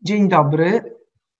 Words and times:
Dzień 0.00 0.28
dobry. 0.28 0.96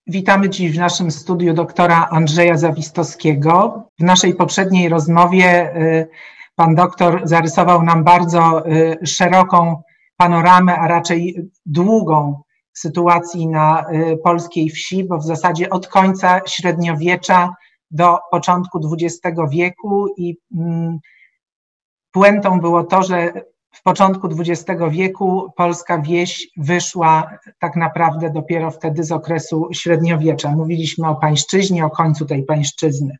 Witamy 0.06 0.50
dziś 0.50 0.72
w 0.72 0.78
naszym 0.78 1.10
studiu 1.10 1.54
doktora 1.54 2.08
Andrzeja 2.10 2.56
Zawistowskiego. 2.56 3.84
W 3.98 4.02
naszej 4.02 4.34
poprzedniej 4.34 4.88
rozmowie 4.88 5.76
y, 5.76 6.08
pan 6.54 6.74
doktor 6.74 7.20
zarysował 7.24 7.82
nam 7.82 8.04
bardzo 8.04 8.68
y, 8.68 9.06
szeroką 9.06 9.82
panoramę, 10.16 10.78
a 10.78 10.88
raczej 10.88 11.50
długą 11.66 12.43
sytuacji 12.74 13.48
na 13.48 13.86
y, 13.92 14.16
polskiej 14.16 14.70
wsi, 14.70 15.04
bo 15.04 15.18
w 15.18 15.24
zasadzie 15.24 15.70
od 15.70 15.88
końca 15.88 16.40
średniowiecza 16.46 17.54
do 17.90 18.18
początku 18.30 18.80
XX 18.92 19.36
wieku 19.50 20.14
i 20.16 20.36
mm, 20.56 20.98
puentą 22.12 22.60
było 22.60 22.84
to, 22.84 23.02
że 23.02 23.32
w 23.74 23.82
początku 23.82 24.28
XX 24.40 24.80
wieku 24.90 25.52
polska 25.56 25.98
wieś 25.98 26.48
wyszła 26.56 27.38
tak 27.58 27.76
naprawdę 27.76 28.30
dopiero 28.30 28.70
wtedy 28.70 29.04
z 29.04 29.12
okresu 29.12 29.68
średniowiecza. 29.72 30.50
Mówiliśmy 30.50 31.08
o 31.08 31.14
pańszczyźnie, 31.14 31.84
o 31.84 31.90
końcu 31.90 32.26
tej 32.26 32.44
pańszczyzny. 32.44 33.16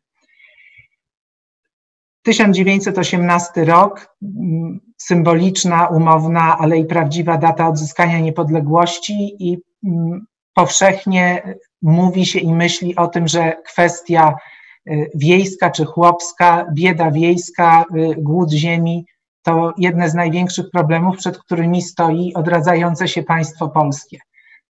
1918 2.21 3.65
rok, 3.65 4.17
mm, 4.21 4.79
symboliczna, 4.97 5.87
umowna, 5.87 6.57
ale 6.57 6.77
i 6.77 6.85
prawdziwa 6.85 7.37
data 7.37 7.67
odzyskania 7.67 8.19
niepodległości 8.19 9.35
i 9.39 9.57
mm, 9.85 10.25
powszechnie 10.53 11.55
mówi 11.81 12.25
się 12.25 12.39
i 12.39 12.53
myśli 12.53 12.95
o 12.95 13.07
tym, 13.07 13.27
że 13.27 13.57
kwestia 13.65 14.35
y, 14.89 15.11
wiejska 15.15 15.69
czy 15.69 15.85
chłopska, 15.85 16.65
bieda 16.73 17.11
wiejska, 17.11 17.85
y, 17.95 18.15
głód 18.17 18.51
ziemi 18.51 19.05
to 19.43 19.73
jedne 19.77 20.09
z 20.09 20.13
największych 20.13 20.69
problemów, 20.69 21.17
przed 21.17 21.37
którymi 21.37 21.81
stoi 21.81 22.33
odradzające 22.33 23.07
się 23.07 23.23
państwo 23.23 23.69
polskie. 23.69 24.17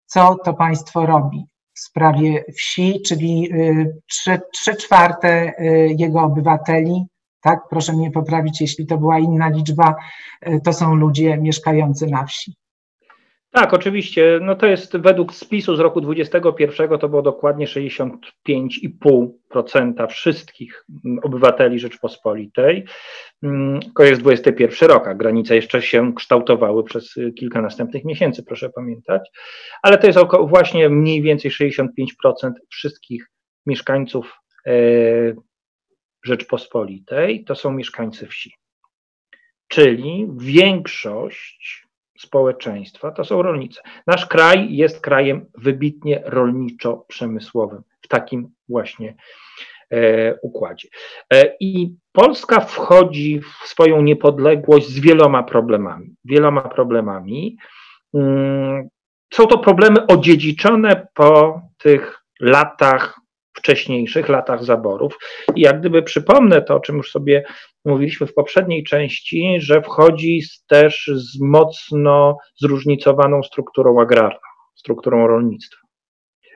Co 0.06 0.34
to 0.44 0.54
państwo 0.54 1.06
robi 1.06 1.46
w 1.74 1.80
sprawie 1.80 2.44
wsi, 2.56 3.02
czyli 3.06 3.52
y, 3.52 4.00
trzy, 4.52 4.76
czwarte 4.76 5.52
jego 5.98 6.20
obywateli 6.20 7.06
tak? 7.44 7.60
Proszę 7.70 7.92
mnie 7.92 8.10
poprawić, 8.10 8.60
jeśli 8.60 8.86
to 8.86 8.98
była 8.98 9.18
inna 9.18 9.48
liczba, 9.48 9.94
e, 10.40 10.60
to 10.60 10.72
są 10.72 10.94
ludzie 10.94 11.38
mieszkający 11.38 12.06
na 12.06 12.26
wsi. 12.26 12.54
Tak, 13.50 13.74
oczywiście. 13.74 14.38
No 14.42 14.54
to 14.54 14.66
jest 14.66 14.96
według 14.96 15.34
spisu 15.34 15.76
z 15.76 15.80
roku 15.80 16.00
2021 16.00 16.98
to 16.98 17.08
było 17.08 17.22
dokładnie 17.22 17.66
65,5% 17.66 20.10
wszystkich 20.10 20.84
obywateli 21.22 21.78
Rzeczpospolitej. 21.78 22.84
Mm, 23.42 23.80
jest 23.98 24.20
21 24.20 24.88
rok, 24.88 25.08
a 25.08 25.14
granice 25.14 25.56
jeszcze 25.56 25.82
się 25.82 26.14
kształtowały 26.14 26.84
przez 26.84 27.14
kilka 27.38 27.62
następnych 27.62 28.04
miesięcy, 28.04 28.42
proszę 28.42 28.70
pamiętać. 28.70 29.30
Ale 29.82 29.98
to 29.98 30.06
jest 30.06 30.18
około 30.18 30.46
właśnie 30.46 30.88
mniej 30.88 31.22
więcej 31.22 31.50
65% 31.50 32.52
wszystkich 32.70 33.30
mieszkańców 33.66 34.40
e, 34.66 34.72
Rzeczpospolitej 36.24 37.44
to 37.44 37.54
są 37.54 37.72
mieszkańcy 37.72 38.26
wsi. 38.26 38.54
Czyli 39.68 40.28
większość 40.36 41.86
społeczeństwa 42.18 43.10
to 43.10 43.24
są 43.24 43.42
rolnicy. 43.42 43.80
Nasz 44.06 44.26
kraj 44.26 44.74
jest 44.76 45.00
krajem 45.00 45.46
wybitnie 45.58 46.22
rolniczo-przemysłowym 46.24 47.82
w 48.00 48.08
takim 48.08 48.48
właśnie 48.68 49.14
e, 49.90 50.34
układzie. 50.40 50.88
E, 51.32 51.56
I 51.60 51.94
Polska 52.12 52.60
wchodzi 52.60 53.40
w 53.40 53.68
swoją 53.68 54.02
niepodległość 54.02 54.88
z 54.88 55.00
wieloma 55.00 55.42
problemami. 55.42 56.14
Wieloma 56.24 56.60
problemami. 56.60 57.56
Mm, 58.14 58.88
są 59.34 59.46
to 59.46 59.58
problemy 59.58 60.06
odziedziczone 60.06 61.06
po 61.14 61.60
tych 61.78 62.20
latach 62.40 63.20
wcześniejszych 63.64 64.28
latach 64.28 64.64
zaborów. 64.64 65.18
I 65.54 65.60
jak 65.60 65.80
gdyby 65.80 66.02
przypomnę 66.02 66.62
to, 66.62 66.74
o 66.74 66.80
czym 66.80 66.96
już 66.96 67.10
sobie 67.10 67.44
mówiliśmy 67.84 68.26
w 68.26 68.34
poprzedniej 68.34 68.84
części, 68.84 69.56
że 69.58 69.82
wchodzi 69.82 70.42
też 70.68 71.10
z 71.14 71.40
mocno 71.40 72.36
zróżnicowaną 72.56 73.42
strukturą 73.42 74.00
agrarną, 74.00 74.38
strukturą 74.74 75.26
rolnictwa. 75.26 75.80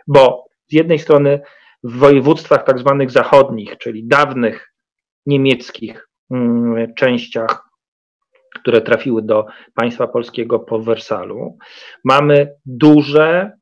Bo 0.07 0.45
z 0.67 0.73
jednej 0.73 0.99
strony 0.99 1.41
w 1.83 1.99
województwach 1.99 2.65
tak 2.65 2.79
zwanych 2.79 3.11
zachodnich, 3.11 3.79
czyli 3.79 4.07
dawnych 4.07 4.73
niemieckich 5.27 6.09
mm, 6.31 6.95
częściach, 6.95 7.69
które 8.61 8.81
trafiły 8.81 9.23
do 9.23 9.47
państwa 9.75 10.07
polskiego 10.07 10.59
po 10.59 10.79
Wersalu, 10.79 11.57
mamy 12.05 12.55
duże 12.67 13.58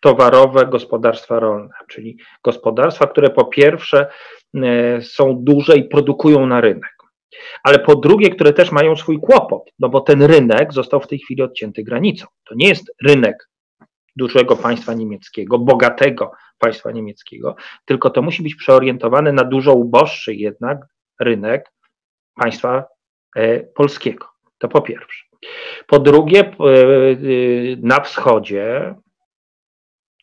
towarowe 0.00 0.66
gospodarstwa 0.66 1.40
rolne, 1.40 1.74
czyli 1.88 2.18
gospodarstwa, 2.44 3.06
które 3.06 3.30
po 3.30 3.44
pierwsze 3.44 4.06
e, 4.54 5.02
są 5.02 5.36
duże 5.40 5.76
i 5.76 5.84
produkują 5.84 6.46
na 6.46 6.60
rynek, 6.60 6.96
ale 7.62 7.78
po 7.78 7.96
drugie, 7.96 8.30
które 8.30 8.52
też 8.52 8.72
mają 8.72 8.96
swój 8.96 9.20
kłopot, 9.20 9.70
no 9.78 9.88
bo 9.88 10.00
ten 10.00 10.22
rynek 10.22 10.72
został 10.72 11.00
w 11.00 11.06
tej 11.06 11.18
chwili 11.18 11.42
odcięty 11.42 11.82
granicą. 11.82 12.26
To 12.44 12.54
nie 12.54 12.68
jest 12.68 12.92
rynek 13.04 13.48
dużego 14.16 14.56
państwa 14.56 14.94
niemieckiego, 14.94 15.58
bogatego 15.58 16.32
państwa 16.58 16.90
niemieckiego, 16.90 17.56
tylko 17.84 18.10
to 18.10 18.22
musi 18.22 18.42
być 18.42 18.54
przeorientowane 18.54 19.32
na 19.32 19.44
dużo 19.44 19.74
uboższy 19.74 20.34
jednak 20.34 20.78
rynek 21.20 21.72
państwa 22.34 22.84
e, 23.36 23.60
polskiego. 23.60 24.26
To 24.58 24.68
po 24.68 24.82
pierwsze. 24.82 25.24
Po 25.86 25.98
drugie, 25.98 26.40
e, 26.40 26.52
na 27.82 28.00
wschodzie 28.00 28.94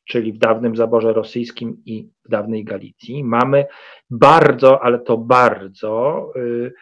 czyli 0.06 0.34
w 0.34 0.38
dawnym 0.38 0.76
zaborze 0.76 1.14
rosyjskim 1.14 1.82
i 1.86 2.10
w 2.26 2.30
dawnej 2.30 2.64
Galicji, 2.64 3.24
mamy 3.24 3.66
bardzo, 4.10 4.84
ale 4.84 5.00
to 5.00 5.18
bardzo 5.18 6.28
y, 6.36 6.74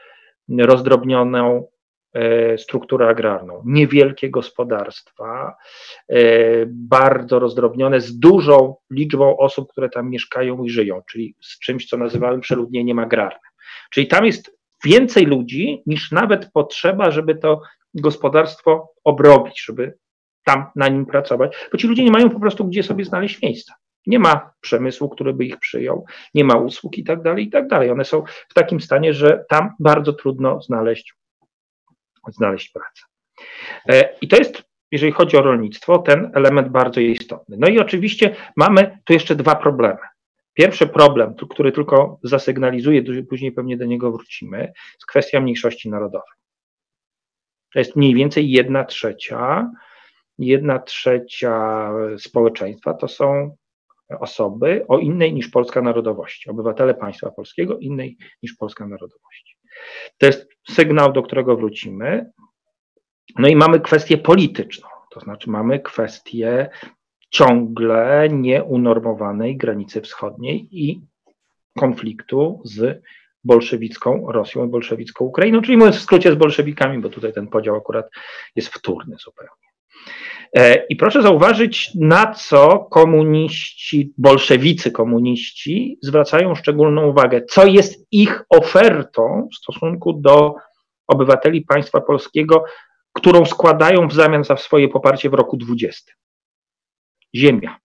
rozdrobnioną 0.65 1.67
y, 2.53 2.57
strukturę 2.57 3.07
agrarną, 3.07 3.63
niewielkie 3.65 4.29
gospodarstwa, 4.29 5.55
y, 6.11 6.67
bardzo 6.69 7.39
rozdrobnione, 7.39 8.01
z 8.01 8.19
dużą 8.19 8.75
liczbą 8.91 9.37
osób, 9.37 9.71
które 9.71 9.89
tam 9.89 10.09
mieszkają 10.09 10.63
i 10.63 10.69
żyją, 10.69 11.01
czyli 11.11 11.35
z 11.41 11.59
czymś, 11.59 11.87
co 11.87 11.97
nazywałem 11.97 12.41
przeludnieniem 12.41 12.99
agrarnym. 12.99 13.51
Czyli 13.91 14.07
tam 14.07 14.25
jest 14.25 14.57
więcej 14.85 15.25
ludzi 15.25 15.83
niż 15.85 16.11
nawet 16.11 16.51
potrzeba, 16.51 17.11
żeby 17.11 17.35
to 17.35 17.61
gospodarstwo 17.93 18.93
obrobić, 19.03 19.63
żeby 19.65 19.93
tam 20.43 20.65
na 20.75 20.87
nim 20.87 21.05
pracować, 21.05 21.67
bo 21.71 21.77
ci 21.77 21.87
ludzie 21.87 22.03
nie 22.03 22.11
mają 22.11 22.29
po 22.29 22.39
prostu 22.39 22.65
gdzie 22.65 22.83
sobie 22.83 23.05
znaleźć 23.05 23.41
miejsca. 23.41 23.73
Nie 24.07 24.19
ma 24.19 24.53
przemysłu, 24.61 25.09
który 25.09 25.33
by 25.33 25.45
ich 25.45 25.59
przyjął, 25.59 26.05
nie 26.33 26.43
ma 26.43 26.55
usług 26.55 26.97
i 26.97 27.03
tak 27.03 27.21
dalej, 27.21 27.45
i 27.45 27.49
tak 27.49 27.67
dalej. 27.67 27.89
One 27.89 28.05
są 28.05 28.23
w 28.49 28.53
takim 28.53 28.81
stanie, 28.81 29.13
że 29.13 29.45
tam 29.49 29.73
bardzo 29.79 30.13
trudno 30.13 30.61
znaleźć, 30.61 31.13
znaleźć 32.27 32.69
pracę. 32.69 33.03
E, 33.89 34.15
I 34.21 34.27
to 34.27 34.37
jest, 34.37 34.63
jeżeli 34.91 35.11
chodzi 35.11 35.37
o 35.37 35.41
rolnictwo, 35.41 35.97
ten 35.97 36.31
element 36.33 36.69
bardzo 36.69 36.99
istotny. 36.99 37.57
No 37.59 37.67
i 37.67 37.79
oczywiście 37.79 38.35
mamy 38.55 38.97
tu 39.05 39.13
jeszcze 39.13 39.35
dwa 39.35 39.55
problemy. 39.55 39.99
Pierwszy 40.53 40.87
problem, 40.87 41.35
który 41.49 41.71
tylko 41.71 42.19
zasygnalizuję, 42.23 43.03
później 43.29 43.51
pewnie 43.51 43.77
do 43.77 43.85
niego 43.85 44.11
wrócimy, 44.11 44.73
jest 44.93 45.05
kwestia 45.05 45.41
mniejszości 45.41 45.89
narodowej. 45.89 46.31
To 47.73 47.79
jest 47.79 47.95
mniej 47.95 48.15
więcej 48.15 48.51
jedna 48.51 48.83
trzecia 48.83 49.71
jedna 50.47 50.79
trzecia 50.79 51.91
społeczeństwa 52.17 52.93
to 52.93 53.07
są 53.07 53.55
osoby 54.19 54.85
o 54.87 54.97
innej 54.97 55.33
niż 55.33 55.49
polska 55.49 55.81
narodowości, 55.81 56.49
obywatele 56.49 56.93
państwa 56.93 57.31
polskiego 57.31 57.77
innej 57.77 58.17
niż 58.43 58.53
polska 58.53 58.87
narodowości. 58.87 59.57
To 60.17 60.25
jest 60.25 60.49
sygnał, 60.69 61.13
do 61.13 61.23
którego 61.23 61.57
wrócimy. 61.57 62.31
No 63.39 63.47
i 63.47 63.55
mamy 63.55 63.79
kwestię 63.79 64.17
polityczną, 64.17 64.87
to 65.11 65.19
znaczy 65.19 65.49
mamy 65.49 65.79
kwestię 65.79 66.69
ciągle 67.29 68.29
nieunormowanej 68.31 69.57
granicy 69.57 70.01
wschodniej 70.01 70.67
i 70.71 71.01
konfliktu 71.77 72.61
z 72.63 73.01
bolszewicką 73.43 74.31
Rosją 74.31 74.65
i 74.65 74.69
bolszewicką 74.69 75.25
Ukrainą, 75.25 75.61
czyli 75.61 75.77
mówiąc 75.77 75.95
w 75.95 76.01
skrócie 76.01 76.31
z 76.31 76.35
bolszewikami, 76.35 76.99
bo 76.99 77.09
tutaj 77.09 77.33
ten 77.33 77.47
podział 77.47 77.75
akurat 77.75 78.09
jest 78.55 78.67
wtórny 78.67 79.15
zupełnie. 79.23 79.70
E, 80.55 80.85
I 80.89 80.95
proszę 80.95 81.21
zauważyć, 81.21 81.91
na 81.95 82.33
co 82.33 82.79
komuniści, 82.79 84.13
bolszewicy 84.17 84.91
komuniści 84.91 85.97
zwracają 86.01 86.55
szczególną 86.55 87.07
uwagę, 87.07 87.41
co 87.45 87.65
jest 87.65 88.07
ich 88.11 88.43
ofertą 88.49 89.47
w 89.51 89.55
stosunku 89.55 90.13
do 90.13 90.55
obywateli 91.07 91.61
państwa 91.61 92.01
polskiego, 92.01 92.63
którą 93.13 93.45
składają 93.45 94.07
w 94.07 94.13
zamian 94.13 94.43
za 94.43 94.57
swoje 94.57 94.89
poparcie 94.89 95.29
w 95.29 95.33
roku 95.33 95.57
20. 95.57 96.13
Ziemia. 97.35 97.77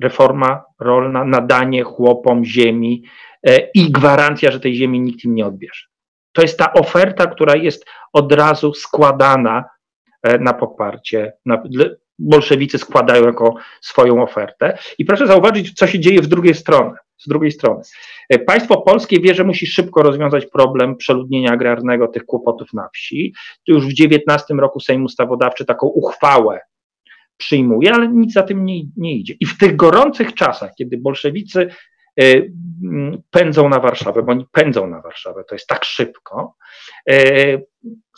reforma 0.00 0.64
rolna, 0.80 1.24
nadanie 1.24 1.82
chłopom 1.82 2.44
ziemi 2.44 3.02
e, 3.46 3.70
i 3.74 3.90
gwarancja, 3.90 4.50
że 4.50 4.60
tej 4.60 4.74
ziemi 4.74 5.00
nikt 5.00 5.24
im 5.24 5.34
nie 5.34 5.46
odbierze. 5.46 5.84
To 6.32 6.42
jest 6.42 6.58
ta 6.58 6.72
oferta, 6.72 7.26
która 7.26 7.56
jest 7.56 7.86
od 8.12 8.32
razu 8.32 8.74
składana 8.74 9.64
na 10.40 10.52
poparcie. 10.52 11.32
Na, 11.46 11.62
bolszewicy 12.18 12.78
składają 12.78 13.26
jako 13.26 13.54
swoją 13.80 14.22
ofertę. 14.22 14.78
I 14.98 15.04
proszę 15.04 15.26
zauważyć, 15.26 15.72
co 15.72 15.86
się 15.86 16.00
dzieje 16.00 16.22
w 16.22 16.26
drugiej 16.26 16.54
stronie. 16.54 16.94
Z 17.18 17.28
drugiej 17.28 17.50
strony, 17.50 17.82
e, 18.30 18.38
państwo 18.38 18.80
polskie 18.80 19.20
wie, 19.20 19.34
że 19.34 19.44
musi 19.44 19.66
szybko 19.66 20.02
rozwiązać 20.02 20.46
problem 20.46 20.96
przeludnienia 20.96 21.50
agrarnego, 21.50 22.08
tych 22.08 22.24
kłopotów 22.24 22.72
na 22.72 22.88
wsi. 22.94 23.34
Już 23.66 23.86
w 23.86 23.92
19 23.92 24.54
roku 24.54 24.80
Sejm 24.80 25.04
Ustawodawczy 25.04 25.64
taką 25.64 25.86
uchwałę 25.86 26.60
przyjmuje, 27.36 27.92
ale 27.94 28.08
nic 28.08 28.32
za 28.32 28.42
tym 28.42 28.64
nie, 28.64 28.82
nie 28.96 29.16
idzie. 29.16 29.34
I 29.40 29.46
w 29.46 29.58
tych 29.58 29.76
gorących 29.76 30.34
czasach, 30.34 30.70
kiedy 30.78 30.96
bolszewicy 30.96 31.60
e, 31.60 31.70
pędzą 33.30 33.68
na 33.68 33.80
Warszawę, 33.80 34.22
bo 34.22 34.32
oni 34.32 34.46
pędzą 34.52 34.86
na 34.86 35.00
Warszawę, 35.00 35.44
to 35.44 35.54
jest 35.54 35.66
tak 35.66 35.84
szybko. 35.84 36.56
E, 37.10 37.14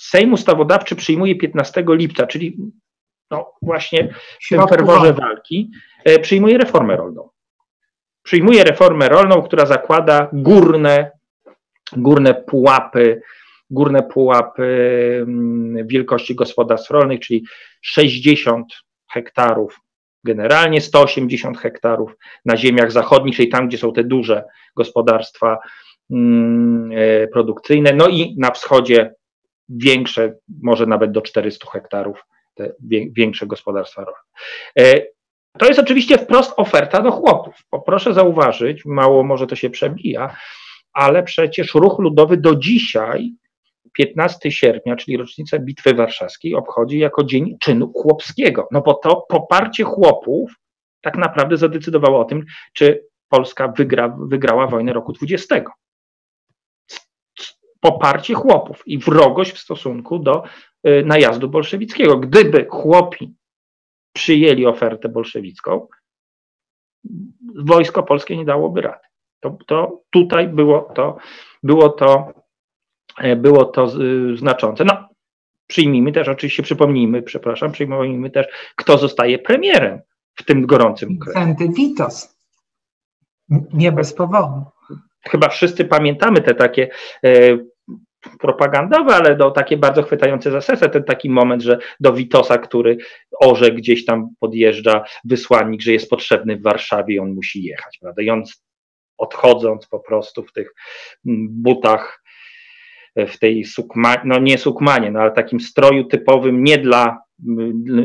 Sejm 0.01 0.33
Ustawodawczy 0.33 0.97
przyjmuje 0.97 1.37
15 1.37 1.85
lipca, 1.89 2.27
czyli 2.27 2.57
no 3.31 3.53
właśnie 3.63 4.15
w 4.45 4.49
tym 4.49 4.69
ferworze 4.69 5.13
walki, 5.13 5.71
e, 6.05 6.19
przyjmuje 6.19 6.59
reformę 6.59 6.97
rolną. 6.97 7.29
Przyjmuje 8.23 8.65
reformę 8.65 9.09
rolną, 9.09 9.43
która 9.43 9.67
zakłada 9.67 10.29
górne, 10.33 11.11
górne 11.97 12.35
pułapy, 12.35 13.23
górne 13.71 14.03
pułapy 14.03 14.65
mm, 15.23 15.87
wielkości 15.87 16.35
gospodarstw 16.35 16.91
rolnych, 16.91 17.21
czyli 17.21 17.45
60 17.83 18.67
hektarów 19.13 19.81
generalnie 20.25 20.81
180 20.81 21.59
hektarów 21.59 22.17
na 22.45 22.57
ziemiach 22.57 22.93
zachodnich, 22.93 23.37
czyli 23.37 23.49
tam, 23.49 23.69
gdzie 23.69 23.79
są 23.79 23.93
te 23.93 24.05
duże 24.05 24.45
gospodarstwa 24.77 25.59
mm, 26.11 26.91
e, 26.95 27.29
produkcyjne, 27.29 27.93
no 27.93 28.09
i 28.09 28.37
na 28.39 28.51
wschodzie 28.51 29.15
większe, 29.69 30.35
może 30.63 30.87
nawet 30.87 31.13
do 31.13 31.23
400 31.23 31.71
hektarów, 31.71 32.25
te 32.55 32.73
większe 33.17 33.47
gospodarstwa 33.47 34.05
rolne. 34.05 34.21
E, 34.79 35.07
to 35.59 35.67
jest 35.67 35.81
oczywiście 35.81 36.19
wprost 36.19 36.53
oferta 36.57 37.03
do 37.03 37.11
chłopów, 37.11 37.55
proszę 37.87 38.15
zauważyć, 38.15 38.85
mało 38.85 39.23
może 39.23 39.47
to 39.47 39.57
się 39.57 39.71
przebija, 39.71 40.37
ale 40.93 41.23
przecież 41.23 41.75
ruch 41.75 41.99
ludowy 41.99 42.37
do 42.37 42.55
dzisiaj 42.55 43.33
15 43.93 44.51
sierpnia, 44.51 44.97
czyli 44.97 45.17
rocznicę 45.17 45.61
Bitwy 45.61 45.95
Warszawskiej, 45.95 46.55
obchodzi 46.55 46.99
jako 46.99 47.25
dzień 47.25 47.57
czynu 47.61 47.93
chłopskiego. 47.93 48.69
No 48.71 48.81
bo 48.81 48.95
to 48.95 49.27
poparcie 49.29 49.85
chłopów 49.85 50.53
tak 51.01 51.17
naprawdę 51.17 51.57
zadecydowało 51.57 52.21
o 52.21 52.25
tym, 52.25 52.45
czy 52.73 53.07
Polska 53.29 53.69
wygra, 53.69 54.17
wygrała 54.19 54.67
wojnę 54.67 54.93
roku 54.93 55.13
20. 55.13 55.65
Poparcie 57.81 58.35
chłopów 58.35 58.83
i 58.87 58.99
wrogość 58.99 59.53
w 59.53 59.59
stosunku 59.59 60.19
do 60.19 60.45
y, 60.87 61.03
najazdu 61.07 61.49
bolszewickiego. 61.49 62.19
Gdyby 62.19 62.67
chłopi 62.71 63.35
przyjęli 64.13 64.67
ofertę 64.67 65.09
bolszewicką, 65.09 65.87
wojsko 67.57 68.03
polskie 68.03 68.37
nie 68.37 68.45
dałoby 68.45 68.81
rady. 68.81 69.07
To, 69.41 69.59
to 69.67 70.03
tutaj 70.11 70.49
było 70.49 70.93
to, 70.95 71.17
było 71.63 71.89
to 71.89 72.33
było 73.37 73.65
to 73.65 73.93
znaczące. 74.35 74.85
No, 74.85 75.09
przyjmijmy 75.67 76.13
też, 76.13 76.29
oczywiście 76.29 76.63
przypomnijmy, 76.63 77.23
przepraszam, 77.23 77.73
przyjmijmy 77.73 78.31
też, 78.31 78.47
kto 78.77 78.99
zostaje 78.99 79.39
premierem 79.39 80.01
w 80.35 80.45
tym 80.45 80.67
gorącym 80.67 81.19
kraju. 81.19 81.55
Witos. 81.77 82.37
Nie 83.73 83.93
bez 83.93 84.13
powodu. 84.15 84.65
Chyba 85.29 85.49
wszyscy 85.49 85.85
pamiętamy 85.85 86.41
te 86.41 86.55
takie 86.55 86.89
e, 87.25 87.31
propagandowe, 88.41 89.15
ale 89.15 89.37
do 89.37 89.51
takie 89.51 89.77
bardzo 89.77 90.03
chwytające 90.03 90.51
za 90.51 90.61
serce, 90.61 90.89
ten 90.89 91.05
taki 91.05 91.31
moment, 91.31 91.63
że 91.63 91.79
do 92.01 92.13
Witosa, 92.13 92.59
który 92.59 92.97
orze 93.41 93.73
gdzieś 93.73 94.05
tam 94.05 94.29
podjeżdża 94.41 95.05
wysłannik, 95.25 95.83
że 95.83 95.93
jest 95.93 96.11
potrzebny 96.11 96.57
w 96.57 96.63
Warszawie 96.63 97.15
i 97.15 97.19
on 97.19 97.35
musi 97.35 97.63
jechać, 97.63 97.99
prawda? 98.01 98.23
I 98.23 98.31
on 98.31 98.43
odchodząc 99.19 99.87
po 99.87 100.01
prostu 100.01 100.43
w 100.43 100.53
tych 100.53 100.75
butach 101.49 102.20
w 103.17 103.39
tej 103.39 103.65
sukmanie, 103.65 104.21
no 104.25 104.39
nie 104.39 104.59
sukmanie, 104.59 105.11
no 105.11 105.21
ale 105.21 105.31
takim 105.31 105.61
stroju 105.61 106.05
typowym 106.05 106.65
nie 106.65 106.79
dla, 106.79 107.19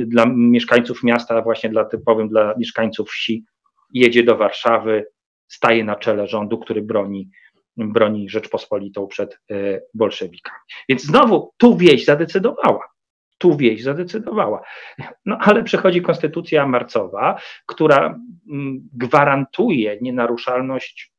dla 0.06 0.25
mieszkańców 0.25 1.04
miasta, 1.04 1.36
a 1.36 1.42
właśnie 1.42 1.69
dla 1.69 1.86
typowym 1.86 2.30
dla 2.30 2.54
mieszkańców 2.57 3.10
wsi, 3.10 3.46
jedzie 3.94 4.24
do 4.24 4.38
Warszawy, 4.38 5.06
staje 5.48 5.84
na 5.84 5.96
czele 5.96 6.28
rządu, 6.28 6.57
który 6.57 6.81
broni, 6.81 7.30
broni 7.78 8.30
Rzeczpospolitą 8.30 9.07
przed 9.07 9.40
e, 9.52 9.81
bolszewikami. 9.94 10.60
Więc 10.90 11.04
znowu 11.04 11.51
tu 11.58 11.78
wieś 11.78 12.06
zadecydowała. 12.06 12.96
Tu 13.38 13.58
wieś 13.58 13.84
zadecydowała. 13.84 14.62
No 15.25 15.38
ale 15.42 15.63
przychodzi 15.63 16.01
konstytucja 16.01 16.68
marcowa, 16.68 17.40
która 17.66 18.19
gwarantuje 18.94 19.98
nienaruszalność 20.01 21.13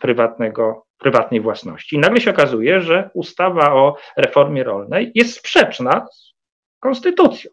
prywatnego 0.00 0.86
prywatnej 1.02 1.40
własności. 1.40 1.96
I 1.96 1.98
nagle 1.98 2.20
się 2.20 2.30
okazuje, 2.30 2.80
że 2.80 3.10
ustawa 3.14 3.74
o 3.74 3.96
reformie 4.16 4.64
rolnej 4.64 5.12
jest 5.14 5.38
sprzeczna 5.38 6.06
z 6.12 6.32
konstytucją. 6.80 7.50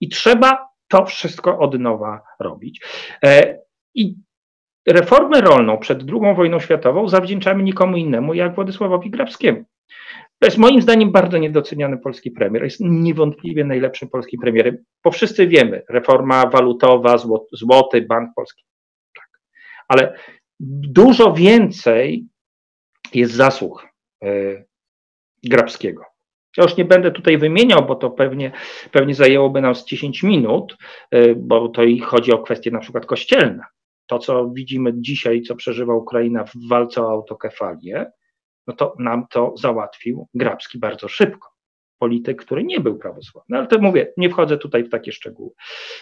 I 0.00 0.08
trzeba 0.08 0.68
to 0.88 1.06
wszystko 1.06 1.58
od 1.58 1.78
nowa 1.78 2.22
robić. 2.40 2.80
E, 3.24 3.58
I 3.94 4.14
reformę 4.88 5.40
rolną 5.40 5.78
przed 5.78 6.00
II 6.00 6.34
wojną 6.36 6.60
światową 6.60 7.08
zawdzięczamy 7.08 7.62
nikomu 7.62 7.96
innemu 7.96 8.34
jak 8.34 8.54
Władysławowi 8.54 9.10
Grabskiemu. 9.10 9.64
To 10.38 10.46
jest 10.46 10.58
moim 10.58 10.82
zdaniem 10.82 11.12
bardzo 11.12 11.38
niedoceniany 11.38 11.98
polski 11.98 12.30
premier. 12.30 12.64
Jest 12.64 12.80
niewątpliwie 12.80 13.64
najlepszym 13.64 14.08
polskim 14.08 14.40
premierem, 14.40 14.76
bo 15.04 15.10
wszyscy 15.10 15.46
wiemy, 15.46 15.82
reforma 15.88 16.46
walutowa, 16.46 17.16
złoty, 17.52 18.02
bank 18.02 18.30
polski. 18.36 18.64
Tak. 19.14 19.28
Ale 19.88 20.18
dużo 20.60 21.32
więcej 21.32 22.26
jest 23.16 23.32
zasług 23.32 23.88
e, 24.24 24.28
Grabskiego. 25.44 26.02
Ja 26.56 26.62
już 26.64 26.76
nie 26.76 26.84
będę 26.84 27.10
tutaj 27.10 27.38
wymieniał, 27.38 27.86
bo 27.86 27.94
to 27.94 28.10
pewnie, 28.10 28.52
pewnie 28.92 29.14
zajęłoby 29.14 29.60
nam 29.60 29.74
z 29.74 29.84
10 29.84 30.22
minut, 30.22 30.76
e, 31.10 31.34
bo 31.34 31.68
to 31.68 31.82
i 31.82 32.00
chodzi 32.00 32.32
o 32.32 32.38
kwestie 32.38 32.70
na 32.70 32.78
przykład 32.78 33.06
kościelne. 33.06 33.62
To, 34.06 34.18
co 34.18 34.50
widzimy 34.50 34.92
dzisiaj, 34.94 35.42
co 35.42 35.56
przeżywa 35.56 35.94
Ukraina 35.94 36.44
w 36.44 36.52
walce 36.68 37.02
o 37.02 37.10
autokefalię, 37.10 38.06
no 38.66 38.74
to 38.74 38.94
nam 38.98 39.26
to 39.30 39.54
załatwił 39.56 40.28
Grabski 40.34 40.78
bardzo 40.78 41.08
szybko. 41.08 41.55
Polityk, 41.98 42.44
który 42.44 42.64
nie 42.64 42.80
był 42.80 42.98
prawosławny, 42.98 43.58
ale 43.58 43.66
to 43.66 43.78
mówię, 43.78 44.12
nie 44.16 44.30
wchodzę 44.30 44.58
tutaj 44.58 44.84
w 44.84 44.90
takie 44.90 45.12
szczegóły. 45.12 45.50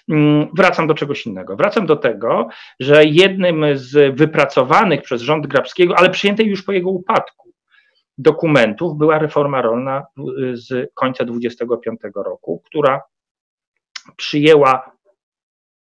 Mm, 0.08 0.46
wracam 0.56 0.86
do 0.86 0.94
czegoś 0.94 1.26
innego. 1.26 1.56
Wracam 1.56 1.86
do 1.86 1.96
tego, 1.96 2.48
że 2.80 3.04
jednym 3.04 3.64
z 3.74 4.16
wypracowanych 4.16 5.02
przez 5.02 5.22
rząd 5.22 5.46
Grabskiego, 5.46 5.98
ale 5.98 6.10
przyjętej 6.10 6.46
już 6.46 6.62
po 6.62 6.72
jego 6.72 6.90
upadku, 6.90 7.50
dokumentów 8.18 8.98
była 8.98 9.18
reforma 9.18 9.62
rolna 9.62 10.06
z 10.52 10.90
końca 10.94 11.24
25 11.24 12.00
roku, 12.14 12.62
która 12.66 13.00
przyjęła 14.16 14.94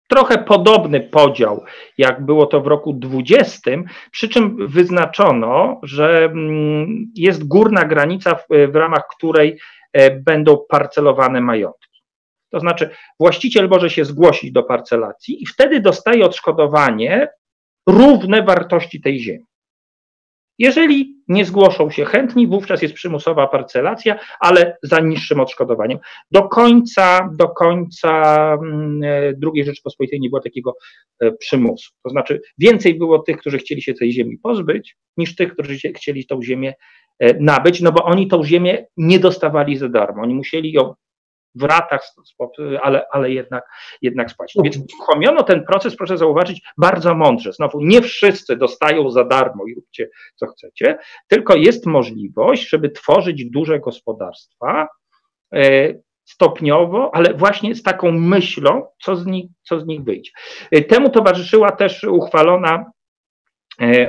trochę 0.08 0.38
podobny 0.38 1.02
podział, 1.02 1.64
jak 1.98 2.26
było 2.26 2.46
to 2.46 2.62
w 2.62 2.68
roku 2.68 2.94
20, 2.94 3.72
przy 4.12 4.30
czym 4.30 4.68
wyznaczono, 4.68 5.80
że 5.84 6.26
mm, 6.26 7.12
jest 7.16 7.48
górna 7.48 7.86
granica, 7.86 8.36
w, 8.36 8.46
w 8.72 8.76
ramach 8.76 9.08
której 9.18 9.60
będą 10.26 10.58
parcelowane 10.70 11.42
majątki. 11.42 12.02
To 12.52 12.60
znaczy, 12.60 12.90
właściciel 13.20 13.70
może 13.70 13.90
się 13.90 14.06
zgłosić 14.06 14.52
do 14.52 14.64
parcelacji 14.64 15.44
i 15.44 15.46
wtedy 15.46 15.80
dostaje 15.80 16.26
odszkodowanie 16.26 17.28
równe 17.88 18.44
wartości 18.44 19.02
tej 19.02 19.20
ziemi. 19.20 19.46
Jeżeli 20.60 21.24
nie 21.28 21.46
zgłoszą 21.46 21.90
się 21.90 22.06
chętni, 22.06 22.48
wówczas 22.48 22.82
jest 22.82 22.94
przymusowa 22.94 23.48
parcelacja, 23.48 24.20
ale 24.40 24.78
za 24.84 25.00
niższym 25.00 25.40
odszkodowaniem. 25.40 26.00
Do 26.32 26.48
końca, 26.48 27.30
do 27.38 27.50
końca 27.50 28.54
mm, 28.54 29.04
e, 29.04 29.34
II 29.54 29.64
Rzeczpospolitej 29.66 30.20
nie 30.20 30.30
było 30.30 30.42
takiego 30.42 30.76
e, 31.20 31.32
przymusu. 31.32 31.92
To 32.04 32.10
znaczy 32.10 32.42
więcej 32.58 32.96
było 32.96 33.20
tych, 33.20 33.38
którzy 33.38 33.58
chcieli 33.58 33.82
się 33.82 33.94
tej 33.94 34.12
ziemi 34.12 34.38
pozbyć, 34.38 34.98
niż 35.18 35.36
tych, 35.36 35.54
którzy 35.54 35.78
chcieli 35.96 36.26
tą 36.26 36.42
ziemię 36.42 36.70
e, 36.70 36.76
nabyć, 37.40 37.82
no 37.82 37.92
bo 37.92 38.04
oni 38.04 38.28
tą 38.28 38.44
ziemię 38.44 38.86
nie 38.98 39.20
dostawali 39.20 39.78
za 39.78 39.90
darmo. 39.90 40.24
Oni 40.24 40.36
musieli 40.36 40.72
ją 40.72 40.94
w 41.56 41.64
ratach, 41.64 42.04
ale, 42.82 43.06
ale 43.12 43.32
jednak, 43.32 43.64
jednak 44.02 44.32
spłacić. 44.32 44.64
Więc 44.64 44.78
uruchomiono 44.94 45.44
ten 45.44 45.66
proces, 45.66 45.96
proszę 45.96 46.18
zauważyć, 46.18 46.62
bardzo 46.78 47.16
mądrze. 47.16 47.54
Znowu, 47.54 47.82
nie 47.82 48.02
wszyscy 48.02 48.56
dostają 48.56 49.10
za 49.10 49.24
darmo 49.24 49.66
i 49.66 49.76
róbcie 49.76 50.10
co 50.36 50.48
chcecie, 50.48 50.98
tylko 51.28 51.56
jest 51.56 51.86
możliwość, 51.86 52.70
żeby 52.70 52.90
tworzyć 52.90 53.46
duże 53.46 53.80
gospodarstwa, 53.80 54.88
e, 55.56 55.94
stopniowo, 56.26 57.12
ale 57.14 57.34
właśnie 57.34 57.76
z 57.76 57.84
taką 57.84 58.12
myślą, 58.12 58.86
co 59.02 59.16
z 59.16 59.26
nich, 59.26 59.46
co 59.64 59.80
z 59.80 59.86
nich 59.86 60.04
wyjdzie. 60.04 60.32
Temu 60.88 61.10
towarzyszyła 61.10 61.72
też 61.72 62.04
uchwalona 62.04 62.86
E, 62.86 62.93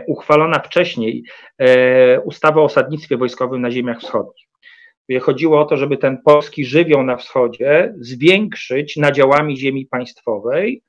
uchwalona 0.06 0.58
wcześniej 0.58 1.24
e, 1.58 2.20
ustawa 2.20 2.60
o 2.60 2.64
osadnictwie 2.64 3.16
wojskowym 3.16 3.62
na 3.62 3.70
ziemiach 3.70 4.00
wschodnich. 4.00 4.46
Chodziło 5.20 5.60
o 5.60 5.64
to, 5.64 5.76
żeby 5.76 5.96
ten 5.96 6.22
polski 6.22 6.64
żywioł 6.64 7.02
na 7.02 7.16
wschodzie 7.16 7.94
zwiększyć 7.98 8.96
nadziałami 8.96 9.56
ziemi 9.56 9.86
państwowej, 9.86 10.82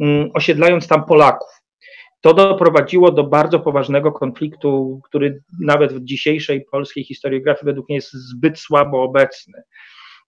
mm, 0.00 0.30
osiedlając 0.34 0.88
tam 0.88 1.04
Polaków. 1.04 1.48
To 2.20 2.34
doprowadziło 2.34 3.12
do 3.12 3.24
bardzo 3.24 3.60
poważnego 3.60 4.12
konfliktu, 4.12 5.00
który 5.04 5.42
nawet 5.60 5.92
w 5.92 6.04
dzisiejszej 6.04 6.64
polskiej 6.64 7.04
historiografii 7.04 7.64
według 7.64 7.88
mnie 7.88 7.96
jest 7.96 8.12
zbyt 8.12 8.58
słabo 8.58 9.02
obecny, 9.02 9.62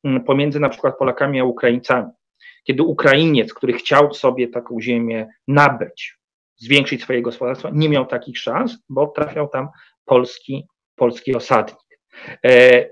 mm, 0.04 0.24
pomiędzy 0.24 0.60
na 0.60 0.68
przykład 0.68 0.98
Polakami 0.98 1.40
a 1.40 1.44
Ukraińcami. 1.44 2.10
Kiedy 2.64 2.82
Ukrainiec, 2.82 3.54
który 3.54 3.72
chciał 3.72 4.14
sobie 4.14 4.48
taką 4.48 4.80
ziemię 4.80 5.28
nabyć, 5.48 6.21
zwiększyć 6.62 7.02
swoje 7.02 7.22
gospodarstwo, 7.22 7.70
nie 7.72 7.88
miał 7.88 8.06
takich 8.06 8.38
szans, 8.38 8.78
bo 8.88 9.06
trafiał 9.06 9.48
tam 9.48 9.68
polski, 10.04 10.66
polski 10.96 11.34
osadnik. 11.34 11.78
E, 12.46 12.86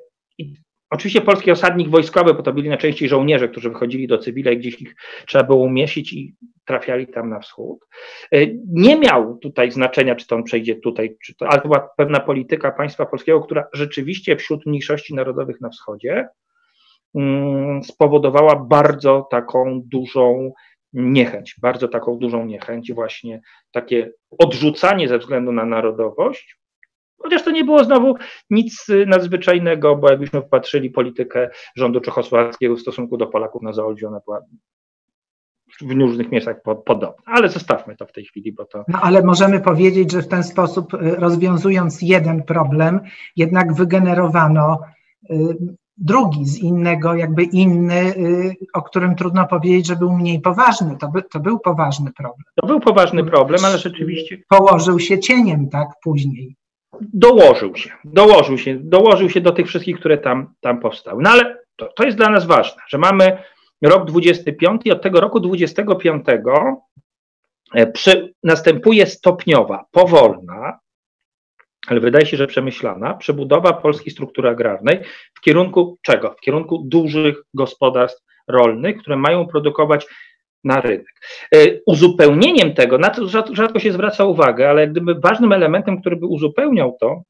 oczywiście 0.91 1.21
polski 1.21 1.50
osadnik 1.50 1.89
wojskowy, 1.89 2.35
bo 2.35 2.43
to 2.43 2.53
byli 2.53 2.69
najczęściej 2.69 3.09
żołnierze, 3.09 3.49
którzy 3.49 3.71
wychodzili 3.71 4.07
do 4.07 4.19
cywila 4.19 4.50
i 4.50 4.59
gdzieś 4.59 4.83
ich 4.83 4.95
trzeba 5.27 5.45
było 5.45 5.59
umieścić 5.59 6.12
i 6.12 6.35
trafiali 6.65 7.07
tam 7.07 7.31
na 7.31 7.41
wschód. 7.41 7.79
E, 8.33 8.39
nie 8.67 8.97
miał 8.97 9.39
tutaj 9.39 9.71
znaczenia, 9.71 10.15
czy 10.15 10.27
to 10.27 10.37
on 10.37 10.45
przejdzie 10.45 10.77
tutaj, 10.77 11.17
czy 11.25 11.35
to, 11.35 11.49
ale 11.49 11.61
to 11.61 11.69
była 11.69 11.89
pewna 11.97 12.21
polityka 12.21 12.71
państwa 12.71 13.07
polskiego, 13.07 13.41
która 13.41 13.69
rzeczywiście 13.73 14.37
wśród 14.37 14.67
mniejszości 14.67 15.15
narodowych 15.15 15.61
na 15.61 15.69
wschodzie 15.69 16.29
mm, 17.15 17.85
spowodowała 17.85 18.57
bardzo 18.57 19.29
taką 19.31 19.83
dużą 19.85 20.53
niechęć, 20.92 21.56
bardzo 21.62 21.88
taką 21.88 22.18
dużą 22.18 22.47
niechęć, 22.47 22.92
właśnie 22.92 23.40
takie 23.73 24.12
odrzucanie 24.38 25.09
ze 25.09 25.18
względu 25.18 25.52
na 25.52 25.64
narodowość. 25.64 26.61
Chociaż 27.23 27.44
to 27.44 27.50
nie 27.50 27.64
było 27.64 27.85
znowu 27.85 28.14
nic 28.50 28.87
nadzwyczajnego, 29.06 29.97
bo 29.97 30.11
jakbyśmy 30.11 30.42
popatrzyli 30.42 30.90
politykę 30.90 31.50
rządu 31.76 32.00
czechosłowackiego 32.00 32.76
w 32.76 32.80
stosunku 32.80 33.16
do 33.16 33.26
Polaków 33.26 33.62
na 33.62 33.73
Zaolzie, 33.73 34.09
ona 34.09 34.20
była 34.25 34.40
w 35.80 35.90
różnych 35.90 36.30
miejscach 36.30 36.56
podobna. 36.62 37.23
Ale 37.26 37.49
zostawmy 37.49 37.97
to 37.97 38.06
w 38.06 38.12
tej 38.12 38.25
chwili, 38.25 38.52
bo 38.52 38.64
to. 38.64 38.85
No 38.88 39.00
ale 39.02 39.23
możemy 39.23 39.61
powiedzieć, 39.61 40.12
że 40.12 40.23
w 40.23 40.28
ten 40.28 40.42
sposób, 40.42 40.94
y, 40.94 40.99
rozwiązując 41.16 42.02
jeden 42.02 42.42
problem, 42.42 43.00
jednak 43.37 43.75
wygenerowano 43.75 44.80
y, 45.30 45.37
drugi 46.00 46.45
z 46.45 46.59
innego, 46.59 47.14
jakby 47.14 47.42
inny, 47.42 48.16
y, 48.16 48.57
o 48.75 48.83
którym 48.83 49.14
trudno 49.14 49.47
powiedzieć, 49.47 49.87
że 49.87 49.97
był 49.97 50.12
mniej 50.12 50.40
poważny. 50.40 50.97
To, 51.00 51.09
by, 51.09 51.23
to 51.23 51.40
był 51.40 51.59
poważny 51.59 52.12
problem. 52.12 52.45
To 52.54 52.66
był 52.66 52.80
poważny 52.80 53.25
problem, 53.25 53.64
ale 53.64 53.78
rzeczywiście. 53.78 54.38
Położył 54.49 55.00
się 55.00 55.19
cieniem, 55.19 55.69
tak, 55.69 55.88
później. 56.02 56.57
Dołożył 57.00 57.76
się, 57.76 57.90
dołożył 58.04 58.59
się, 58.59 58.78
dołożył 58.80 59.30
się 59.30 59.40
do 59.40 59.52
tych 59.52 59.66
wszystkich, 59.66 59.99
które 59.99 60.19
tam, 60.19 60.54
tam 60.61 60.80
powstały. 60.80 61.23
No 61.23 61.30
ale 61.30 61.57
to, 61.76 61.88
to 61.97 62.04
jest 62.04 62.16
dla 62.16 62.30
nas 62.30 62.47
ważne, 62.47 62.83
że 62.88 62.99
mamy 62.99 63.38
rok 63.83 64.04
25 64.04 64.83
i 64.85 64.92
od 64.92 65.02
tego 65.02 65.21
roku 65.21 65.40
25 65.40 66.26
e, 67.75 67.87
przy, 67.87 68.35
następuje 68.42 69.07
stopniowa, 69.07 69.85
powolna, 69.90 70.78
ale 71.87 72.00
wydaje 72.00 72.26
się, 72.26 72.37
że 72.37 72.46
przemyślana, 72.46 73.14
przebudowa 73.14 73.72
polskiej 73.72 74.12
struktury 74.12 74.49
agrarnej 74.49 75.00
w 75.34 75.40
kierunku 75.40 75.99
czego? 76.02 76.34
W 76.38 76.40
kierunku 76.40 76.82
dużych 76.84 77.42
gospodarstw 77.54 78.22
rolnych, 78.49 78.99
które 78.99 79.16
mają 79.16 79.46
produkować 79.46 80.06
na 80.64 80.80
rynek. 80.80 81.20
E, 81.54 81.58
uzupełnieniem 81.87 82.75
tego, 82.75 82.99
na 82.99 83.10
to 83.10 83.28
rzadko 83.52 83.78
się 83.78 83.92
zwraca 83.92 84.25
uwagę, 84.25 84.70
ale 84.70 84.88
gdyby 84.88 85.14
ważnym 85.14 85.52
elementem, 85.52 86.00
który 86.00 86.16
by 86.16 86.26
uzupełniał 86.26 86.96
to, 87.00 87.22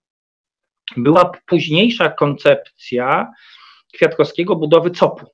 była 0.97 1.33
późniejsza 1.47 2.11
koncepcja 2.11 3.31
Kwiatkowskiego 3.95 4.57
budowy 4.57 4.91
COP-u, 4.91 5.27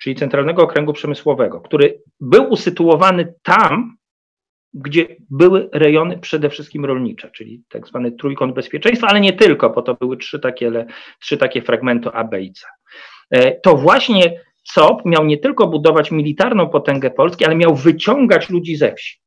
czyli 0.00 0.16
Centralnego 0.16 0.62
Okręgu 0.62 0.92
Przemysłowego, 0.92 1.60
który 1.60 2.02
był 2.20 2.52
usytuowany 2.52 3.34
tam, 3.42 3.96
gdzie 4.74 5.16
były 5.30 5.68
rejony 5.72 6.18
przede 6.18 6.50
wszystkim 6.50 6.84
rolnicze, 6.84 7.30
czyli 7.30 7.62
tak 7.68 7.86
zwany 7.86 8.12
trójkąt 8.12 8.54
bezpieczeństwa, 8.54 9.06
ale 9.06 9.20
nie 9.20 9.32
tylko, 9.32 9.70
bo 9.70 9.82
to 9.82 9.94
były 9.94 10.16
trzy 10.16 10.40
takie, 10.40 10.86
trzy 11.20 11.36
takie 11.36 11.62
fragmenty 11.62 12.10
A, 12.12 12.24
B 12.24 12.42
i 12.42 12.52
C. 12.52 12.66
E, 13.30 13.60
to 13.60 13.76
właśnie 13.76 14.40
COP 14.74 15.04
miał 15.04 15.24
nie 15.24 15.38
tylko 15.38 15.66
budować 15.66 16.10
militarną 16.10 16.68
potęgę 16.68 17.10
Polski, 17.10 17.44
ale 17.44 17.56
miał 17.56 17.74
wyciągać 17.74 18.50
ludzi 18.50 18.76
ze 18.76 18.94
wsi. 18.94 19.20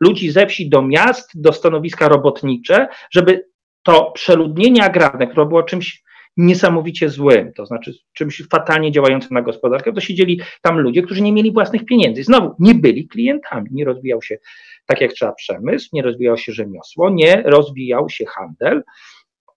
Ludzi 0.00 0.30
ze 0.30 0.46
wsi 0.46 0.68
do 0.68 0.82
miast, 0.82 1.40
do 1.42 1.52
stanowiska 1.52 2.08
robotnicze, 2.08 2.88
żeby 3.10 3.48
to 3.82 4.12
przeludnienie 4.12 4.84
agrarne, 4.84 5.26
które 5.26 5.46
było 5.46 5.62
czymś 5.62 6.02
niesamowicie 6.38 7.08
złym, 7.08 7.52
to 7.52 7.66
znaczy 7.66 7.94
czymś 8.12 8.42
fatalnie 8.50 8.92
działającym 8.92 9.30
na 9.30 9.42
gospodarkę, 9.42 9.92
to 9.92 10.00
siedzieli 10.00 10.40
tam 10.62 10.78
ludzie, 10.78 11.02
którzy 11.02 11.22
nie 11.22 11.32
mieli 11.32 11.52
własnych 11.52 11.84
pieniędzy. 11.84 12.24
Znowu, 12.24 12.54
nie 12.58 12.74
byli 12.74 13.08
klientami, 13.08 13.68
nie 13.72 13.84
rozwijał 13.84 14.22
się 14.22 14.38
tak 14.86 15.00
jak 15.00 15.12
trzeba 15.12 15.32
przemysł, 15.32 15.88
nie 15.92 16.02
rozwijał 16.02 16.36
się 16.36 16.52
rzemiosło, 16.52 17.10
nie 17.10 17.42
rozwijał 17.42 18.08
się 18.08 18.24
handel 18.26 18.82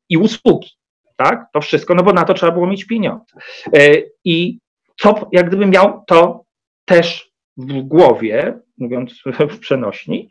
i 0.09 0.17
usługi. 0.17 0.69
Tak? 1.15 1.45
To 1.53 1.61
wszystko, 1.61 1.95
no 1.95 2.03
bo 2.03 2.13
na 2.13 2.23
to 2.23 2.33
trzeba 2.33 2.51
było 2.51 2.67
mieć 2.67 2.85
pieniądze. 2.85 3.35
E, 3.75 3.93
I 4.25 4.59
co, 4.99 5.29
jak 5.31 5.47
gdybym 5.47 5.69
miał 5.69 6.03
to 6.07 6.43
też 6.85 7.31
w 7.57 7.81
głowie, 7.81 8.59
mówiąc 8.77 9.21
w 9.49 9.59
przenośni, 9.59 10.29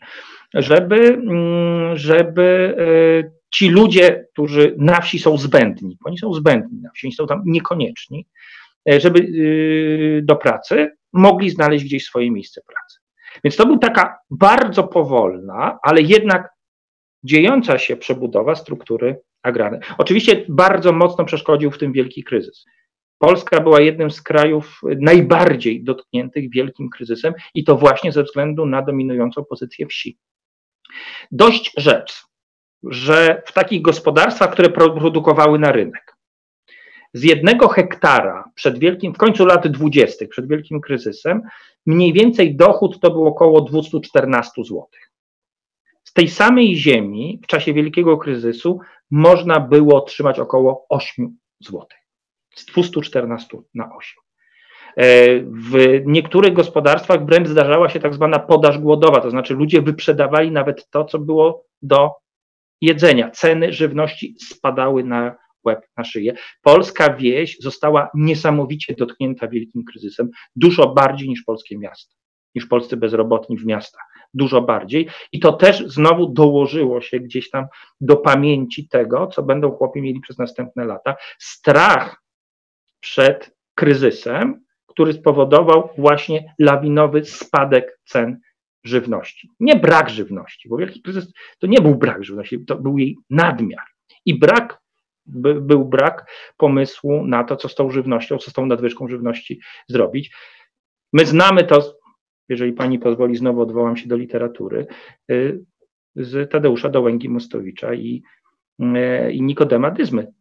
żeby, 0.55 0.97
mm, 0.97 1.97
żeby 1.97 2.77
e, 2.79 3.40
ci 3.51 3.69
ludzie, 3.69 4.27
którzy 4.33 4.75
na 4.79 5.01
wsi 5.01 5.19
są 5.19 5.39
zbędni, 5.39 5.99
oni 6.05 6.19
są 6.19 6.35
zbędni 6.35 6.81
na 6.81 6.91
wsi, 6.91 7.07
oni 7.07 7.15
są 7.15 7.27
tam 7.27 7.43
niekonieczni, 7.47 8.27
e, 8.91 9.01
żeby 9.01 9.19
y, 9.21 10.21
do 10.25 10.37
pracy 10.37 10.91
mogli 11.13 11.51
znaleźć 11.51 11.85
gdzieś 11.85 12.05
swoje 12.05 12.31
miejsce 12.31 12.61
pracy. 12.67 12.99
Więc 13.45 13.57
to 13.57 13.67
była 13.67 13.79
taka 13.79 14.19
bardzo 14.31 14.85
powolna, 14.85 15.79
ale 15.83 16.03
jednak 16.03 16.49
dziejąca 17.25 17.79
się 17.79 17.97
przebudowa 17.97 18.55
struktury 18.55 19.21
agrarnej. 19.43 19.81
Oczywiście 19.99 20.45
bardzo 20.49 20.93
mocno 20.93 21.25
przeszkodził 21.25 21.71
w 21.71 21.79
tym 21.79 21.93
wielki 21.93 22.25
kryzys. 22.25 22.65
Polska 23.19 23.61
była 23.61 23.81
jednym 23.81 24.11
z 24.11 24.23
krajów 24.23 24.81
najbardziej 25.01 25.85
dotkniętych 25.85 26.51
wielkim 26.51 26.91
kryzysem 26.91 27.35
i 27.55 27.65
to 27.65 27.77
właśnie 27.77 28.13
ze 28.13 28.23
względu 28.23 28.67
na 28.67 28.83
dominującą 28.83 29.45
pozycję 29.45 29.87
wsi. 29.87 30.19
Dość 31.31 31.73
rzecz, 31.77 32.23
że 32.83 33.43
w 33.47 33.53
takich 33.53 33.83
gospodarstwach, 33.83 34.53
które 34.53 34.71
produkowały 34.71 35.59
na 35.59 35.73
rynek, 35.73 36.17
z 37.15 37.23
jednego 37.23 37.69
hektara 37.69 38.45
przed 38.55 38.79
wielkim, 38.79 39.15
w 39.15 39.19
końcu 39.19 39.47
lat 39.47 39.69
20., 39.69 40.27
przed 40.27 40.49
wielkim 40.49 40.81
kryzysem, 40.81 41.43
mniej 41.87 42.13
więcej 42.13 42.57
dochód 42.57 43.01
to 43.01 43.11
był 43.11 43.27
około 43.27 43.61
214 43.61 44.65
zł. 44.65 44.87
Z 46.05 46.13
tej 46.13 46.29
samej 46.29 46.77
ziemi 46.77 47.41
w 47.45 47.47
czasie 47.47 47.73
wielkiego 47.73 48.19
kryzysu 48.19 48.81
można 49.11 49.61
było 49.61 49.97
otrzymać 49.97 50.39
około 50.39 50.87
8 50.89 51.37
zł. 51.61 51.87
Z 52.55 52.65
214 52.67 53.59
na 53.75 53.85
8. 53.97 54.23
E, 54.97 55.05
w 55.41 56.03
niektórych 56.07 56.53
gospodarstwach 56.53 57.27
wręcz 57.27 57.49
zdarzała 57.49 57.89
się 57.89 58.01
tak 58.01 58.15
zwana 58.15 58.39
podaż 58.39 58.79
głodowa, 58.79 59.21
to 59.21 59.31
znaczy 59.31 59.55
ludzie 59.55 59.83
wyprzedawali 59.83 60.51
nawet 60.51 60.91
to, 60.91 61.05
co 61.05 61.19
było 61.19 61.65
do 61.83 62.11
jedzenia. 62.81 63.31
Ceny 63.31 63.73
żywności 63.73 64.35
spadały 64.39 65.05
na 65.05 65.37
łeb 65.65 65.87
na 65.97 66.05
szyję. 66.05 66.35
Polska 66.63 67.15
wieś 67.15 67.57
została 67.61 68.11
niesamowicie 68.15 68.95
dotknięta 68.95 69.49
wielkim 69.49 69.85
kryzysem, 69.85 70.31
dużo 70.57 70.87
bardziej 70.95 71.29
niż 71.29 71.43
polskie 71.43 71.79
miasta, 71.79 72.15
niż 72.55 72.67
polscy 72.67 72.97
bezrobotni 72.97 73.59
w 73.59 73.67
miastach, 73.67 74.03
dużo 74.35 74.63
bardziej. 74.63 75.09
I 75.33 75.41
to 75.41 75.53
też 75.53 75.85
znowu 75.87 76.33
dołożyło 76.33 77.01
się 77.01 77.21
gdzieś 77.21 77.51
tam 77.51 77.65
do 78.01 78.17
pamięci 78.17 78.89
tego, 78.89 79.27
co 79.27 79.43
będą 79.43 79.71
chłopi 79.71 80.03
mieli 80.03 80.21
przez 80.21 80.39
następne 80.39 80.85
lata. 80.85 81.17
Strach 81.39 82.23
przed 83.01 83.57
kryzysem, 83.75 84.65
który 84.87 85.13
spowodował 85.13 85.89
właśnie 85.99 86.55
lawinowy 86.59 87.25
spadek 87.25 88.01
cen 88.05 88.41
żywności. 88.85 89.51
Nie 89.61 89.77
brak 89.77 90.11
żywności, 90.11 90.69
bo 90.69 90.77
wielki 90.77 91.03
kryzys 91.03 91.33
to 91.59 91.67
nie 91.67 91.81
był 91.81 91.95
brak 91.95 92.25
żywności, 92.25 92.65
to 92.65 92.77
był 92.77 92.99
jej 92.99 93.17
nadmiar. 93.31 93.85
I 94.27 94.39
brak 94.39 94.81
by, 95.27 95.61
był 95.61 95.85
brak 95.85 96.31
pomysłu 96.57 97.27
na 97.27 97.45
to, 97.45 97.57
co 97.57 97.69
z 97.69 97.75
tą 97.75 97.91
żywnością, 97.91 98.39
co 98.39 98.51
z 98.51 98.55
tą 98.55 98.67
nadwyżką 98.67 99.09
żywności 99.09 99.61
zrobić. 99.89 100.37
My 101.13 101.27
znamy 101.27 101.65
to, 101.65 101.95
jeżeli 102.49 102.73
pani 102.73 102.99
pozwoli, 102.99 103.37
znowu 103.37 103.61
odwołam 103.61 103.97
się 103.97 104.09
do 104.09 104.17
literatury, 104.17 104.87
y, 105.31 105.65
z 106.17 106.51
Tadeusza 106.51 106.89
Dołęgi 106.89 107.29
Mostowicza 107.29 107.95
i, 107.95 108.23
y, 108.81 109.33
i 109.33 109.43
Nikodema 109.43 109.91
Dyzmy. 109.91 110.33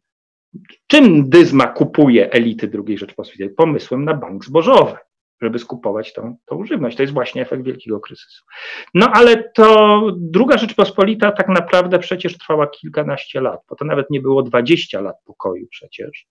czym 0.88 1.30
Dyzma 1.30 1.68
kupuje 1.68 2.32
elity 2.32 2.72
II 2.88 2.98
Rzeczpospolitej? 2.98 3.56
Pomysłem 3.56 4.06
na 4.06 4.14
bank 4.14 4.46
zbożowy 4.46 4.98
żeby 5.42 5.60
skupować 5.60 6.14
tą, 6.14 6.36
tą 6.46 6.66
żywność. 6.66 6.98
To 6.98 7.04
jest 7.04 7.14
właśnie 7.14 7.42
efekt 7.42 7.64
wielkiego 7.64 8.00
kryzysu. 8.00 8.46
No 8.94 9.12
ale 9.14 9.44
to 9.56 10.02
druga 10.18 10.58
Rzeczpospolita 10.58 11.32
tak 11.32 11.48
naprawdę 11.48 12.00
przecież 12.00 12.38
trwała 12.38 12.68
kilkanaście 12.68 13.42
lat, 13.42 13.62
bo 13.70 13.76
to 13.76 13.86
nawet 13.86 14.10
nie 14.10 14.22
było 14.22 14.44
20 14.44 15.02
lat 15.02 15.16
pokoju 15.26 15.68
przecież. 15.68 16.28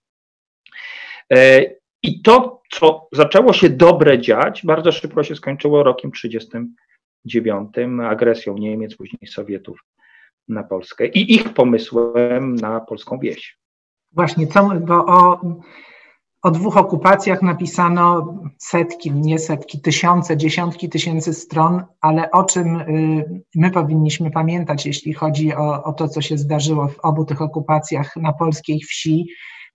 E, 1.32 1.64
I 2.02 2.22
to, 2.22 2.62
co 2.70 3.08
zaczęło 3.12 3.52
się 3.52 3.70
dobre 3.70 4.18
dziać, 4.18 4.66
bardzo 4.66 4.92
szybko 4.92 5.22
się 5.22 5.36
skończyło 5.36 5.82
rokiem 5.82 6.10
1939, 6.12 7.70
agresją 8.10 8.58
Niemiec, 8.58 8.96
później 8.96 9.26
Sowietów 9.26 9.84
na 10.48 10.64
Polskę 10.64 11.06
i 11.06 11.34
ich 11.34 11.54
pomysłem 11.54 12.54
na 12.54 12.80
polską 12.80 13.18
wieś. 13.18 13.58
Właśnie, 14.12 14.46
co, 14.46 14.70
bo 14.80 15.06
o 15.06 15.40
o 16.42 16.50
dwóch 16.50 16.76
okupacjach 16.76 17.42
napisano 17.42 18.34
setki, 18.58 19.12
nie 19.12 19.38
setki, 19.38 19.80
tysiące, 19.80 20.36
dziesiątki 20.36 20.88
tysięcy 20.88 21.34
stron, 21.34 21.82
ale 22.00 22.30
o 22.30 22.44
czym 22.44 22.76
y, 22.76 23.42
my 23.54 23.70
powinniśmy 23.70 24.30
pamiętać, 24.30 24.86
jeśli 24.86 25.12
chodzi 25.12 25.54
o, 25.54 25.84
o 25.84 25.92
to, 25.92 26.08
co 26.08 26.20
się 26.20 26.38
zdarzyło 26.38 26.88
w 26.88 26.98
obu 26.98 27.24
tych 27.24 27.42
okupacjach 27.42 28.16
na 28.16 28.32
polskiej 28.32 28.80
wsi, 28.80 29.26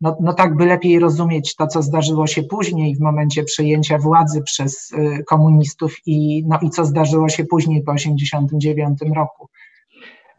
no, 0.02 0.18
no 0.20 0.34
tak 0.34 0.56
by 0.56 0.66
lepiej 0.66 1.00
rozumieć 1.00 1.56
to, 1.56 1.68
co 1.68 1.82
zdarzyło 1.82 2.28
się 2.28 2.44
później 2.44 2.96
w 2.96 3.00
momencie 3.00 3.44
przejęcia 3.44 3.98
władzy 3.98 4.42
przez 4.42 4.92
y, 4.92 5.24
komunistów 5.28 5.96
i, 6.06 6.44
no, 6.48 6.60
i 6.62 6.70
co 6.70 6.86
zdarzyło 6.86 7.30
się 7.30 7.46
później 7.46 7.84
po 7.84 7.94
1989 7.94 9.16
roku. 9.16 9.50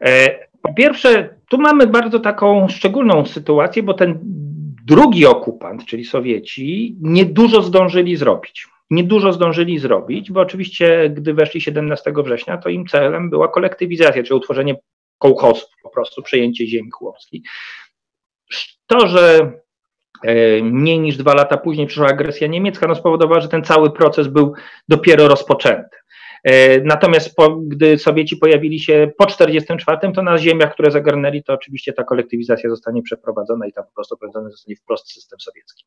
E, 0.01 0.29
po 0.61 0.73
pierwsze, 0.73 1.35
tu 1.49 1.57
mamy 1.57 1.87
bardzo 1.87 2.19
taką 2.19 2.67
szczególną 2.67 3.25
sytuację, 3.25 3.83
bo 3.83 3.93
ten 3.93 4.19
drugi 4.85 5.25
okupant, 5.25 5.85
czyli 5.85 6.05
Sowieci, 6.05 6.95
niedużo 7.01 7.61
zdążyli 7.61 8.15
zrobić. 8.15 8.67
Niedużo 8.89 9.33
zdążyli 9.33 9.79
zrobić, 9.79 10.31
bo 10.31 10.41
oczywiście, 10.41 11.09
gdy 11.09 11.33
weszli 11.33 11.61
17 11.61 12.13
września, 12.23 12.57
to 12.57 12.69
im 12.69 12.87
celem 12.87 13.29
była 13.29 13.47
kolektywizacja, 13.47 14.23
czyli 14.23 14.37
utworzenie 14.37 14.75
kołchozów, 15.17 15.69
po 15.83 15.89
prostu 15.89 16.21
przejęcie 16.21 16.67
ziemi 16.67 16.91
chłopskiej. 16.91 17.41
To, 18.87 19.07
że 19.07 19.51
e, 20.23 20.63
mniej 20.63 20.99
niż 20.99 21.17
dwa 21.17 21.33
lata 21.33 21.57
później 21.57 21.87
przyszła 21.87 22.07
agresja 22.07 22.47
niemiecka, 22.47 22.87
no 22.87 22.95
spowodowało, 22.95 23.41
że 23.41 23.47
ten 23.47 23.63
cały 23.63 23.91
proces 23.91 24.27
był 24.27 24.53
dopiero 24.87 25.27
rozpoczęty. 25.27 25.97
E, 26.45 26.81
natomiast 26.81 27.35
po, 27.35 27.55
gdy 27.55 27.97
Sowieci 27.97 28.37
pojawili 28.37 28.79
się 28.79 29.11
po 29.17 29.25
1944, 29.25 30.13
to 30.13 30.21
na 30.21 30.37
ziemiach, 30.37 30.73
które 30.73 30.91
zagarnęli, 30.91 31.43
to 31.43 31.53
oczywiście 31.53 31.93
ta 31.93 32.03
kolektywizacja 32.03 32.69
zostanie 32.69 33.01
przeprowadzona 33.01 33.67
i 33.67 33.73
tam 33.73 33.83
po 33.83 33.91
prostu 33.95 34.17
prowadzony 34.17 34.51
zostanie 34.51 34.75
wprost 34.75 35.11
system 35.11 35.39
sowiecki. 35.39 35.85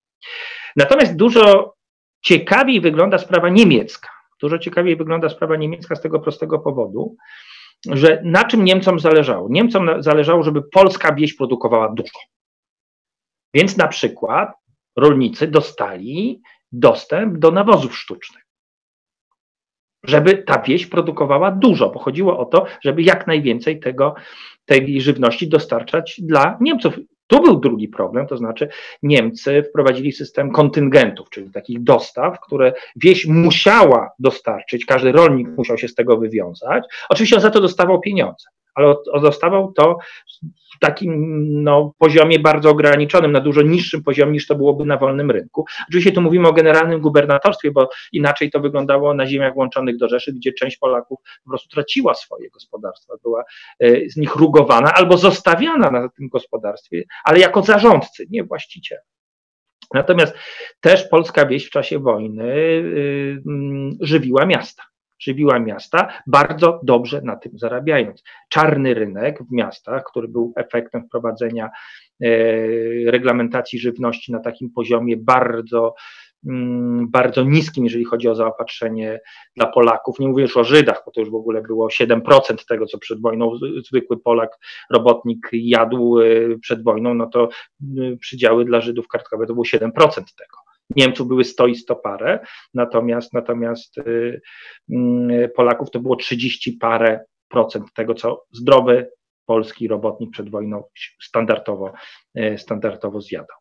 Natomiast 0.77 1.17
dużo 1.17 1.75
ciekawiej 2.21 2.81
wygląda 2.81 3.19
sprawa 3.19 3.49
niemiecka. 3.49 4.09
Dużo 4.41 4.59
ciekawiej 4.59 4.97
wygląda 4.97 5.29
sprawa 5.29 5.57
niemiecka 5.57 5.97
z 5.97 6.01
tego 6.01 6.21
prostego 6.21 6.59
powodu, 6.59 7.17
że 7.87 8.23
na 8.25 8.45
czym 8.45 8.65
Niemcom 8.65 9.01
zależało? 9.01 9.49
Niemcom 9.51 10.03
zależało, 10.03 10.43
żeby 10.43 10.63
polska 10.63 11.15
wieś 11.15 11.35
produkowała 11.35 11.89
dużo. 11.89 12.19
Więc 13.55 13.77
na 13.77 13.89
przykład 13.89 14.53
rolnicy 14.97 15.47
dostali 15.47 16.43
dostęp 16.73 17.39
do 17.39 17.51
nawozów 17.51 17.99
sztucznych 17.99 18.48
żeby 20.05 20.35
ta 20.35 20.63
wieś 20.63 20.87
produkowała 20.87 21.51
dużo, 21.51 21.91
bo 21.91 21.99
chodziło 21.99 22.39
o 22.39 22.45
to, 22.45 22.67
żeby 22.83 23.03
jak 23.03 23.27
najwięcej 23.27 23.81
tego, 23.81 24.15
tej 24.65 25.01
żywności 25.01 25.49
dostarczać 25.49 26.21
dla 26.25 26.59
Niemców. 26.61 26.95
Tu 27.27 27.43
był 27.43 27.61
drugi 27.61 27.89
problem, 27.89 28.27
to 28.27 28.37
znaczy 28.37 28.69
Niemcy 29.03 29.63
wprowadzili 29.63 30.13
system 30.13 30.51
kontyngentów, 30.51 31.31
czyli 31.31 31.51
takich 31.51 31.83
dostaw, 31.83 32.41
które 32.41 32.73
wieś 32.97 33.27
musiała 33.27 34.11
dostarczyć, 34.19 34.85
każdy 34.85 35.13
rolnik 35.13 35.49
musiał 35.57 35.79
się 35.79 35.89
z 35.89 35.95
tego 35.95 36.17
wywiązać. 36.17 36.85
Oczywiście 37.09 37.37
on 37.37 37.43
za 37.43 37.51
to 37.51 37.61
dostawał 37.61 38.01
pieniądze, 38.01 38.49
ale 38.79 38.95
dostawał 39.23 39.73
to 39.73 39.99
w 40.77 40.79
takim 40.79 41.13
no, 41.63 41.93
poziomie 41.99 42.39
bardzo 42.39 42.71
ograniczonym, 42.71 43.33
na 43.33 43.41
dużo 43.41 43.63
niższym 43.63 44.03
poziomie 44.03 44.33
niż 44.33 44.47
to 44.47 44.55
byłoby 44.55 44.85
na 44.85 44.97
wolnym 44.97 45.31
rynku. 45.31 45.65
Oczywiście 45.89 46.13
tu 46.13 46.21
mówimy 46.21 46.49
o 46.49 46.53
generalnym 46.53 47.01
gubernatorstwie, 47.01 47.71
bo 47.71 47.89
inaczej 48.13 48.51
to 48.51 48.61
wyglądało 48.61 49.15
na 49.15 49.27
ziemiach 49.27 49.55
włączonych 49.55 49.97
do 49.97 50.09
Rzeszy, 50.09 50.33
gdzie 50.33 50.53
część 50.53 50.79
Polaków 50.79 51.19
po 51.45 51.51
prostu 51.51 51.69
traciła 51.69 52.15
swoje 52.15 52.51
gospodarstwa, 52.51 53.15
była 53.23 53.45
e, 53.81 54.11
z 54.11 54.17
nich 54.17 54.37
rugowana 54.37 54.93
albo 54.95 55.17
zostawiana 55.17 55.91
na 55.91 56.09
tym 56.09 56.29
gospodarstwie, 56.29 57.05
ale 57.25 57.39
jako 57.39 57.63
zarządcy, 57.63 58.27
nie 58.31 58.45
właściciel. 58.45 58.99
Natomiast 59.95 60.35
też 60.81 61.09
polska 61.09 61.47
wieś 61.47 61.67
w 61.67 61.71
czasie 61.71 61.99
wojny 61.99 62.45
y, 62.45 63.43
mm, 63.47 63.91
żywiła 64.01 64.47
miasta 64.47 64.83
żywiła 65.19 65.59
miasta, 65.59 66.09
bardzo 66.27 66.81
dobrze 66.83 67.21
na 67.23 67.37
tym 67.37 67.59
zarabiając. 67.59 68.23
Czarny 68.49 68.95
rynek 68.95 69.43
w 69.43 69.53
miastach, 69.53 70.05
który 70.05 70.29
był 70.29 70.53
efektem 70.57 71.07
wprowadzenia 71.07 71.71
e, 72.23 72.31
reglamentacji 73.11 73.79
żywności 73.79 74.33
na 74.33 74.41
takim 74.41 74.71
poziomie 74.71 75.17
bardzo 75.17 75.95
mm, 76.47 77.09
bardzo 77.11 77.45
niskim, 77.45 77.85
jeżeli 77.85 78.05
chodzi 78.05 78.29
o 78.29 78.35
zaopatrzenie 78.35 79.21
dla 79.57 79.67
Polaków. 79.67 80.19
Nie 80.19 80.29
mówię 80.29 80.43
już 80.43 80.57
o 80.57 80.65
Żydach, 80.65 81.03
bo 81.07 81.13
to 81.13 81.21
już 81.21 81.31
w 81.31 81.35
ogóle 81.35 81.63
było 81.63 81.89
7% 81.89 82.21
tego, 82.69 82.87
co 82.87 82.99
przed 82.99 83.21
wojną 83.21 83.53
zwykły 83.89 84.21
Polak, 84.21 84.59
robotnik 84.91 85.49
jadł 85.53 86.21
e, 86.21 86.25
przed 86.61 86.85
wojną, 86.85 87.15
no 87.15 87.27
to 87.27 87.49
przydziały 88.21 88.65
dla 88.65 88.81
Żydów 88.81 89.09
kartkowe 89.09 89.47
to 89.47 89.55
było 89.55 89.65
7% 89.65 89.91
tego. 90.15 90.68
Niemców 90.97 91.29
były 91.29 91.45
100 91.45 91.67
i 91.67 91.75
100 91.75 91.97
parę, 91.97 92.39
natomiast, 92.75 93.33
natomiast 93.33 93.99
y, 93.99 94.41
y, 94.91 95.51
Polaków 95.57 95.91
to 95.91 96.01
było 96.01 96.17
30 96.17 96.73
parę 96.73 97.25
procent 97.49 97.93
tego, 97.95 98.15
co 98.15 98.45
zdrowy 98.53 99.11
polski 99.47 99.89
robotnik 99.89 100.31
przed 100.31 100.51
wojną 100.51 100.85
standardowo, 101.23 101.93
y, 102.39 102.59
standardowo 102.59 103.21
zjadał. 103.21 103.57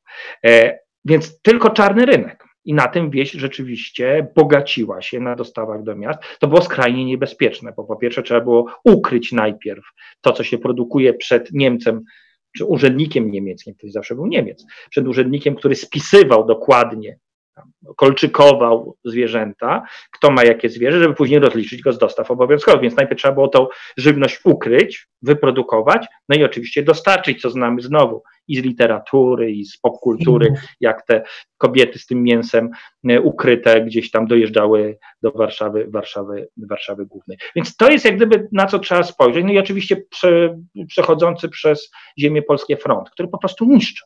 E, 0.45 0.79
więc 1.05 1.41
tylko 1.41 1.69
czarny 1.69 2.05
rynek. 2.05 2.43
I 2.65 2.73
na 2.73 2.87
tym 2.87 3.09
wieś 3.09 3.31
rzeczywiście 3.31 4.27
bogaciła 4.35 5.01
się 5.01 5.19
na 5.19 5.35
dostawach 5.35 5.83
do 5.83 5.95
miast. 5.95 6.19
To 6.39 6.47
było 6.47 6.61
skrajnie 6.61 7.05
niebezpieczne, 7.05 7.73
bo 7.77 7.83
po 7.83 7.95
pierwsze 7.95 8.23
trzeba 8.23 8.41
było 8.41 8.71
ukryć 8.83 9.31
najpierw 9.31 9.83
to, 10.21 10.33
co 10.33 10.43
się 10.43 10.57
produkuje 10.57 11.13
przed 11.13 11.51
Niemcem 11.51 12.03
czy 12.57 12.65
urzędnikiem 12.65 13.31
niemieckim, 13.31 13.75
który 13.75 13.91
zawsze 13.91 14.15
był 14.15 14.27
Niemiec, 14.27 14.65
przed 14.89 15.07
urzędnikiem, 15.07 15.55
który 15.55 15.75
spisywał 15.75 16.45
dokładnie, 16.45 17.19
kolczykował 17.95 18.97
zwierzęta, 19.05 19.83
kto 20.11 20.31
ma 20.31 20.43
jakie 20.43 20.69
zwierzę, 20.69 20.99
żeby 20.99 21.13
później 21.13 21.39
rozliczyć 21.39 21.81
go 21.81 21.93
z 21.93 21.97
dostaw 21.97 22.31
obowiązkowych. 22.31 22.81
Więc 22.81 22.95
najpierw 22.95 23.21
trzeba 23.21 23.33
było 23.33 23.47
tą 23.47 23.67
żywność 23.97 24.39
ukryć, 24.43 25.07
wyprodukować, 25.21 26.07
no 26.29 26.37
i 26.37 26.43
oczywiście 26.43 26.83
dostarczyć, 26.83 27.41
co 27.41 27.49
znamy 27.49 27.81
znowu 27.81 28.23
i 28.47 28.55
z 28.55 28.63
literatury, 28.63 29.51
i 29.51 29.65
z 29.65 29.77
popkultury, 29.77 30.47
mhm. 30.47 30.67
jak 30.79 31.05
te 31.05 31.23
kobiety 31.57 31.99
z 31.99 32.05
tym 32.05 32.23
mięsem 32.23 32.69
e, 33.09 33.21
ukryte 33.21 33.81
gdzieś 33.81 34.11
tam 34.11 34.27
dojeżdżały 34.27 34.97
do 35.21 35.31
Warszawy, 35.31 35.87
Warszawy, 35.89 36.47
Warszawy 36.69 37.05
Głównej. 37.05 37.37
Więc 37.55 37.75
to 37.75 37.89
jest 37.89 38.05
jak 38.05 38.15
gdyby 38.15 38.47
na 38.51 38.65
co 38.65 38.79
trzeba 38.79 39.03
spojrzeć. 39.03 39.45
No 39.45 39.51
i 39.51 39.59
oczywiście 39.59 39.97
prze, 40.09 40.57
przechodzący 40.87 41.49
przez 41.49 41.91
ziemię 42.19 42.41
polskie 42.41 42.77
front, 42.77 43.09
który 43.09 43.27
po 43.27 43.37
prostu 43.37 43.65
niszczą 43.65 44.05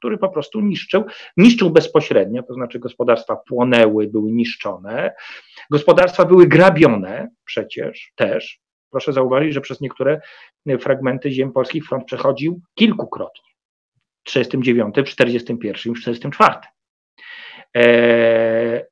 który 0.00 0.18
po 0.18 0.28
prostu 0.28 0.60
niszczył, 0.60 1.04
niszczył 1.36 1.70
bezpośrednio, 1.70 2.42
to 2.42 2.54
znaczy 2.54 2.78
gospodarstwa 2.78 3.36
płonęły, 3.36 4.06
były 4.06 4.32
niszczone, 4.32 5.12
gospodarstwa 5.70 6.24
były 6.24 6.46
grabione 6.46 7.28
przecież 7.44 8.12
też. 8.14 8.60
Proszę 8.90 9.12
zauważyć, 9.12 9.54
że 9.54 9.60
przez 9.60 9.80
niektóre 9.80 10.20
fragmenty 10.80 11.30
ziem 11.30 11.52
polskich 11.52 11.86
front 11.86 12.04
przechodził 12.04 12.60
kilkukrotnie. 12.74 13.50
W 14.24 14.24
1939, 14.24 15.10
w 15.10 15.16
1941 15.16 15.92
i 15.92 15.96
w 15.96 15.98
1944. 15.98 16.54
Eee, 17.74 18.82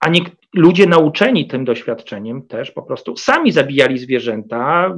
a 0.00 0.08
nie, 0.08 0.20
ludzie 0.54 0.86
nauczeni 0.86 1.48
tym 1.48 1.64
doświadczeniem 1.64 2.46
też 2.46 2.70
po 2.70 2.82
prostu 2.82 3.16
sami 3.16 3.52
zabijali 3.52 3.98
zwierzęta, 3.98 4.94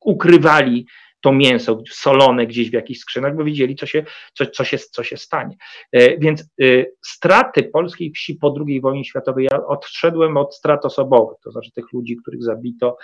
ukrywali 0.00 0.86
to 1.22 1.32
mięso 1.32 1.82
solone 1.90 2.46
gdzieś 2.46 2.70
w 2.70 2.72
jakichś 2.72 3.00
skrzynach, 3.00 3.36
bo 3.36 3.44
widzieli, 3.44 3.76
co 3.76 3.86
się, 3.86 4.04
co, 4.34 4.46
co 4.46 4.64
się, 4.64 4.78
co 4.78 5.02
się 5.04 5.16
stanie. 5.16 5.56
E, 5.92 6.18
więc 6.18 6.40
e, 6.42 6.64
straty 7.04 7.62
polskiej 7.62 8.10
wsi 8.10 8.34
po 8.34 8.54
II 8.66 8.80
wojnie 8.80 9.04
światowej, 9.04 9.48
ja 9.50 9.66
odszedłem 9.66 10.36
od 10.36 10.54
strat 10.54 10.84
osobowych, 10.84 11.38
to 11.44 11.50
znaczy 11.50 11.70
tych 11.72 11.92
ludzi, 11.92 12.16
których 12.16 12.42
zabito, 12.42 12.96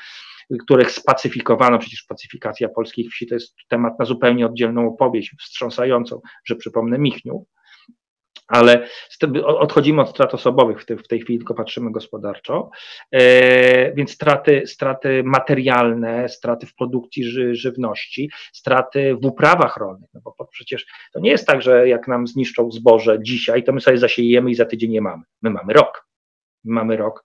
których 0.61 0.90
spacyfikowano, 0.90 1.78
przecież 1.78 2.02
pacyfikacja 2.02 2.68
polskiej 2.68 3.09
wsi 3.09 3.26
to 3.26 3.35
jest 3.35 3.54
temat 3.68 3.98
na 3.98 4.04
zupełnie 4.04 4.46
oddzielną 4.46 4.88
opowieść, 4.88 5.35
wstrząsającą, 5.38 6.20
że 6.44 6.57
przypomnę 6.57 6.98
Michniów. 6.98 7.42
Ale 8.49 8.89
odchodzimy 9.45 10.03
od 10.03 10.11
strat 10.11 10.35
osobowych 10.35 10.83
w 10.83 10.87
tej, 10.87 10.99
w 10.99 11.09
tej 11.09 11.21
chwili, 11.21 11.39
tylko 11.39 11.55
patrzymy 11.55 11.93
gospodarczo, 11.93 12.71
e, 13.13 13.93
więc 13.93 14.11
straty, 14.11 14.63
straty 14.67 15.23
materialne, 15.25 16.29
straty 16.29 16.67
w 16.67 16.75
produkcji 16.75 17.25
ży, 17.25 17.55
żywności, 17.55 18.31
straty 18.53 19.17
w 19.23 19.27
uprawach 19.27 19.77
rolnych, 19.77 20.11
no 20.15 20.21
bo 20.25 20.47
przecież 20.51 20.87
to 21.13 21.21
nie 21.21 21.31
jest 21.31 21.47
tak, 21.47 21.63
że 21.63 21.89
jak 21.89 22.09
nam 22.09 22.27
zniszczą 22.27 22.71
zboże 22.71 23.19
dzisiaj, 23.23 23.65
to 23.65 23.73
my 23.73 23.81
sobie 23.81 23.99
zasiejemy 23.99 24.51
i 24.51 24.55
za 24.55 24.65
tydzień 24.65 24.91
nie 24.91 25.01
mamy. 25.01 25.23
My 25.43 25.51
mamy 25.51 25.73
rok. 25.73 26.09
My 26.65 26.75
mamy 26.75 26.97
rok 26.97 27.25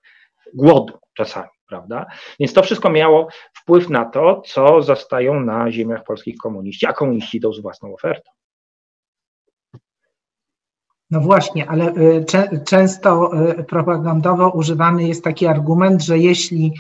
głodu 0.54 1.00
czasami, 1.14 1.50
prawda? 1.68 2.06
Więc 2.40 2.54
to 2.54 2.64
wszystko 2.64 2.90
miało 2.90 3.28
wpływ 3.54 3.90
na 3.90 4.06
to, 4.06 4.42
co 4.46 4.82
zastają 4.82 5.40
na 5.40 5.72
ziemiach 5.72 6.04
polskich 6.04 6.38
komuniści, 6.38 6.86
a 6.86 6.94
komuniści 6.94 7.38
idą 7.38 7.54
z 7.54 7.62
własną 7.62 7.94
ofertą. 7.94 8.32
No 11.14 11.20
właśnie, 11.20 11.70
ale 11.70 11.96
y, 11.96 12.26
często 12.66 13.32
y, 13.60 13.64
propagandowo 13.64 14.50
używany 14.50 15.04
jest 15.08 15.24
taki 15.24 15.48
argument, 15.48 16.04
że 16.04 16.18
jeśli 16.18 16.74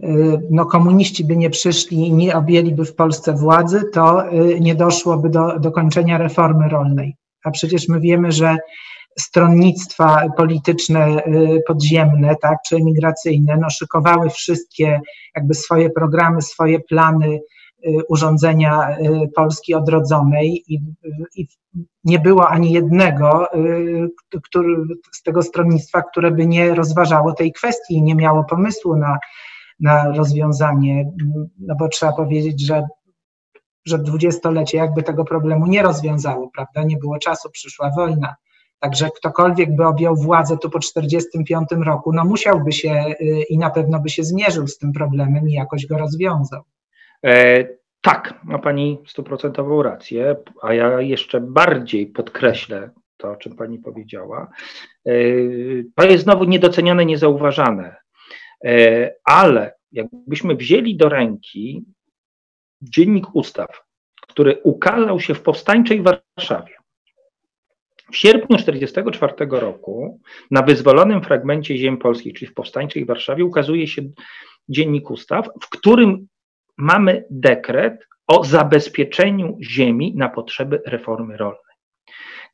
y, 0.00 0.06
no, 0.50 0.66
komuniści 0.66 1.24
by 1.24 1.36
nie 1.36 1.50
przyszli 1.50 1.96
i 1.96 2.12
nie 2.12 2.36
objęliby 2.36 2.84
w 2.84 2.94
Polsce 2.94 3.32
władzy, 3.32 3.82
to 3.92 4.24
nie 4.60 4.74
doszłoby 4.74 5.28
do 5.28 5.58
dokończenia 5.58 6.18
reformy 6.18 6.68
rolnej. 6.68 7.16
A 7.44 7.50
przecież 7.50 7.88
my 7.88 8.00
wiemy, 8.00 8.32
że 8.32 8.56
stronnictwa 9.18 10.22
polityczne 10.36 11.22
podziemne, 11.66 12.36
tak, 12.42 12.58
czy 12.68 12.76
emigracyjne, 12.76 13.56
no, 13.60 13.70
szykowały 13.70 14.30
wszystkie 14.30 15.00
jakby 15.36 15.54
swoje 15.54 15.90
programy, 15.90 16.42
swoje 16.42 16.80
plany 16.80 17.40
urządzenia 18.08 18.96
Polski 19.34 19.74
odrodzonej 19.74 20.64
i, 20.68 20.80
i 21.36 21.46
nie 22.04 22.18
było 22.18 22.48
ani 22.48 22.72
jednego 22.72 23.54
y, 23.54 24.08
który, 24.42 24.76
z 25.12 25.22
tego 25.22 25.42
stronnictwa, 25.42 26.02
które 26.02 26.30
by 26.30 26.46
nie 26.46 26.74
rozważało 26.74 27.32
tej 27.32 27.52
kwestii 27.52 27.94
i 27.94 28.02
nie 28.02 28.14
miało 28.14 28.44
pomysłu 28.44 28.96
na, 28.96 29.18
na 29.80 30.12
rozwiązanie. 30.12 31.12
No 31.58 31.74
bo 31.78 31.88
trzeba 31.88 32.12
powiedzieć, 32.12 32.66
że, 32.66 32.86
że 33.86 33.98
dwudziestolecie 33.98 34.78
jakby 34.78 35.02
tego 35.02 35.24
problemu 35.24 35.66
nie 35.66 35.82
rozwiązało, 35.82 36.50
prawda? 36.54 36.82
Nie 36.82 36.96
było 36.96 37.18
czasu, 37.18 37.50
przyszła 37.50 37.90
wojna. 37.96 38.34
Także 38.78 39.08
ktokolwiek 39.16 39.76
by 39.76 39.86
objął 39.86 40.16
władzę 40.16 40.58
tu 40.58 40.70
po 40.70 40.78
1945 40.78 41.84
roku, 41.86 42.12
no 42.12 42.24
musiałby 42.24 42.72
się 42.72 43.14
y, 43.20 43.42
i 43.48 43.58
na 43.58 43.70
pewno 43.70 44.00
by 44.00 44.10
się 44.10 44.24
zmierzył 44.24 44.68
z 44.68 44.78
tym 44.78 44.92
problemem 44.92 45.48
i 45.48 45.52
jakoś 45.52 45.86
go 45.86 45.98
rozwiązał. 45.98 46.62
E 47.24 47.68
tak, 48.00 48.34
ma 48.44 48.58
Pani 48.58 48.98
stuprocentową 49.06 49.82
rację, 49.82 50.36
a 50.62 50.74
ja 50.74 51.00
jeszcze 51.00 51.40
bardziej 51.40 52.06
podkreślę 52.06 52.90
to, 53.16 53.30
o 53.30 53.36
czym 53.36 53.56
Pani 53.56 53.78
powiedziała. 53.78 54.50
E, 55.06 55.12
to 55.96 56.04
jest 56.04 56.24
znowu 56.24 56.44
niedoceniane, 56.44 57.06
niezauważane, 57.06 57.96
e, 58.64 59.14
ale 59.24 59.74
jakbyśmy 59.92 60.54
wzięli 60.54 60.96
do 60.96 61.08
ręki 61.08 61.84
dziennik 62.82 63.34
ustaw, 63.34 63.82
który 64.28 64.60
ukazał 64.62 65.20
się 65.20 65.34
w 65.34 65.42
powstańczej 65.42 66.02
Warszawie. 66.02 66.74
W 68.12 68.16
sierpniu 68.16 68.56
1944 68.56 69.60
roku 69.60 70.20
na 70.50 70.62
wyzwolonym 70.62 71.22
fragmencie 71.22 71.76
ziem 71.76 71.98
polskich, 71.98 72.34
czyli 72.34 72.50
w 72.50 72.54
powstańczej 72.54 73.04
Warszawie, 73.04 73.44
ukazuje 73.44 73.86
się 73.86 74.02
dziennik 74.68 75.10
ustaw, 75.10 75.48
w 75.62 75.68
którym 75.68 76.28
mamy 76.76 77.24
dekret 77.30 78.06
o 78.26 78.44
zabezpieczeniu 78.44 79.58
ziemi 79.62 80.14
na 80.16 80.28
potrzeby 80.28 80.82
reformy 80.86 81.36
rolnej. 81.36 81.72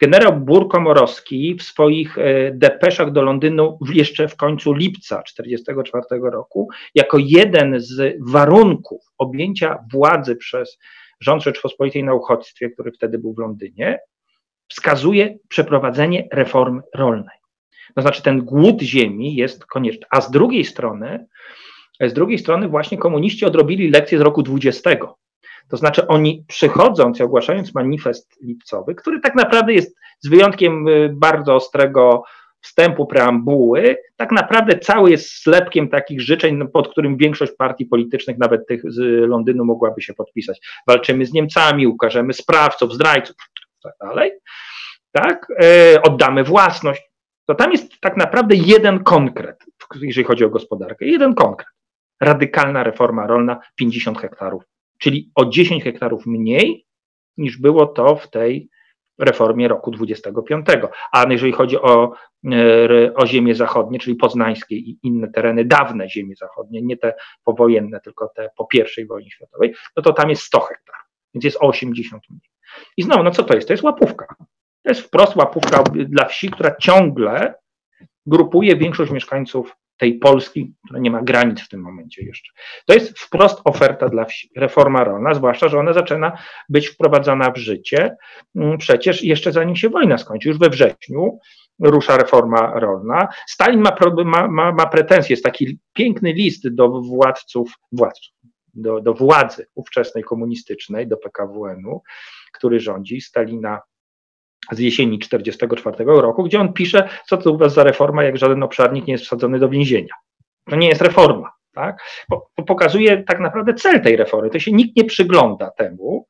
Generał 0.00 0.40
Burkomorowski 0.40 1.54
w 1.54 1.62
swoich 1.62 2.18
e, 2.18 2.50
depeszach 2.52 3.12
do 3.12 3.22
Londynu 3.22 3.78
jeszcze 3.92 4.28
w 4.28 4.36
końcu 4.36 4.72
lipca 4.72 5.22
1944 5.22 6.20
roku, 6.32 6.68
jako 6.94 7.18
jeden 7.20 7.80
z 7.80 8.16
warunków 8.26 9.00
objęcia 9.18 9.78
władzy 9.92 10.36
przez 10.36 10.78
rząd 11.20 11.42
Rzeczpospolitej 11.42 12.04
na 12.04 12.14
uchodźstwie, 12.14 12.70
który 12.70 12.92
wtedy 12.92 13.18
był 13.18 13.34
w 13.34 13.38
Londynie, 13.38 13.98
wskazuje 14.68 15.38
przeprowadzenie 15.48 16.28
reformy 16.32 16.80
rolnej. 16.94 17.38
To 17.94 18.02
znaczy, 18.02 18.22
ten 18.22 18.40
głód 18.40 18.82
ziemi 18.82 19.34
jest 19.34 19.66
konieczny. 19.66 20.06
A 20.10 20.20
z 20.20 20.30
drugiej 20.30 20.64
strony, 20.64 21.26
z 22.06 22.12
drugiej 22.12 22.38
strony 22.38 22.68
właśnie 22.68 22.98
komuniści 22.98 23.44
odrobili 23.44 23.90
lekcję 23.90 24.18
z 24.18 24.20
roku 24.20 24.42
20. 24.42 24.90
To 25.68 25.76
znaczy 25.76 26.06
oni 26.06 26.44
przychodząc 26.48 27.20
i 27.20 27.22
ogłaszając 27.22 27.74
manifest 27.74 28.42
lipcowy, 28.42 28.94
który 28.94 29.20
tak 29.20 29.34
naprawdę 29.34 29.72
jest 29.72 29.96
z 30.20 30.28
wyjątkiem 30.28 30.88
y, 30.88 31.10
bardzo 31.14 31.54
ostrego 31.54 32.22
wstępu 32.60 33.06
preambuły, 33.06 33.96
tak 34.16 34.32
naprawdę 34.32 34.78
cały 34.78 35.10
jest 35.10 35.30
sklepkiem 35.30 35.88
takich 35.88 36.20
życzeń, 36.20 36.56
no, 36.56 36.66
pod 36.66 36.88
którym 36.88 37.16
większość 37.16 37.52
partii 37.58 37.86
politycznych, 37.86 38.38
nawet 38.38 38.66
tych 38.66 38.92
z 38.92 39.28
Londynu, 39.28 39.64
mogłaby 39.64 40.02
się 40.02 40.14
podpisać. 40.14 40.60
Walczymy 40.86 41.26
z 41.26 41.32
Niemcami, 41.32 41.86
ukażemy 41.86 42.32
sprawców, 42.32 42.94
zdrajców, 42.94 43.36
tak 43.82 43.92
dalej. 44.00 44.32
Tak? 45.12 45.46
E, 45.62 46.02
oddamy 46.02 46.44
własność. 46.44 47.02
To 47.46 47.54
tam 47.54 47.72
jest 47.72 48.00
tak 48.00 48.16
naprawdę 48.16 48.54
jeden 48.54 49.04
konkret, 49.04 49.64
jeżeli 50.00 50.24
chodzi 50.24 50.44
o 50.44 50.50
gospodarkę. 50.50 51.06
Jeden 51.06 51.34
konkret 51.34 51.68
radykalna 52.20 52.82
reforma 52.82 53.26
rolna 53.26 53.60
50 53.74 54.18
hektarów, 54.18 54.62
czyli 54.98 55.30
o 55.34 55.44
10 55.44 55.84
hektarów 55.84 56.26
mniej 56.26 56.86
niż 57.36 57.58
było 57.58 57.86
to 57.86 58.16
w 58.16 58.30
tej 58.30 58.68
reformie 59.18 59.68
roku 59.68 59.90
25. 59.90 60.66
A 61.12 61.26
jeżeli 61.30 61.52
chodzi 61.52 61.78
o, 61.78 62.12
e, 62.52 63.14
o 63.14 63.26
ziemie 63.26 63.54
zachodnie, 63.54 63.98
czyli 63.98 64.16
poznańskie 64.16 64.76
i 64.76 64.98
inne 65.02 65.28
tereny, 65.28 65.64
dawne 65.64 66.08
ziemie 66.08 66.34
zachodnie, 66.36 66.82
nie 66.82 66.96
te 66.96 67.14
powojenne, 67.44 68.00
tylko 68.00 68.28
te 68.36 68.50
po 68.56 68.68
I 68.98 69.06
wojnie 69.06 69.30
światowej, 69.30 69.74
no 69.96 70.02
to 70.02 70.12
tam 70.12 70.30
jest 70.30 70.42
100 70.42 70.60
hektarów, 70.60 71.06
więc 71.34 71.44
jest 71.44 71.58
80 71.60 72.22
mniej. 72.30 72.50
I 72.96 73.02
znowu, 73.02 73.22
no 73.22 73.30
co 73.30 73.42
to 73.42 73.54
jest? 73.54 73.68
To 73.68 73.74
jest 73.74 73.84
łapówka. 73.84 74.34
To 74.82 74.90
jest 74.90 75.00
wprost 75.00 75.36
łapówka 75.36 75.82
dla 75.92 76.24
wsi, 76.24 76.50
która 76.50 76.76
ciągle 76.76 77.54
grupuje 78.26 78.76
większość 78.76 79.12
mieszkańców 79.12 79.76
tej 79.98 80.18
Polski, 80.18 80.74
która 80.84 81.00
nie 81.00 81.10
ma 81.10 81.22
granic 81.22 81.60
w 81.60 81.68
tym 81.68 81.80
momencie 81.80 82.24
jeszcze. 82.24 82.52
To 82.86 82.94
jest 82.94 83.18
wprost 83.18 83.60
oferta 83.64 84.08
dla 84.08 84.24
wsi, 84.24 84.50
reforma 84.56 85.04
rolna, 85.04 85.34
zwłaszcza, 85.34 85.68
że 85.68 85.78
ona 85.78 85.92
zaczyna 85.92 86.38
być 86.68 86.88
wprowadzana 86.88 87.50
w 87.50 87.56
życie 87.56 88.16
mm, 88.56 88.78
przecież 88.78 89.22
jeszcze 89.22 89.52
zanim 89.52 89.76
się 89.76 89.88
wojna 89.88 90.18
skończy, 90.18 90.48
już 90.48 90.58
we 90.58 90.70
wrześniu 90.70 91.38
rusza 91.80 92.16
reforma 92.16 92.72
rolna. 92.80 93.28
Stalin 93.46 93.80
ma, 93.80 93.96
ma, 94.24 94.48
ma, 94.48 94.72
ma 94.72 94.86
pretensje, 94.86 95.32
jest 95.32 95.44
taki 95.44 95.78
piękny 95.92 96.32
list 96.32 96.68
do 96.68 96.88
władców, 96.88 97.72
władców 97.92 98.38
do, 98.74 99.00
do 99.00 99.14
władzy 99.14 99.66
ówczesnej 99.74 100.24
komunistycznej, 100.24 101.08
do 101.08 101.16
PKWN-u, 101.16 102.02
który 102.52 102.80
rządzi, 102.80 103.20
Stalina 103.20 103.80
z 104.72 104.78
jesieni 104.78 105.18
1944 105.18 106.04
roku, 106.20 106.42
gdzie 106.44 106.60
on 106.60 106.72
pisze, 106.72 107.08
co 107.26 107.36
to 107.36 107.52
u 107.52 107.58
was 107.58 107.74
za 107.74 107.84
reforma, 107.84 108.24
jak 108.24 108.36
żaden 108.36 108.62
obszarnik 108.62 109.06
nie 109.06 109.12
jest 109.12 109.24
wsadzony 109.24 109.58
do 109.58 109.68
więzienia. 109.68 110.14
To 110.64 110.76
nie 110.76 110.88
jest 110.88 111.02
reforma. 111.02 111.52
Tak? 111.74 112.02
pokazuje 112.66 113.22
tak 113.22 113.40
naprawdę 113.40 113.74
cel 113.74 114.02
tej 114.02 114.16
reformy. 114.16 114.50
To 114.50 114.58
się 114.58 114.72
nikt 114.72 114.96
nie 114.96 115.04
przygląda 115.04 115.70
temu, 115.70 116.26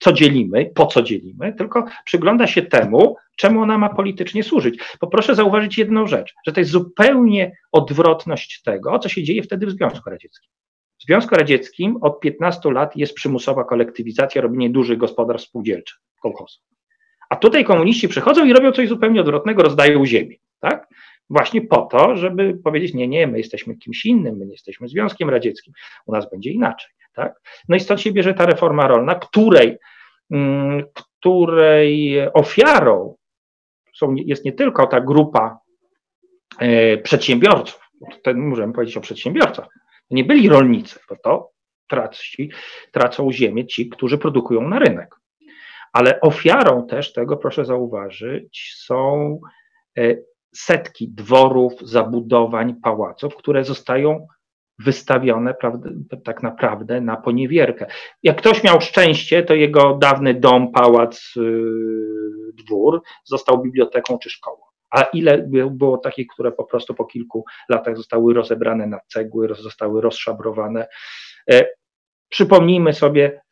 co 0.00 0.12
dzielimy, 0.12 0.70
po 0.74 0.86
co 0.86 1.02
dzielimy, 1.02 1.52
tylko 1.52 1.84
przygląda 2.04 2.46
się 2.46 2.62
temu, 2.62 3.16
czemu 3.36 3.62
ona 3.62 3.78
ma 3.78 3.94
politycznie 3.94 4.42
służyć. 4.42 4.78
Bo 5.00 5.06
proszę 5.06 5.34
zauważyć 5.34 5.78
jedną 5.78 6.06
rzecz, 6.06 6.34
że 6.46 6.52
to 6.52 6.60
jest 6.60 6.70
zupełnie 6.70 7.56
odwrotność 7.72 8.62
tego, 8.62 8.98
co 8.98 9.08
się 9.08 9.22
dzieje 9.22 9.42
wtedy 9.42 9.66
w 9.66 9.70
Związku 9.70 10.10
Radzieckim. 10.10 10.50
W 11.00 11.02
Związku 11.06 11.34
Radzieckim 11.34 11.96
od 12.00 12.20
15 12.20 12.72
lat 12.72 12.96
jest 12.96 13.14
przymusowa 13.14 13.64
kolektywizacja, 13.64 14.42
robienie 14.42 14.70
dużych 14.70 14.98
gospodarstw 14.98 15.48
spółdzielczych, 15.48 15.98
kolchozów. 16.22 16.73
A 17.30 17.36
tutaj 17.36 17.64
komuniści 17.64 18.08
przychodzą 18.08 18.44
i 18.44 18.52
robią 18.52 18.72
coś 18.72 18.88
zupełnie 18.88 19.20
odwrotnego, 19.20 19.62
rozdają 19.62 20.06
ziemię, 20.06 20.36
tak? 20.60 20.88
Właśnie 21.30 21.60
po 21.62 21.82
to, 21.82 22.16
żeby 22.16 22.58
powiedzieć, 22.64 22.94
nie, 22.94 23.08
nie, 23.08 23.26
my 23.26 23.38
jesteśmy 23.38 23.76
kimś 23.76 24.06
innym, 24.06 24.36
my 24.36 24.46
nie 24.46 24.52
jesteśmy 24.52 24.88
Związkiem 24.88 25.30
Radzieckim, 25.30 25.72
u 26.06 26.12
nas 26.12 26.30
będzie 26.30 26.50
inaczej, 26.50 26.90
tak? 27.14 27.40
No 27.68 27.76
i 27.76 27.80
stąd 27.80 28.00
się 28.00 28.12
bierze 28.12 28.34
ta 28.34 28.46
reforma 28.46 28.88
rolna, 28.88 29.14
której, 29.14 29.78
mm, 30.30 30.82
której 30.94 32.18
ofiarą 32.32 33.16
są, 33.94 34.14
jest 34.14 34.44
nie 34.44 34.52
tylko 34.52 34.86
ta 34.86 35.00
grupa 35.00 35.58
e, 36.58 36.98
przedsiębiorców, 36.98 37.80
tutaj 38.10 38.34
możemy 38.34 38.72
powiedzieć 38.72 38.96
o 38.96 39.00
przedsiębiorcach, 39.00 39.66
nie 40.10 40.24
byli 40.24 40.48
rolnicy, 40.48 41.00
bo 41.08 41.16
to 41.16 41.50
traci, 41.88 42.50
tracą 42.92 43.32
ziemię 43.32 43.66
ci, 43.66 43.88
którzy 43.88 44.18
produkują 44.18 44.68
na 44.68 44.78
rynek. 44.78 45.14
Ale 45.94 46.20
ofiarą 46.20 46.86
też 46.86 47.12
tego, 47.12 47.36
proszę 47.36 47.64
zauważyć, 47.64 48.74
są 48.76 49.38
e, 49.98 50.16
setki 50.54 51.08
dworów, 51.08 51.72
zabudowań, 51.82 52.74
pałaców, 52.82 53.36
które 53.36 53.64
zostają 53.64 54.26
wystawione 54.78 55.54
tak 56.24 56.42
naprawdę 56.42 57.00
na 57.00 57.16
poniewierkę. 57.16 57.86
Jak 58.22 58.38
ktoś 58.38 58.64
miał 58.64 58.80
szczęście, 58.80 59.42
to 59.42 59.54
jego 59.54 59.94
dawny 59.94 60.34
dom, 60.34 60.72
pałac 60.72 61.34
y, 61.36 61.40
dwór 62.54 63.02
został 63.24 63.62
biblioteką 63.62 64.18
czy 64.18 64.30
szkołą. 64.30 64.58
A 64.90 65.02
ile 65.02 65.48
było 65.70 65.98
takich, 65.98 66.26
które 66.26 66.52
po 66.52 66.64
prostu 66.64 66.94
po 66.94 67.04
kilku 67.04 67.44
latach 67.68 67.96
zostały 67.96 68.34
rozebrane 68.34 68.86
na 68.86 69.00
cegły, 69.08 69.48
zostały 69.54 70.00
rozszabrowane. 70.00 70.86
E, 71.50 71.66
przypomnijmy 72.28 72.92
sobie, 72.92 73.43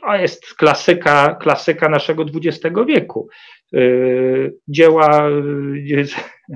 to 0.00 0.16
jest 0.16 0.54
klasyka, 0.54 1.34
klasyka 1.34 1.88
naszego 1.88 2.24
XX 2.34 2.76
wieku. 2.86 3.28
E, 3.74 3.80
dzieła 4.68 5.28
e, 5.28 6.04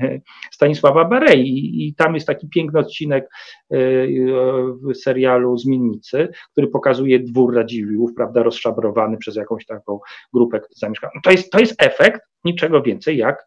Stanisława 0.53 1.05
Barei 1.05 1.87
i 1.87 1.95
tam 1.95 2.15
jest 2.15 2.27
taki 2.27 2.49
piękny 2.49 2.81
odcinek 2.81 3.29
w 3.71 4.95
serialu 4.95 5.59
Zmiennicy, 5.59 6.29
który 6.53 6.67
pokazuje 6.67 7.21
dwór 7.21 7.55
Radziwiłłów, 7.55 8.11
prawda, 8.17 8.43
rozszabrowany 8.43 9.17
przez 9.17 9.37
jakąś 9.37 9.67
taką 9.67 10.01
grupę 10.33 10.61
zamieszkaną. 10.77 11.13
To 11.23 11.31
jest, 11.31 11.53
to 11.53 11.61
jest 11.61 11.83
efekt 11.83 12.21
niczego 12.45 12.83
więcej 12.83 13.17
jak 13.17 13.47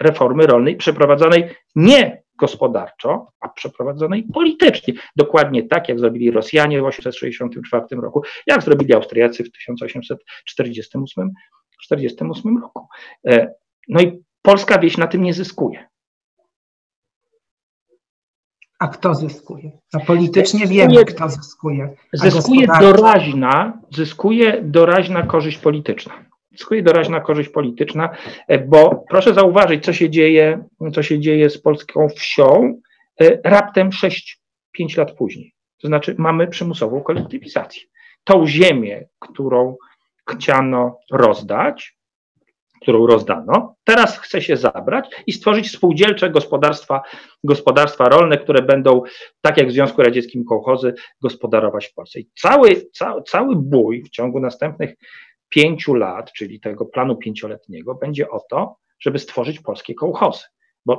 reformy 0.00 0.46
rolnej 0.46 0.76
przeprowadzonej 0.76 1.44
nie 1.76 2.23
gospodarczo, 2.36 3.32
a 3.40 3.48
przeprowadzonej 3.48 4.22
politycznie. 4.34 4.94
Dokładnie 5.16 5.62
tak, 5.62 5.88
jak 5.88 5.98
zrobili 5.98 6.30
Rosjanie 6.30 6.82
w 6.82 6.90
1864 6.90 8.00
roku, 8.02 8.22
jak 8.46 8.62
zrobili 8.62 8.94
Austriacy 8.94 9.44
w 9.44 9.52
1848 9.52 11.30
48 11.82 12.58
roku. 12.58 12.86
E, 13.26 13.54
no 13.88 14.00
i 14.00 14.22
polska 14.42 14.78
wieś 14.78 14.96
na 14.96 15.06
tym 15.06 15.22
nie 15.22 15.34
zyskuje. 15.34 15.86
A 18.78 18.88
kto 18.88 19.14
zyskuje? 19.14 19.70
A 19.92 20.00
politycznie 20.00 20.66
zyskuje, 20.66 20.88
wiemy, 20.88 21.04
kto 21.04 21.28
zyskuje. 21.28 21.96
zyskuje 22.12 22.66
doraźna, 22.80 23.80
zyskuje 23.90 24.62
doraźna 24.62 25.22
korzyść 25.22 25.58
polityczna 25.58 26.33
zyskuje 26.58 26.82
doraźna 26.82 27.20
korzyść 27.20 27.48
polityczna, 27.48 28.10
e, 28.48 28.58
bo 28.58 29.04
proszę 29.08 29.34
zauważyć, 29.34 29.84
co 29.84 29.92
się 29.92 30.10
dzieje, 30.10 30.64
co 30.94 31.02
się 31.02 31.20
dzieje 31.20 31.50
z 31.50 31.58
polską 31.58 32.08
wsią 32.08 32.80
e, 33.20 33.38
raptem 33.44 33.90
6-5 33.90 34.98
lat 34.98 35.12
później. 35.12 35.54
To 35.82 35.88
znaczy 35.88 36.14
mamy 36.18 36.46
przymusową 36.46 37.02
kolektywizację. 37.02 37.82
Tą 38.24 38.46
ziemię, 38.46 39.08
którą 39.18 39.76
chciano 40.30 40.98
rozdać, 41.12 41.96
którą 42.84 43.06
rozdano, 43.06 43.76
teraz 43.84 44.18
chce 44.18 44.42
się 44.42 44.56
zabrać 44.56 45.08
i 45.26 45.32
stworzyć 45.32 45.70
spółdzielcze 45.70 46.30
gospodarstwa, 46.30 47.02
gospodarstwa 47.44 48.04
rolne, 48.08 48.38
które 48.38 48.62
będą, 48.62 49.02
tak 49.40 49.58
jak 49.58 49.68
w 49.68 49.72
Związku 49.72 50.02
Radzieckim 50.02 50.44
kołchozy, 50.44 50.94
gospodarować 51.22 51.86
w 51.86 51.94
Polsce. 51.94 52.20
I 52.20 52.28
cały, 52.40 52.90
cały, 52.92 53.22
cały 53.22 53.56
bój 53.56 54.02
w 54.02 54.10
ciągu 54.10 54.40
następnych 54.40 54.94
pięciu 55.54 55.94
lat, 55.94 56.32
czyli 56.32 56.60
tego 56.60 56.86
planu 56.86 57.16
pięcioletniego, 57.16 57.94
będzie 57.94 58.30
o 58.30 58.40
to, 58.50 58.76
żeby 59.00 59.18
stworzyć 59.18 59.60
polskie 59.60 59.94
kołchozy. 59.94 60.44
Bo 60.86 60.98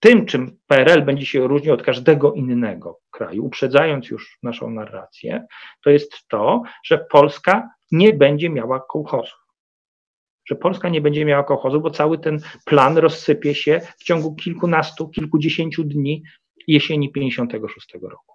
tym, 0.00 0.26
czym 0.26 0.58
PRL 0.66 1.04
będzie 1.04 1.26
się 1.26 1.48
różnił 1.48 1.74
od 1.74 1.82
każdego 1.82 2.32
innego 2.32 3.00
kraju, 3.10 3.46
uprzedzając 3.46 4.10
już 4.10 4.38
naszą 4.42 4.70
narrację, 4.70 5.46
to 5.84 5.90
jest 5.90 6.28
to, 6.28 6.62
że 6.84 7.06
Polska 7.10 7.68
nie 7.92 8.12
będzie 8.12 8.50
miała 8.50 8.80
kołchozów. 8.80 9.38
Że 10.48 10.54
Polska 10.54 10.88
nie 10.88 11.00
będzie 11.00 11.24
miała 11.24 11.44
kołchozów, 11.44 11.82
bo 11.82 11.90
cały 11.90 12.18
ten 12.18 12.38
plan 12.64 12.98
rozsypie 12.98 13.54
się 13.54 13.80
w 13.98 14.04
ciągu 14.04 14.34
kilkunastu, 14.34 15.08
kilkudziesięciu 15.08 15.84
dni 15.84 16.22
jesieni 16.66 17.12
56 17.12 17.94
roku. 18.02 18.34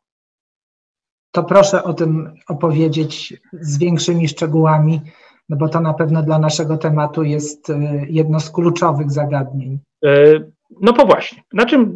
To 1.31 1.43
proszę 1.43 1.83
o 1.83 1.93
tym 1.93 2.33
opowiedzieć 2.47 3.33
z 3.53 3.77
większymi 3.77 4.27
szczegółami 4.27 5.01
no 5.49 5.57
bo 5.57 5.69
to 5.69 5.81
na 5.81 5.93
pewno 5.93 6.23
dla 6.23 6.39
naszego 6.39 6.77
tematu 6.77 7.23
jest 7.23 7.69
e, 7.69 7.79
jedno 8.09 8.39
z 8.39 8.51
kluczowych 8.51 9.11
zagadnień. 9.11 9.79
E, 10.05 10.39
no 10.81 10.93
po 10.93 11.05
właśnie. 11.05 11.43
Znaczy, 11.51 11.87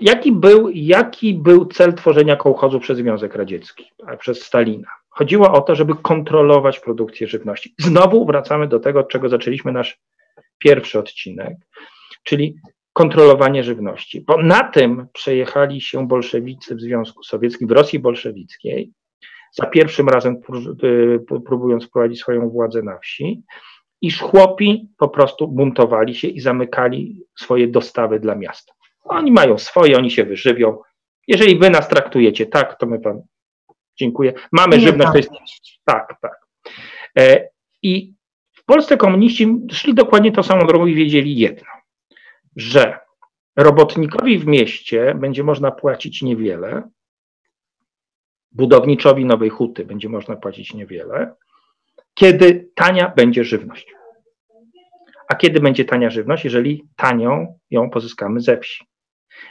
jaki 0.00 0.32
był, 0.32 0.70
jaki 0.74 1.34
był 1.34 1.66
cel 1.66 1.94
tworzenia 1.94 2.36
kołchozu 2.36 2.80
przez 2.80 2.98
Związek 2.98 3.34
Radziecki, 3.34 3.84
przez 4.18 4.42
Stalina? 4.42 4.88
Chodziło 5.08 5.52
o 5.52 5.60
to, 5.60 5.74
żeby 5.74 5.94
kontrolować 5.94 6.80
produkcję 6.80 7.26
żywności. 7.26 7.74
Znowu 7.78 8.26
wracamy 8.26 8.68
do 8.68 8.80
tego, 8.80 9.00
od 9.00 9.08
czego 9.08 9.28
zaczęliśmy 9.28 9.72
nasz 9.72 9.98
pierwszy 10.58 10.98
odcinek, 10.98 11.56
czyli 12.24 12.54
kontrolowanie 12.92 13.64
żywności. 13.64 14.20
Bo 14.20 14.42
na 14.42 14.64
tym 14.64 15.06
przejechali 15.12 15.80
się 15.80 16.08
bolszewicy 16.08 16.76
w 16.76 16.80
Związku 16.80 17.22
Sowieckim, 17.22 17.68
w 17.68 17.70
Rosji 17.70 17.98
bolszewickiej, 17.98 18.92
za 19.52 19.66
pierwszym 19.66 20.08
razem 20.08 20.40
y, 20.84 21.40
próbując 21.46 21.86
wprowadzić 21.86 22.20
swoją 22.20 22.50
władzę 22.50 22.82
na 22.82 22.98
wsi, 22.98 23.42
iż 24.00 24.20
chłopi 24.20 24.88
po 24.98 25.08
prostu 25.08 25.48
buntowali 25.48 26.14
się 26.14 26.28
i 26.28 26.40
zamykali 26.40 27.22
swoje 27.38 27.68
dostawy 27.68 28.20
dla 28.20 28.34
miasta. 28.34 28.72
Oni 29.04 29.32
mają 29.32 29.58
swoje, 29.58 29.96
oni 29.96 30.10
się 30.10 30.24
wyżywią. 30.24 30.78
Jeżeli 31.26 31.58
wy 31.58 31.70
nas 31.70 31.88
traktujecie 31.88 32.46
tak, 32.46 32.78
to 32.78 32.86
my 32.86 32.98
wam 32.98 33.22
dziękuję. 33.98 34.32
Mamy 34.52 34.76
Nie 34.76 34.82
żywność, 34.82 35.12
to 35.12 35.18
jest 35.18 35.30
tak, 35.84 36.14
tak. 36.20 36.46
E, 37.18 37.48
I 37.82 38.14
w 38.52 38.64
Polsce 38.64 38.96
komuniści 38.96 39.58
szli 39.72 39.94
dokładnie 39.94 40.32
tą 40.32 40.42
samą 40.42 40.66
drogą 40.66 40.86
i 40.86 40.94
wiedzieli 40.94 41.36
jedno, 41.36 41.68
że 42.56 42.98
robotnikowi 43.56 44.38
w 44.38 44.46
mieście 44.46 45.14
będzie 45.14 45.44
można 45.44 45.70
płacić 45.70 46.22
niewiele, 46.22 46.88
budowniczowi 48.52 49.24
nowej 49.24 49.50
huty 49.50 49.84
będzie 49.84 50.08
można 50.08 50.36
płacić 50.36 50.74
niewiele, 50.74 51.34
kiedy 52.14 52.70
tania 52.74 53.12
będzie 53.16 53.44
żywność. 53.44 53.94
A 55.28 55.34
kiedy 55.34 55.60
będzie 55.60 55.84
tania 55.84 56.10
żywność? 56.10 56.44
Jeżeli 56.44 56.84
tanią 56.96 57.58
ją 57.70 57.90
pozyskamy 57.90 58.40
ze 58.40 58.58
wsi. 58.58 58.84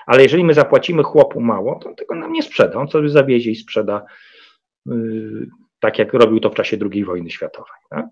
Ale 0.06 0.24
jeżeli 0.24 0.44
my 0.44 0.54
zapłacimy 0.54 1.04
chłopu 1.04 1.42
mało, 1.42 1.80
to 1.80 1.90
on 1.90 1.96
tego 1.96 2.16
nam 2.16 2.34
nie 2.34 2.44
sprzeda. 2.44 2.80
On 2.80 2.88
sobie 2.88 3.10
zawiezie 3.10 3.52
i 3.52 3.56
sprzeda, 3.56 4.06
yy, 4.86 5.48
tak 5.80 6.00
jak 6.00 6.14
robił 6.14 6.40
to 6.40 6.50
w 6.50 6.56
czasie 6.56 6.78
II 6.92 7.06
wojny 7.06 7.30
światowej. 7.30 7.80
Tak? 7.90 8.06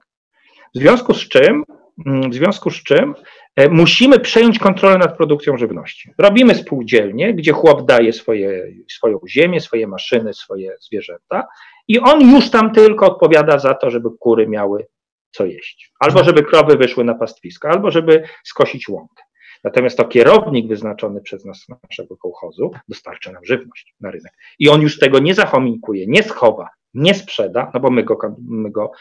W 0.75 0.79
związku 0.79 1.13
z 1.13 1.29
czym, 1.29 1.63
w 1.97 2.33
związku 2.33 2.71
z 2.71 2.83
czym 2.83 3.15
E, 3.55 3.69
musimy 3.69 4.19
przejąć 4.19 4.59
kontrolę 4.59 4.97
nad 4.97 5.17
produkcją 5.17 5.57
żywności. 5.57 6.11
Robimy 6.17 6.55
spółdzielnie, 6.55 7.33
gdzie 7.33 7.51
chłop 7.51 7.85
daje 7.85 8.13
swoje, 8.13 8.71
swoją 8.91 9.19
ziemię, 9.27 9.61
swoje 9.61 9.87
maszyny, 9.87 10.33
swoje 10.33 10.75
zwierzęta 10.81 11.47
i 11.87 11.99
on 11.99 12.31
już 12.31 12.49
tam 12.49 12.73
tylko 12.73 13.05
odpowiada 13.05 13.59
za 13.59 13.73
to, 13.73 13.89
żeby 13.89 14.09
kury 14.19 14.47
miały 14.47 14.87
co 15.31 15.45
jeść. 15.45 15.91
Albo 15.99 16.23
żeby 16.23 16.43
krowy 16.43 16.77
wyszły 16.77 17.03
na 17.03 17.15
pastwisko, 17.15 17.69
albo 17.69 17.91
żeby 17.91 18.23
skosić 18.43 18.89
łąkę. 18.89 19.23
Natomiast 19.63 19.97
to 19.97 20.05
kierownik 20.05 20.67
wyznaczony 20.67 21.21
przez 21.21 21.45
nas, 21.45 21.65
naszego 21.89 22.17
kołchozu, 22.17 22.71
dostarcza 22.87 23.31
nam 23.31 23.45
żywność 23.45 23.95
na 23.99 24.11
rynek. 24.11 24.33
I 24.59 24.69
on 24.69 24.81
już 24.81 24.99
tego 24.99 25.19
nie 25.19 25.33
zachomikuje, 25.33 26.07
nie 26.07 26.23
schowa, 26.23 26.69
nie 26.93 27.13
sprzeda, 27.13 27.71
no 27.73 27.79
bo 27.79 27.89
my 27.89 28.03
go, 28.03 28.17
my 28.47 28.71
go 28.71 28.91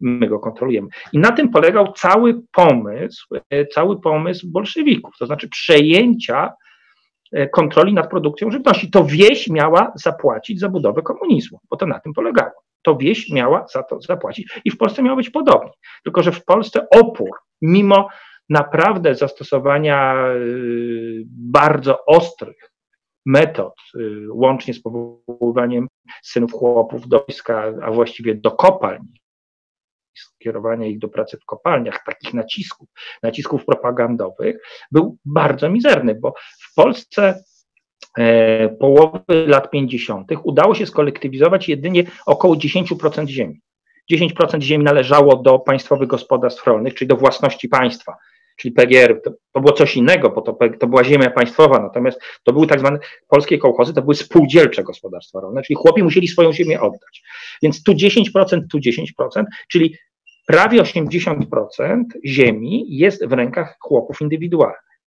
my 0.00 0.26
go 0.26 0.38
kontrolujemy. 0.38 0.88
I 1.12 1.18
na 1.18 1.32
tym 1.32 1.50
polegał 1.50 1.92
cały 1.92 2.40
pomysł, 2.52 3.26
e, 3.50 3.66
cały 3.66 4.00
pomysł 4.00 4.46
bolszewików, 4.50 5.14
to 5.18 5.26
znaczy 5.26 5.48
przejęcia 5.48 6.52
e, 7.32 7.48
kontroli 7.48 7.94
nad 7.94 8.10
produkcją 8.10 8.50
żywności. 8.50 8.90
To 8.90 9.04
wieś 9.04 9.48
miała 9.48 9.92
zapłacić 9.94 10.60
za 10.60 10.68
budowę 10.68 11.02
komunizmu, 11.02 11.58
bo 11.70 11.76
to 11.76 11.86
na 11.86 12.00
tym 12.00 12.12
polegało. 12.12 12.52
To 12.82 12.96
wieś 12.96 13.30
miała 13.30 13.66
za 13.72 13.82
to 13.82 14.00
zapłacić 14.00 14.60
i 14.64 14.70
w 14.70 14.76
Polsce 14.76 15.02
miało 15.02 15.16
być 15.16 15.30
podobnie. 15.30 15.72
Tylko, 16.04 16.22
że 16.22 16.32
w 16.32 16.44
Polsce 16.44 16.86
opór, 16.90 17.30
mimo 17.62 18.08
naprawdę 18.48 19.14
zastosowania 19.14 20.14
e, 20.14 20.34
bardzo 21.26 22.04
ostrych 22.06 22.72
metod, 23.26 23.74
łącznie 24.30 24.74
z 24.74 24.82
powoływaniem 24.82 25.88
synów 26.22 26.52
chłopów 26.52 27.08
do 27.08 27.24
wojska, 27.28 27.72
a 27.82 27.90
właściwie 27.90 28.34
do 28.34 28.50
kopalni, 28.50 29.08
skierowania 30.20 30.86
ich 30.86 30.98
do 30.98 31.08
pracy 31.08 31.38
w 31.42 31.44
kopalniach, 31.44 32.04
takich 32.06 32.34
nacisków, 32.34 32.88
nacisków 33.22 33.64
propagandowych, 33.64 34.56
był 34.92 35.16
bardzo 35.24 35.70
mizerny, 35.70 36.14
bo 36.14 36.34
w 36.70 36.74
Polsce 36.74 37.44
e, 38.18 38.68
połowy 38.68 39.46
lat 39.46 39.70
50. 39.70 40.30
udało 40.42 40.74
się 40.74 40.86
skolektywizować 40.86 41.68
jedynie 41.68 42.04
około 42.26 42.54
10% 42.54 43.26
ziemi. 43.26 43.60
10% 44.12 44.60
ziemi 44.60 44.84
należało 44.84 45.36
do 45.36 45.58
państwowych 45.58 46.08
gospodarstw 46.08 46.66
rolnych, 46.66 46.94
czyli 46.94 47.08
do 47.08 47.16
własności 47.16 47.68
państwa, 47.68 48.16
czyli 48.56 48.74
PGR. 48.74 49.20
To, 49.24 49.30
to 49.52 49.60
było 49.60 49.72
coś 49.72 49.96
innego, 49.96 50.30
bo 50.30 50.42
to, 50.42 50.58
to, 50.80 50.86
była 50.86 51.04
ziemia 51.04 51.30
państwowa, 51.30 51.78
natomiast 51.78 52.20
to 52.42 52.52
były 52.52 52.66
tak 52.66 52.80
zwane 52.80 52.98
polskie 53.28 53.58
kołchozy, 53.58 53.94
to 53.94 54.02
były 54.02 54.14
spółdzielcze 54.14 54.84
gospodarstwa 54.84 55.40
rolne, 55.40 55.62
czyli 55.62 55.76
chłopi 55.76 56.02
musieli 56.02 56.28
swoją 56.28 56.52
ziemię 56.52 56.80
oddać. 56.80 57.22
Więc 57.62 57.82
tu 57.82 57.92
10%, 57.92 58.60
tu 58.70 58.78
10%, 58.78 59.44
czyli 59.68 59.96
prawie 60.48 60.82
80% 60.82 62.04
ziemi 62.24 62.96
jest 62.96 63.26
w 63.26 63.32
rękach 63.32 63.76
chłopów 63.80 64.20
indywidualnych. 64.20 65.00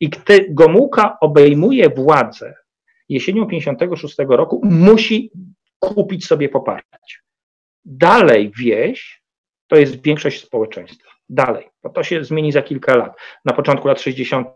I 0.00 0.08
gdy 0.08 0.46
Gomułka 0.50 1.16
obejmuje 1.20 1.90
władzę 1.90 2.54
jesienią 3.08 3.46
56 3.46 4.16
roku, 4.28 4.60
musi 4.64 5.30
kupić 5.78 6.26
sobie 6.26 6.48
poparcie. 6.48 7.18
Dalej 7.84 8.52
wieś 8.58 9.22
to 9.66 9.76
jest 9.76 10.02
większość 10.02 10.44
społeczeństwa. 10.44 11.10
dalej, 11.28 11.68
bo 11.82 11.90
to 11.90 12.02
się 12.02 12.24
zmieni 12.24 12.52
za 12.52 12.62
kilka 12.62 12.96
lat. 12.96 13.16
Na 13.44 13.52
początku 13.52 13.88
lat 13.88 14.00
60. 14.00 14.48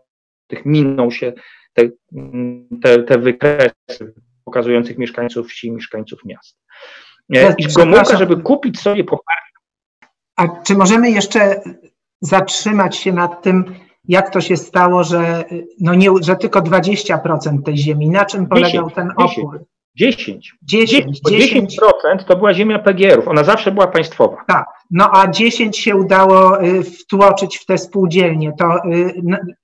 miną 0.65 1.11
się 1.11 1.33
te, 1.73 1.89
te, 2.81 3.03
te 3.03 3.17
wykresy 3.17 4.13
pokazujących 4.45 4.97
mieszkańców 4.97 5.47
wsi 5.47 5.67
i 5.67 5.71
mieszkańców 5.71 6.25
miast. 6.25 6.57
E, 7.35 7.55
I 7.57 7.67
Gomułka, 7.73 8.17
żeby 8.17 8.37
kupić 8.37 8.79
sobie 8.79 9.03
poparcie. 9.03 9.50
A 10.41 10.47
czy 10.63 10.75
możemy 10.75 11.11
jeszcze 11.11 11.61
zatrzymać 12.21 12.97
się 12.97 13.13
nad 13.13 13.41
tym, 13.41 13.75
jak 14.07 14.29
to 14.29 14.41
się 14.41 14.57
stało, 14.57 15.03
że, 15.03 15.43
no 15.79 15.95
nie, 15.95 16.09
że 16.21 16.35
tylko 16.35 16.61
20% 16.61 17.63
tej 17.63 17.77
ziemi, 17.77 18.09
na 18.09 18.25
czym 18.25 18.47
polegał 18.47 18.89
10, 18.89 18.93
ten 18.95 19.11
opór? 19.17 19.65
10. 19.95 20.53
10, 20.61 21.21
10, 21.29 21.77
10% 21.79 22.23
to 22.27 22.37
była 22.37 22.53
ziemia 22.53 22.79
PGR-ów, 22.79 23.27
ona 23.27 23.43
zawsze 23.43 23.71
była 23.71 23.87
państwowa. 23.87 24.37
Tak, 24.47 24.65
no 24.91 25.09
a 25.13 25.27
10 25.27 25.79
się 25.79 25.95
udało 25.95 26.63
y, 26.63 26.83
wtłoczyć 26.83 27.57
w 27.57 27.65
te 27.65 27.77
spółdzielnie. 27.77 28.53
To 28.59 28.85
y, 28.85 29.21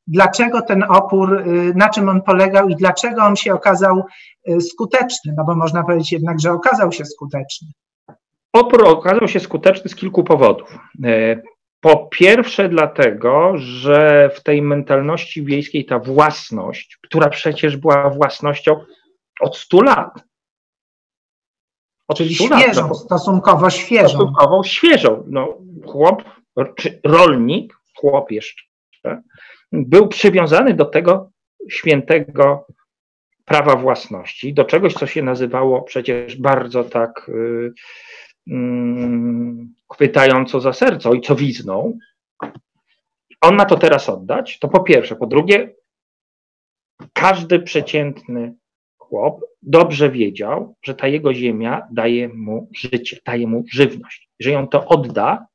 dlaczego 0.07 0.61
ten 0.61 0.83
opór, 0.89 1.33
y, 1.33 1.73
na 1.75 1.89
czym 1.89 2.09
on 2.09 2.21
polegał 2.21 2.69
i 2.69 2.75
dlaczego 2.75 3.23
on 3.23 3.35
się 3.35 3.53
okazał 3.53 4.03
skuteczny? 4.59 5.33
No 5.37 5.43
bo 5.43 5.55
można 5.55 5.83
powiedzieć 5.83 6.11
jednak, 6.11 6.39
że 6.39 6.51
okazał 6.51 6.91
się 6.91 7.05
skuteczny. 7.05 7.67
Opór 8.53 8.87
okazał 8.87 9.27
się 9.27 9.39
skuteczny 9.39 9.89
z 9.89 9.95
kilku 9.95 10.23
powodów. 10.23 10.77
E, 11.03 11.41
po 11.79 12.07
pierwsze, 12.11 12.69
dlatego, 12.69 13.53
że 13.55 14.29
w 14.35 14.43
tej 14.43 14.61
mentalności 14.61 15.43
wiejskiej 15.43 15.85
ta 15.85 15.99
własność, 15.99 16.97
która 17.03 17.29
przecież 17.29 17.77
była 17.77 18.09
własnością 18.09 18.85
od 19.41 19.57
100 19.57 19.81
lat. 19.81 20.23
Od 22.07 22.17
Czyli 22.17 22.35
świeżą, 22.35 22.87
lat, 22.87 22.97
stosunkowo 22.97 23.69
świeżą. 23.69 24.07
Stosunkowo 24.07 24.63
świeżą. 24.63 25.23
No, 25.27 25.57
chłop, 25.85 26.23
czy 26.75 26.99
rolnik, 27.03 27.77
chłop 27.95 28.31
jeszcze, 28.31 28.63
był 29.71 30.07
przywiązany 30.07 30.73
do 30.73 30.85
tego 30.85 31.29
świętego 31.69 32.67
prawa 33.45 33.75
własności, 33.75 34.53
do 34.53 34.65
czegoś, 34.65 34.93
co 34.93 35.07
się 35.07 35.23
nazywało 35.23 35.81
przecież 35.81 36.35
bardzo 36.35 36.83
tak. 36.83 37.25
Yy, 37.27 37.73
chwytająco 39.93 40.61
za 40.61 40.73
serce, 40.73 41.09
ojcowizną, 41.09 41.97
on 43.41 43.55
ma 43.55 43.65
to 43.65 43.77
teraz 43.77 44.09
oddać, 44.09 44.59
to 44.59 44.67
po 44.67 44.83
pierwsze. 44.83 45.15
Po 45.15 45.27
drugie, 45.27 45.75
każdy 47.13 47.59
przeciętny 47.59 48.55
chłop 48.97 49.41
dobrze 49.61 50.09
wiedział, 50.09 50.75
że 50.83 50.95
ta 50.95 51.07
jego 51.07 51.33
ziemia 51.33 51.87
daje 51.91 52.29
mu 52.29 52.69
życie, 52.75 53.19
daje 53.25 53.47
mu 53.47 53.63
żywność. 53.71 54.29
Jeżeli 54.39 54.55
on 54.55 54.67
to 54.67 54.85
odda, 54.85 55.47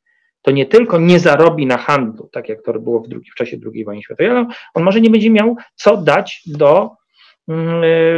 to 0.42 0.50
nie 0.50 0.66
tylko 0.66 0.98
nie 0.98 1.18
zarobi 1.18 1.66
na 1.66 1.76
handlu, 1.76 2.28
tak 2.32 2.48
jak 2.48 2.62
to 2.62 2.72
było 2.72 3.00
w, 3.00 3.08
drugi, 3.08 3.30
w 3.30 3.34
czasie 3.34 3.58
II 3.74 3.84
wojny 3.84 4.02
światowej, 4.02 4.30
ale 4.30 4.46
on 4.74 4.82
może 4.82 5.00
nie 5.00 5.10
będzie 5.10 5.30
miał 5.30 5.56
co 5.74 5.96
dać 5.96 6.42
do 6.46 6.90
Mm, 6.90 7.01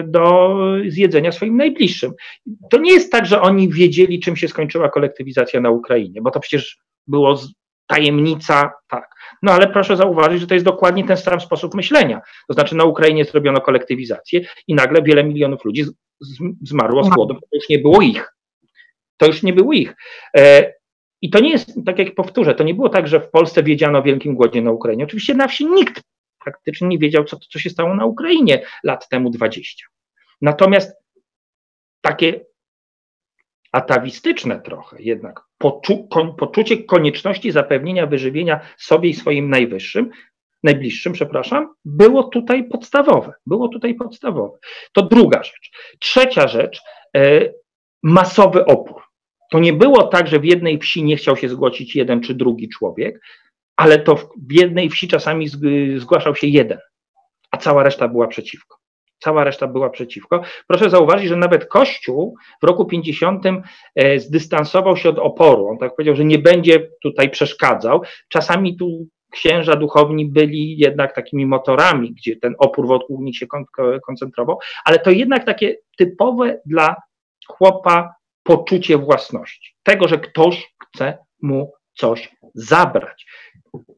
do 0.05 0.57
zjedzenia 0.89 1.33
swoim 1.33 1.57
najbliższym. 1.57 2.13
To 2.71 2.79
nie 2.79 2.93
jest 2.93 3.13
tak, 3.13 3.27
że 3.27 3.41
oni 3.41 3.69
wiedzieli, 3.69 4.21
czym 4.21 4.37
się 4.37 4.49
skończyła 4.49 4.89
kolektywizacja 4.89 5.61
na 5.61 5.71
Ukrainie, 5.71 6.23
bo 6.23 6.31
to 6.31 6.41
przecież 6.41 6.79
było 7.07 7.41
tajemnica, 7.87 8.73
tak. 8.89 9.15
No 9.43 9.53
ale 9.53 9.67
proszę 9.69 9.97
zauważyć, 9.97 10.41
że 10.41 10.47
to 10.47 10.55
jest 10.55 10.67
dokładnie 10.67 11.05
ten 11.05 11.17
sam 11.17 11.41
sposób 11.41 11.75
myślenia. 11.75 12.21
To 12.49 12.55
znaczy 12.55 12.77
na 12.77 12.85
Ukrainie 12.85 13.25
zrobiono 13.25 13.61
kolektywizację 13.61 14.41
i 14.69 14.75
nagle 14.75 15.03
wiele 15.03 15.25
milionów 15.25 15.65
ludzi 15.65 15.85
zmarło 16.63 17.05
z 17.05 17.09
głodu, 17.09 17.35
to 17.35 17.49
już 17.53 17.69
nie 17.69 17.79
było 17.79 18.03
ich. 18.03 18.33
To 19.17 19.27
już 19.27 19.43
nie 19.43 19.53
było 19.53 19.73
ich. 19.73 19.95
E, 20.37 20.73
I 21.23 21.31
to 21.31 21.41
nie 21.41 21.51
jest, 21.51 21.73
tak 21.87 21.99
jak 21.99 22.15
powtórzę, 22.15 22.55
to 22.55 22.65
nie 22.65 22.75
było 22.75 22.89
tak, 22.89 23.09
że 23.09 23.21
w 23.21 23.31
Polsce 23.31 23.63
wiedziano 23.63 23.99
o 23.99 24.03
wielkim 24.03 24.35
głodzie 24.35 24.63
na 24.63 24.71
Ukrainie. 24.71 25.05
Oczywiście 25.05 25.35
na 25.35 25.49
wsi 25.49 25.67
nikt 25.67 26.03
praktycznie 26.44 26.88
nie 26.88 26.98
wiedział, 26.98 27.24
co, 27.24 27.37
co 27.50 27.59
się 27.59 27.70
stało 27.70 27.94
na 27.94 28.04
Ukrainie 28.04 28.66
lat 28.85 29.09
temu 29.09 29.30
20. 29.30 29.87
Natomiast 30.40 30.92
takie 32.00 32.40
atawistyczne 33.72 34.61
trochę 34.61 34.96
jednak 35.02 35.40
poczu, 35.59 36.09
kon, 36.09 36.37
poczucie 36.37 36.85
konieczności 36.85 37.50
zapewnienia 37.50 38.07
wyżywienia 38.07 38.61
sobie 38.76 39.09
i 39.09 39.14
swoim 39.14 39.50
najwyższym, 39.50 40.11
najbliższym, 40.62 41.12
przepraszam, 41.12 41.74
było 41.85 42.22
tutaj 42.22 42.68
podstawowe. 42.68 43.33
Było 43.46 43.68
tutaj 43.68 43.94
podstawowe. 43.94 44.59
To 44.92 45.02
druga 45.02 45.42
rzecz. 45.42 45.70
Trzecia 45.98 46.48
rzecz, 46.48 46.83
e, 47.16 47.50
masowy 48.02 48.64
opór. 48.64 49.02
To 49.50 49.59
nie 49.59 49.72
było 49.72 50.02
tak, 50.02 50.28
że 50.28 50.40
w 50.40 50.44
jednej 50.44 50.78
wsi 50.78 51.02
nie 51.02 51.16
chciał 51.16 51.37
się 51.37 51.48
zgłosić 51.48 51.96
jeden 51.96 52.20
czy 52.20 52.35
drugi 52.35 52.68
człowiek, 52.68 53.20
ale 53.77 53.99
to 53.99 54.17
w 54.17 54.53
jednej 54.53 54.91
wsi 54.91 55.09
czasami 55.09 55.49
zgłaszał 55.97 56.35
się 56.35 56.47
jeden, 56.47 56.79
a 57.51 57.57
cała 57.57 57.83
reszta 57.83 58.09
była 58.09 58.27
przeciwko. 58.27 58.77
Cała 59.19 59.45
reszta 59.45 59.67
była 59.67 59.91
przeciwko. 59.91 60.43
Proszę 60.69 60.91
zauważyć, 60.91 61.29
że 61.29 61.37
nawet 61.37 61.67
Kościół 61.67 62.37
w 62.63 62.67
roku 62.67 62.85
50 62.85 63.45
e, 63.95 64.21
zdystansował 64.21 64.97
się 64.97 65.09
od 65.09 65.19
oporu. 65.19 65.69
On 65.69 65.79
tak 65.79 65.97
powiedział, 65.97 66.17
że 66.17 66.25
nie 66.25 66.39
będzie 66.39 66.89
tutaj 67.03 67.31
przeszkadzał. 67.31 68.03
Czasami 68.29 68.77
tu 68.77 69.07
księża 69.31 69.77
duchowni 69.77 70.27
byli 70.27 70.79
jednak 70.79 71.15
takimi 71.15 71.47
motorami, 71.47 72.15
gdzie 72.15 72.37
ten 72.37 72.55
opór 72.59 72.87
wokół 72.87 73.23
nich 73.23 73.37
się 73.37 73.47
koncentrował, 74.07 74.59
ale 74.85 74.99
to 74.99 75.11
jednak 75.11 75.45
takie 75.45 75.77
typowe 75.97 76.61
dla 76.67 76.97
chłopa 77.49 78.15
poczucie 78.43 78.99
własności. 78.99 79.75
Tego, 79.83 80.09
że 80.09 80.19
ktoś 80.19 80.75
chce 80.83 81.19
mu 81.43 81.73
coś 81.94 82.37
zabrać. 82.54 83.26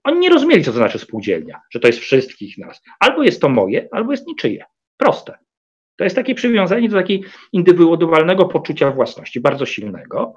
Oni 0.05 0.19
nie 0.19 0.31
rozumieli, 0.31 0.65
co 0.65 0.71
to 0.71 0.77
znaczy 0.77 0.99
spółdzielnia, 0.99 1.61
że 1.71 1.81
to 1.81 1.87
jest 1.87 1.99
wszystkich 1.99 2.59
nas. 2.59 2.83
Albo 3.01 3.23
jest 3.23 3.41
to 3.41 3.49
moje, 3.49 3.89
albo 3.93 4.11
jest 4.11 4.27
niczyje. 4.27 4.65
Proste. 4.97 5.39
To 5.97 6.05
jest 6.05 6.17
takie 6.17 6.35
przywiązanie 6.35 6.89
do 6.89 6.97
takiego 6.97 7.29
indywidualnego 7.53 8.45
poczucia 8.45 8.91
własności, 8.91 9.41
bardzo 9.41 9.67
silnego. 9.67 10.35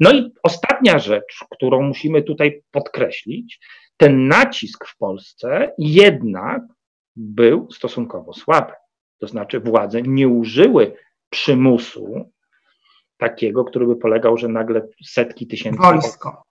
No 0.00 0.12
i 0.12 0.32
ostatnia 0.42 0.98
rzecz, 0.98 1.44
którą 1.50 1.82
musimy 1.82 2.22
tutaj 2.22 2.62
podkreślić, 2.70 3.60
ten 3.96 4.28
nacisk 4.28 4.88
w 4.88 4.96
Polsce 4.96 5.74
jednak 5.78 6.62
był 7.16 7.68
stosunkowo 7.70 8.32
słaby. 8.32 8.72
To 9.18 9.26
znaczy 9.26 9.60
władze 9.60 10.02
nie 10.02 10.28
użyły 10.28 10.96
przymusu 11.30 12.30
takiego, 13.16 13.64
który 13.64 13.86
by 13.86 13.96
polegał, 13.96 14.36
że 14.36 14.48
nagle 14.48 14.88
setki 15.04 15.46
tysięcy. 15.46 15.78
Wojsko. 15.78 16.42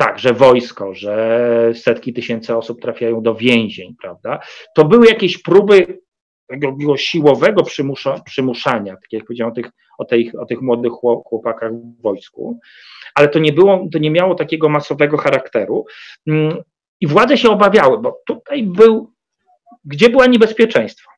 Tak, 0.00 0.18
że 0.18 0.32
wojsko, 0.32 0.94
że 0.94 1.72
setki 1.74 2.12
tysięcy 2.12 2.56
osób 2.56 2.80
trafiają 2.80 3.22
do 3.22 3.34
więzień, 3.34 3.94
prawda? 4.02 4.40
To 4.74 4.84
były 4.84 5.06
jakieś 5.06 5.42
próby 5.42 6.00
takiego 6.48 6.96
siłowego 6.96 7.62
przymusza, 7.62 8.20
przymuszania, 8.20 8.92
tak 8.92 9.12
jak 9.12 9.24
powiedziałem 9.24 9.52
o 9.52 9.54
tych, 9.54 9.70
o, 9.98 10.04
tej, 10.04 10.32
o 10.36 10.46
tych 10.46 10.60
młodych 10.60 10.92
chłopakach 11.24 11.72
w 11.72 12.02
wojsku, 12.02 12.60
ale 13.14 13.28
to 13.28 13.38
nie 13.38 13.52
było, 13.52 13.88
to 13.92 13.98
nie 13.98 14.10
miało 14.10 14.34
takiego 14.34 14.68
masowego 14.68 15.16
charakteru. 15.16 15.84
Mm, 16.26 16.62
I 17.00 17.06
władze 17.06 17.36
się 17.36 17.50
obawiały, 17.50 18.00
bo 18.00 18.20
tutaj 18.26 18.62
był, 18.62 19.12
gdzie 19.84 20.08
było 20.10 20.26
niebezpieczeństwo? 20.26 21.10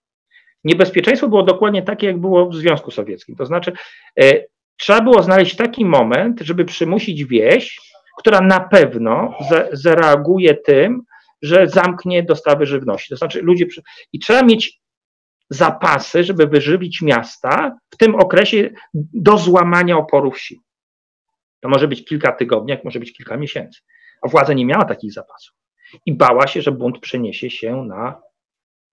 Niebezpieczeństwo 0.65 1.29
było 1.29 1.43
dokładnie 1.43 1.83
takie, 1.83 2.07
jak 2.07 2.19
było 2.19 2.49
w 2.49 2.55
Związku 2.55 2.91
Sowieckim. 2.91 3.37
To 3.37 3.47
znaczy, 3.47 3.73
e, 4.21 4.45
trzeba 4.77 5.01
było 5.01 5.23
znaleźć 5.23 5.57
taki 5.57 5.85
moment, 5.85 6.41
żeby 6.41 6.65
przymusić 6.65 7.25
wieś 7.25 7.90
która 8.21 8.41
na 8.41 8.61
pewno 8.61 9.35
zareaguje 9.73 10.55
tym, 10.55 11.03
że 11.43 11.67
zamknie 11.67 12.23
dostawy 12.23 12.67
żywności. 12.67 13.11
To 13.11 13.17
znaczy 13.17 13.43
ludzie, 13.43 13.67
i 14.13 14.19
trzeba 14.19 14.43
mieć 14.43 14.81
zapasy, 15.51 16.25
żeby 16.25 16.47
wyżywić 16.47 17.03
miasta 17.03 17.77
w 17.91 17.97
tym 17.97 18.15
okresie 18.15 18.71
do 18.95 19.39
złamania 19.39 19.97
oporu 19.97 20.31
wsi. 20.31 20.61
To 21.61 21.69
może 21.69 21.89
być 21.89 22.05
kilka 22.05 22.33
tygodni, 22.33 22.71
jak 22.71 22.85
może 22.85 22.99
być 22.99 23.13
kilka 23.13 23.37
miesięcy. 23.37 23.81
A 24.23 24.29
władza 24.29 24.53
nie 24.53 24.67
miała 24.67 24.85
takich 24.85 25.13
zapasów 25.13 25.57
i 26.07 26.15
bała 26.15 26.47
się, 26.47 26.63
że 26.63 26.73
bunt 26.73 26.99
przeniesie 26.99 27.51
się 27.51 27.85
na, 27.85 28.23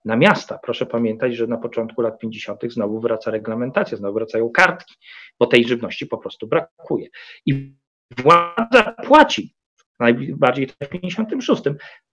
na 0.05 0.15
miasta. 0.15 0.59
Proszę 0.63 0.85
pamiętać, 0.85 1.35
że 1.35 1.47
na 1.47 1.57
początku 1.57 2.01
lat 2.01 2.19
50. 2.19 2.61
znowu 2.69 2.99
wraca 2.99 3.31
reglamentacja, 3.31 3.97
znowu 3.97 4.13
wracają 4.13 4.49
kartki, 4.49 4.95
bo 5.39 5.45
tej 5.45 5.67
żywności 5.67 6.07
po 6.07 6.17
prostu 6.17 6.47
brakuje. 6.47 7.07
I 7.45 7.75
władza 8.17 8.95
płaci, 9.03 9.53
najbardziej 9.99 10.67
w 10.67 10.89
56, 10.89 11.63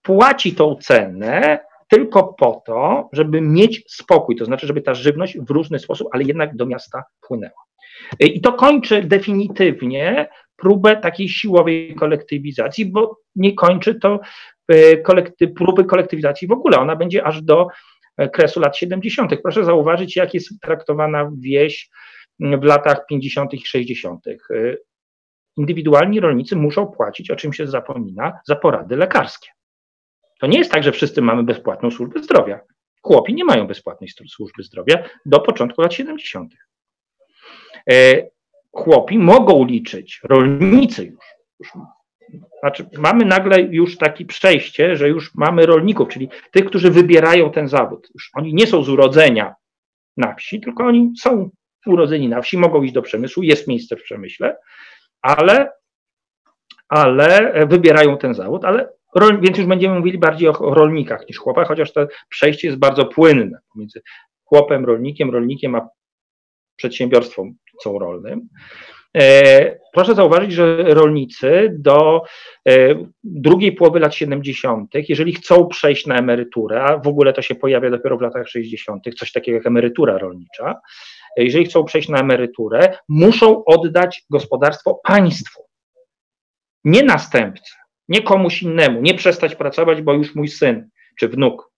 płaci 0.02 0.54
tą 0.54 0.76
cenę 0.76 1.58
tylko 1.88 2.34
po 2.38 2.62
to, 2.66 3.08
żeby 3.12 3.40
mieć 3.40 3.84
spokój, 3.88 4.36
to 4.36 4.44
znaczy, 4.44 4.66
żeby 4.66 4.80
ta 4.80 4.94
żywność 4.94 5.38
w 5.38 5.50
różny 5.50 5.78
sposób, 5.78 6.08
ale 6.12 6.24
jednak 6.24 6.56
do 6.56 6.66
miasta 6.66 7.02
płynęła. 7.20 7.64
I 8.20 8.40
to 8.40 8.52
kończy 8.52 9.02
definitywnie 9.02 10.28
próbę 10.56 10.96
takiej 10.96 11.28
siłowej 11.28 11.94
kolektywizacji, 11.94 12.86
bo 12.86 13.20
nie 13.36 13.54
kończy 13.54 13.94
to 13.94 14.20
e, 14.68 14.96
kolekty, 14.96 15.48
próby 15.48 15.84
kolektywizacji 15.84 16.48
w 16.48 16.52
ogóle. 16.52 16.78
Ona 16.78 16.96
będzie 16.96 17.24
aż 17.24 17.42
do 17.42 17.66
e, 18.16 18.28
kresu 18.28 18.60
lat 18.60 18.76
70. 18.76 19.32
Proszę 19.42 19.64
zauważyć, 19.64 20.16
jak 20.16 20.34
jest 20.34 20.60
traktowana 20.60 21.30
wieś 21.38 21.90
w 22.40 22.62
latach 22.62 23.06
50. 23.06 23.54
i 23.54 23.66
60. 23.66 24.24
indywidualni 25.56 26.20
rolnicy 26.20 26.56
muszą 26.56 26.86
płacić, 26.86 27.30
o 27.30 27.36
czym 27.36 27.52
się 27.52 27.66
zapomina, 27.66 28.40
za 28.46 28.56
porady 28.56 28.96
lekarskie. 28.96 29.48
To 30.40 30.46
nie 30.46 30.58
jest 30.58 30.72
tak, 30.72 30.82
że 30.82 30.92
wszyscy 30.92 31.22
mamy 31.22 31.42
bezpłatną 31.42 31.90
służbę 31.90 32.22
zdrowia. 32.22 32.60
Chłopi 33.02 33.34
nie 33.34 33.44
mają 33.44 33.66
bezpłatnej 33.66 34.10
służby 34.28 34.62
zdrowia 34.62 35.04
do 35.26 35.40
początku 35.40 35.82
lat 35.82 35.94
70. 35.94 36.54
E, 37.90 37.94
chłopi 38.72 39.18
mogą 39.18 39.64
liczyć, 39.64 40.20
rolnicy 40.24 41.04
już, 41.04 41.24
już 41.58 41.72
znaczy, 42.60 42.86
mamy 42.98 43.24
nagle 43.24 43.60
już 43.60 43.96
takie 43.96 44.24
przejście, 44.24 44.96
że 44.96 45.08
już 45.08 45.34
mamy 45.34 45.66
rolników, 45.66 46.08
czyli 46.08 46.28
tych, 46.50 46.64
którzy 46.64 46.90
wybierają 46.90 47.50
ten 47.50 47.68
zawód. 47.68 48.08
Już 48.14 48.30
oni 48.34 48.54
nie 48.54 48.66
są 48.66 48.82
z 48.82 48.88
urodzenia 48.88 49.54
na 50.16 50.34
wsi, 50.34 50.60
tylko 50.60 50.84
oni 50.84 51.12
są 51.18 51.50
urodzeni 51.86 52.28
na 52.28 52.42
wsi, 52.42 52.58
mogą 52.58 52.82
iść 52.82 52.94
do 52.94 53.02
przemysłu, 53.02 53.42
jest 53.42 53.68
miejsce 53.68 53.96
w 53.96 54.02
przemyśle, 54.02 54.56
ale, 55.24 55.72
ale 56.88 57.52
wybierają 57.66 58.18
ten 58.18 58.34
zawód, 58.34 58.64
ale 58.64 58.88
więc 59.40 59.58
już 59.58 59.66
będziemy 59.66 59.94
mówili 59.94 60.18
bardziej 60.18 60.48
o 60.48 60.74
rolnikach 60.74 61.28
niż 61.28 61.38
chłopach, 61.38 61.68
chociaż 61.68 61.92
to 61.92 62.06
przejście 62.28 62.68
jest 62.68 62.78
bardzo 62.78 63.04
płynne 63.06 63.58
pomiędzy 63.72 64.02
chłopem, 64.44 64.84
rolnikiem, 64.84 65.30
rolnikiem 65.30 65.74
a 65.74 65.88
przedsiębiorstwem 66.76 67.54
rolnym. 68.00 68.48
E, 69.16 69.78
proszę 69.92 70.14
zauważyć, 70.14 70.52
że 70.52 70.76
rolnicy 70.76 71.76
do 71.78 72.22
e, 72.68 72.94
drugiej 73.24 73.72
połowy 73.72 74.00
lat 74.00 74.14
70., 74.14 74.90
jeżeli 75.08 75.32
chcą 75.32 75.66
przejść 75.66 76.06
na 76.06 76.18
emeryturę, 76.18 76.82
a 76.82 76.98
w 76.98 77.08
ogóle 77.08 77.32
to 77.32 77.42
się 77.42 77.54
pojawia 77.54 77.90
dopiero 77.90 78.18
w 78.18 78.20
latach 78.20 78.48
60., 78.48 79.04
coś 79.18 79.32
takiego 79.32 79.56
jak 79.58 79.66
emerytura 79.66 80.18
rolnicza, 80.18 80.80
jeżeli 81.36 81.64
chcą 81.64 81.84
przejść 81.84 82.08
na 82.08 82.20
emeryturę, 82.20 82.98
muszą 83.08 83.64
oddać 83.64 84.24
gospodarstwo 84.30 85.00
państwu, 85.04 85.62
nie 86.84 87.02
następcy, 87.02 87.74
nie 88.08 88.22
komuś 88.22 88.62
innemu, 88.62 89.00
nie 89.02 89.14
przestać 89.14 89.54
pracować, 89.54 90.02
bo 90.02 90.14
już 90.14 90.34
mój 90.34 90.48
syn 90.48 90.88
czy 91.18 91.28
wnuk 91.28 91.74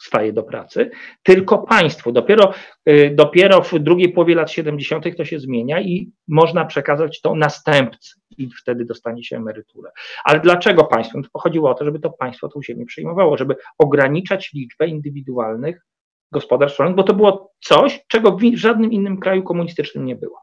staje 0.00 0.32
do 0.32 0.42
pracy, 0.42 0.90
tylko 1.22 1.58
państwu. 1.58 2.12
Dopiero, 2.12 2.52
y, 2.88 3.12
dopiero 3.14 3.62
w 3.62 3.78
drugiej 3.78 4.12
połowie 4.12 4.34
lat 4.34 4.50
70. 4.50 5.16
to 5.16 5.24
się 5.24 5.38
zmienia 5.38 5.80
i 5.80 6.12
można 6.28 6.64
przekazać 6.64 7.20
to 7.20 7.34
następcy 7.34 8.20
i 8.38 8.50
wtedy 8.62 8.84
dostanie 8.84 9.24
się 9.24 9.36
emeryturę. 9.36 9.90
Ale 10.24 10.40
dlaczego 10.40 10.84
państwo? 10.84 11.18
No 11.18 11.40
chodziło 11.40 11.70
o 11.70 11.74
to, 11.74 11.84
żeby 11.84 11.98
to 11.98 12.10
państwo 12.10 12.48
tą 12.48 12.62
ziemię 12.62 12.86
przejmowało, 12.86 13.36
żeby 13.36 13.56
ograniczać 13.78 14.50
liczbę 14.52 14.86
indywidualnych 14.86 15.86
gospodarstw 16.34 16.78
rolnych, 16.78 16.96
bo 16.96 17.02
to 17.02 17.14
było 17.14 17.52
coś, 17.60 18.04
czego 18.08 18.36
w 18.36 18.40
żadnym 18.54 18.92
innym 18.92 19.20
kraju 19.20 19.42
komunistycznym 19.42 20.04
nie 20.04 20.16
było. 20.16 20.38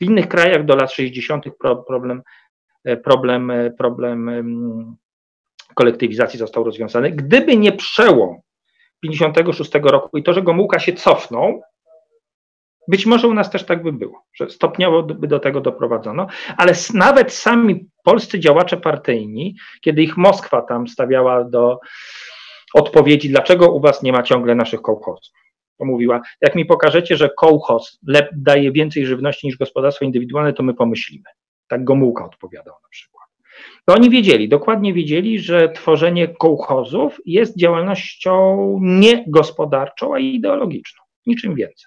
W 0.00 0.04
innych 0.04 0.28
krajach 0.28 0.64
do 0.64 0.76
lat 0.76 0.92
60. 0.92 1.44
problem, 1.86 2.22
e, 2.84 2.96
problem, 2.96 3.50
e, 3.50 3.70
problem 3.70 4.30
kolektywizacji 5.74 6.38
został 6.38 6.64
rozwiązany. 6.64 7.10
Gdyby 7.10 7.56
nie 7.56 7.72
przełom 7.72 8.40
56 9.00 9.72
roku 9.82 10.18
i 10.18 10.22
to, 10.22 10.32
że 10.32 10.42
Gomułka 10.42 10.78
się 10.78 10.92
cofnął, 10.92 11.62
być 12.88 13.06
może 13.06 13.28
u 13.28 13.34
nas 13.34 13.50
też 13.50 13.64
tak 13.64 13.82
by 13.82 13.92
było, 13.92 14.24
że 14.34 14.50
stopniowo 14.50 15.02
by 15.02 15.28
do 15.28 15.40
tego 15.40 15.60
doprowadzono, 15.60 16.26
ale 16.56 16.72
nawet 16.94 17.32
sami 17.32 17.88
polscy 18.04 18.40
działacze 18.40 18.76
partyjni, 18.76 19.56
kiedy 19.80 20.02
ich 20.02 20.16
Moskwa 20.16 20.62
tam 20.62 20.88
stawiała 20.88 21.44
do 21.44 21.78
odpowiedzi, 22.74 23.28
dlaczego 23.28 23.72
u 23.72 23.80
was 23.80 24.02
nie 24.02 24.12
ma 24.12 24.22
ciągle 24.22 24.54
naszych 24.54 24.82
kołchozów. 24.82 25.34
Pomówiła, 25.76 26.20
jak 26.40 26.54
mi 26.54 26.64
pokażecie, 26.64 27.16
że 27.16 27.30
kołchoz 27.38 27.98
daje 28.32 28.72
więcej 28.72 29.06
żywności 29.06 29.46
niż 29.46 29.56
gospodarstwo 29.56 30.04
indywidualne, 30.04 30.52
to 30.52 30.62
my 30.62 30.74
pomyślimy. 30.74 31.24
Tak 31.68 31.84
Gomułka 31.84 32.24
odpowiadał 32.24 32.74
na 32.82 32.88
przykład. 32.88 33.24
To 33.84 33.94
oni 33.94 34.10
wiedzieli, 34.10 34.48
dokładnie 34.48 34.94
wiedzieli, 34.94 35.38
że 35.38 35.68
tworzenie 35.68 36.28
kołchozów 36.28 37.20
jest 37.26 37.58
działalnością 37.58 38.56
nie 38.80 39.24
gospodarczą, 39.28 40.14
a 40.14 40.18
ideologiczną. 40.18 41.02
Niczym 41.26 41.54
więcej. 41.54 41.86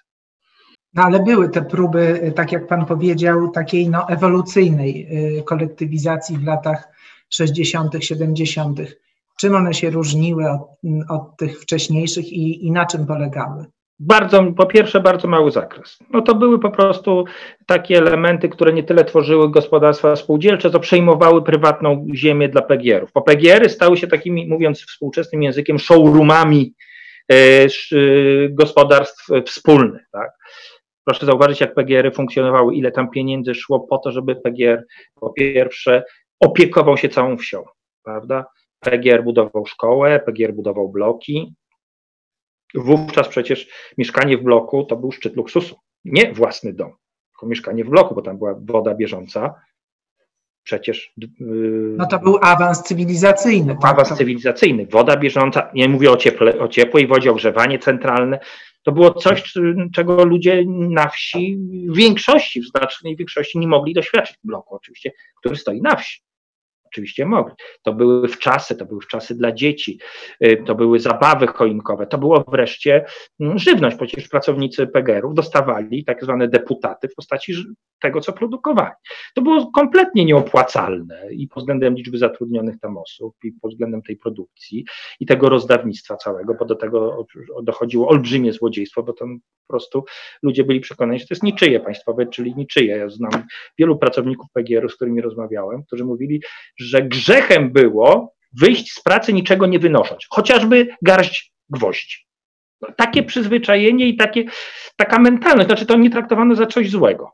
No 0.94 1.02
ale 1.02 1.22
były 1.22 1.50
te 1.50 1.62
próby, 1.62 2.32
tak 2.36 2.52
jak 2.52 2.66
Pan 2.66 2.86
powiedział, 2.86 3.50
takiej 3.50 3.88
no, 3.88 4.08
ewolucyjnej 4.08 5.06
y, 5.38 5.42
kolektywizacji 5.42 6.36
w 6.36 6.44
latach 6.44 6.88
60., 7.30 7.92
70. 8.00 8.80
Czym 9.40 9.54
one 9.54 9.74
się 9.74 9.90
różniły 9.90 10.44
od, 10.50 10.60
od 11.08 11.36
tych 11.36 11.60
wcześniejszych 11.60 12.32
i, 12.32 12.66
i 12.66 12.70
na 12.70 12.86
czym 12.86 13.06
polegały? 13.06 13.64
Bardzo, 14.00 14.52
po 14.52 14.66
pierwsze, 14.66 15.00
bardzo 15.00 15.28
mały 15.28 15.50
zakres. 15.50 15.98
No 16.10 16.22
to 16.22 16.34
były 16.34 16.58
po 16.58 16.70
prostu 16.70 17.24
takie 17.66 17.98
elementy, 17.98 18.48
które 18.48 18.72
nie 18.72 18.82
tyle 18.82 19.04
tworzyły 19.04 19.50
gospodarstwa 19.50 20.16
spółdzielcze, 20.16 20.70
co 20.70 20.80
przejmowały 20.80 21.42
prywatną 21.42 22.06
ziemię 22.14 22.48
dla 22.48 22.62
PGR-ów. 22.62 23.12
Po 23.12 23.22
PGR-y 23.22 23.68
stały 23.68 23.96
się 23.96 24.06
takimi, 24.06 24.48
mówiąc 24.48 24.82
współczesnym 24.82 25.42
językiem, 25.42 25.78
showroomami 25.78 26.74
e, 27.32 27.34
e, 27.34 27.68
gospodarstw 28.48 29.28
wspólnych. 29.46 30.02
Tak? 30.12 30.30
Proszę 31.04 31.26
zauważyć, 31.26 31.60
jak 31.60 31.74
PGR-y 31.74 32.10
funkcjonowały, 32.10 32.74
ile 32.74 32.92
tam 32.92 33.10
pieniędzy 33.10 33.54
szło 33.54 33.80
po 33.80 33.98
to, 33.98 34.12
żeby 34.12 34.36
PGR 34.36 34.84
po 35.14 35.30
pierwsze 35.30 36.02
opiekował 36.40 36.96
się 36.96 37.08
całą 37.08 37.36
wsią, 37.36 37.64
prawda? 38.04 38.44
PGR 38.80 39.24
budował 39.24 39.66
szkołę, 39.66 40.20
PGR 40.20 40.54
budował 40.54 40.88
bloki, 40.88 41.54
Wówczas 42.74 43.28
przecież 43.28 43.68
mieszkanie 43.98 44.38
w 44.38 44.42
bloku 44.42 44.84
to 44.84 44.96
był 44.96 45.12
szczyt 45.12 45.36
luksusu. 45.36 45.76
Nie 46.04 46.32
własny 46.32 46.72
dom, 46.72 46.92
tylko 47.32 47.46
mieszkanie 47.46 47.84
w 47.84 47.88
bloku, 47.88 48.14
bo 48.14 48.22
tam 48.22 48.38
była 48.38 48.54
woda 48.60 48.94
bieżąca. 48.94 49.54
Przecież. 50.62 51.12
Yy, 51.16 51.94
no 51.96 52.06
to 52.06 52.18
był 52.18 52.38
awans 52.42 52.82
cywilizacyjny. 52.82 53.76
Tak? 53.80 53.92
Awans 53.92 54.16
cywilizacyjny. 54.16 54.86
Woda 54.86 55.16
bieżąca, 55.16 55.70
nie 55.74 55.88
mówię 55.88 56.10
o, 56.10 56.16
cieple, 56.16 56.58
o 56.58 56.68
ciepłej 56.68 57.06
wodzie, 57.06 57.30
ogrzewanie 57.30 57.78
centralne. 57.78 58.38
To 58.82 58.92
było 58.92 59.14
coś, 59.14 59.54
czego 59.94 60.24
ludzie 60.24 60.64
na 60.68 61.08
wsi 61.08 61.58
w 61.88 61.96
większości, 61.96 62.60
w 62.60 62.68
znacznej 62.68 63.16
większości 63.16 63.58
nie 63.58 63.68
mogli 63.68 63.94
doświadczyć 63.94 64.36
w 64.36 64.46
bloku, 64.46 64.74
oczywiście, 64.74 65.12
który 65.36 65.56
stoi 65.56 65.82
na 65.82 65.96
wsi. 65.96 66.20
Oczywiście 66.92 67.26
mogli. 67.26 67.54
To 67.82 67.92
były 67.92 68.28
wczasy, 68.28 68.76
to 68.76 68.84
były 68.84 69.00
wczasy 69.00 69.34
dla 69.34 69.52
dzieci, 69.52 69.98
y, 70.44 70.62
to 70.66 70.74
były 70.74 71.00
zabawy 71.00 71.46
choinkowe, 71.46 72.06
to 72.06 72.18
było 72.18 72.44
wreszcie 72.48 73.04
mm, 73.40 73.58
żywność. 73.58 73.96
Przecież 73.96 74.28
pracownicy 74.28 74.86
PGR-ów 74.86 75.34
dostawali 75.34 76.04
tak 76.04 76.24
zwane 76.24 76.48
deputaty 76.48 77.08
w 77.08 77.14
postaci 77.14 77.54
tego, 78.00 78.20
co 78.20 78.32
produkowali. 78.32 78.94
To 79.34 79.42
było 79.42 79.70
kompletnie 79.70 80.24
nieopłacalne 80.24 81.32
i 81.32 81.48
pod 81.48 81.62
względem 81.62 81.94
liczby 81.94 82.18
zatrudnionych 82.18 82.80
tam 82.80 82.96
osób, 82.96 83.34
i 83.44 83.52
pod 83.52 83.72
względem 83.72 84.02
tej 84.02 84.16
produkcji 84.16 84.84
i 85.20 85.26
tego 85.26 85.48
rozdawnictwa 85.48 86.16
całego, 86.16 86.54
bo 86.54 86.64
do 86.64 86.74
tego 86.74 87.26
dochodziło 87.62 88.08
olbrzymie 88.08 88.52
złodziejstwo, 88.52 89.02
bo 89.02 89.12
tam 89.12 89.38
po 89.66 89.72
prostu 89.72 90.04
ludzie 90.42 90.64
byli 90.64 90.80
przekonani, 90.80 91.18
że 91.18 91.26
to 91.26 91.34
jest 91.34 91.42
niczyje 91.42 91.80
państwowe, 91.80 92.26
czyli 92.26 92.54
niczyje. 92.54 92.96
Ja 92.96 93.08
znam 93.08 93.30
wielu 93.78 93.98
pracowników 93.98 94.46
PGR-u, 94.52 94.88
z 94.88 94.96
którymi 94.96 95.20
rozmawiałem, 95.20 95.82
którzy 95.82 96.04
mówili, 96.04 96.42
że 96.78 97.02
grzechem 97.02 97.72
było 97.72 98.34
wyjść 98.60 98.92
z 98.92 99.02
pracy 99.02 99.32
niczego 99.32 99.66
nie 99.66 99.78
wynosząc, 99.78 100.26
chociażby 100.30 100.88
garść 101.02 101.52
gwoździ. 101.70 102.28
No, 102.80 102.88
takie 102.96 103.22
przyzwyczajenie 103.22 104.08
i 104.08 104.16
takie, 104.16 104.44
taka 104.96 105.18
mentalność, 105.18 105.66
znaczy 105.66 105.86
to 105.86 105.96
nie 105.96 106.10
traktowano 106.10 106.54
za 106.54 106.66
coś 106.66 106.90
złego. 106.90 107.32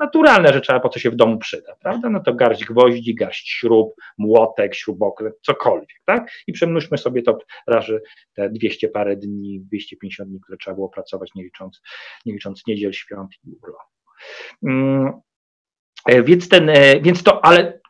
Naturalne, 0.00 0.52
że 0.52 0.60
trzeba 0.60 0.80
po 0.80 0.88
co 0.88 0.98
się 0.98 1.10
w 1.10 1.16
domu 1.16 1.38
przyda, 1.38 1.76
prawda? 1.80 2.10
No 2.10 2.20
to 2.20 2.34
garść 2.34 2.64
gwoździ, 2.64 3.14
garść 3.14 3.50
śrub, 3.50 3.94
młotek, 4.18 4.74
śrubokręt, 4.74 5.34
cokolwiek, 5.42 6.00
tak? 6.04 6.30
I 6.46 6.52
przemnóżmy 6.52 6.98
sobie 6.98 7.22
to 7.22 7.38
razy 7.66 8.02
te 8.34 8.50
200 8.50 8.88
parę 8.88 9.16
dni, 9.16 9.60
250 9.60 10.30
dni, 10.30 10.40
które 10.40 10.58
trzeba 10.58 10.74
było 10.74 10.88
pracować, 10.88 11.30
nie 11.34 11.44
licząc, 11.44 11.80
nie 12.26 12.32
licząc 12.32 12.66
niedziel, 12.66 12.92
świąt 12.92 13.30
i 13.44 13.50
urlopu. 13.62 13.84
Mm, 14.66 15.12
e, 16.08 16.22
więc, 16.22 16.48
ten, 16.48 16.68
e, 16.68 17.00
więc 17.00 17.22
to, 17.22 17.44
ale 17.44 17.80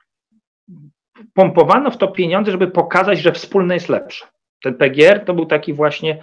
pompowano 1.34 1.90
w 1.90 1.98
to 1.98 2.08
pieniądze, 2.08 2.52
żeby 2.52 2.66
pokazać, 2.66 3.18
że 3.18 3.32
wspólne 3.32 3.74
jest 3.74 3.88
lepsze. 3.88 4.26
Ten 4.62 4.74
PGR 4.74 5.24
to 5.24 5.34
był 5.34 5.46
taki 5.46 5.72
właśnie 5.72 6.18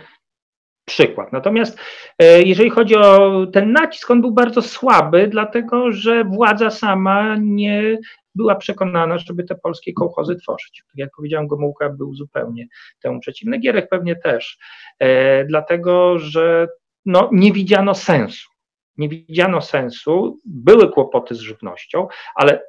przykład. 0.85 1.33
Natomiast 1.33 1.79
e, 2.19 2.41
jeżeli 2.41 2.69
chodzi 2.69 2.95
o 2.95 3.31
ten 3.53 3.71
nacisk, 3.71 4.11
on 4.11 4.21
był 4.21 4.31
bardzo 4.31 4.61
słaby, 4.61 5.27
dlatego 5.27 5.91
że 5.91 6.23
władza 6.23 6.69
sama 6.69 7.35
nie 7.39 7.97
była 8.35 8.55
przekonana, 8.55 9.17
żeby 9.17 9.43
te 9.43 9.55
polskie 9.55 9.93
kołchozy 9.93 10.35
tworzyć. 10.35 10.83
Tak 10.87 10.97
jak 10.97 11.09
powiedziałem, 11.15 11.47
Gomułka 11.47 11.89
był 11.89 12.15
zupełnie 12.15 12.67
temu 13.01 13.19
przeciwny, 13.19 13.57
Gierek 13.57 13.89
pewnie 13.89 14.15
też, 14.15 14.57
e, 14.99 15.45
dlatego 15.45 16.19
że 16.19 16.67
no, 17.05 17.29
nie 17.31 17.51
widziano 17.51 17.93
sensu. 17.93 18.49
Nie 18.97 19.09
widziano 19.09 19.61
sensu, 19.61 20.39
były 20.45 20.89
kłopoty 20.89 21.35
z 21.35 21.39
żywnością, 21.39 22.07
ale 22.35 22.63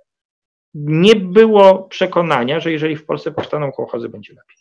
nie 0.74 1.16
było 1.16 1.82
przekonania, 1.82 2.60
że 2.60 2.72
jeżeli 2.72 2.96
w 2.96 3.06
Polsce 3.06 3.30
powstaną 3.30 3.72
kołchozy, 3.72 4.08
będzie 4.08 4.34
lepiej. 4.34 4.56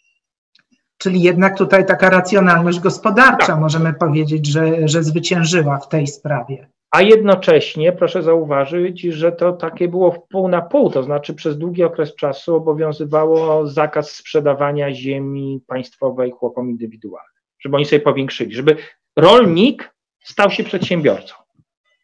Czyli 0.98 1.22
jednak 1.22 1.58
tutaj 1.58 1.86
taka 1.86 2.10
racjonalność 2.10 2.80
gospodarcza, 2.80 3.48
tak. 3.48 3.60
możemy 3.60 3.94
powiedzieć, 3.94 4.48
że, 4.48 4.88
że 4.88 5.04
zwyciężyła 5.04 5.78
w 5.78 5.88
tej 5.90 6.08
sprawie. 6.08 6.70
a 6.92 7.02
jednocześnie 7.02 7.92
proszę 7.92 8.24
zauważyć, 8.24 9.02
że 9.02 9.32
to 9.32 9.54
takie 9.54 9.88
było 9.88 10.28
pół 10.30 10.48
na 10.48 10.62
pół, 10.62 10.90
to 10.90 11.04
znaczy 11.04 11.34
przez 11.34 11.58
długi 11.58 11.84
okres 11.84 12.16
czasu 12.16 12.56
obowiązywało 12.56 13.68
zakaz 13.68 14.12
sprzedawania 14.12 14.94
ziemi 14.94 15.62
państwowej 15.68 16.32
chłopom 16.32 16.70
indywidualnym, 16.70 17.42
żeby 17.60 17.76
oni 17.76 17.86
sobie 17.86 18.00
powiększyli, 18.00 18.54
żeby 18.54 18.76
rolnik 19.16 19.96
stał 20.24 20.52
się 20.52 20.64
przedsiębiorcą. 20.64 21.41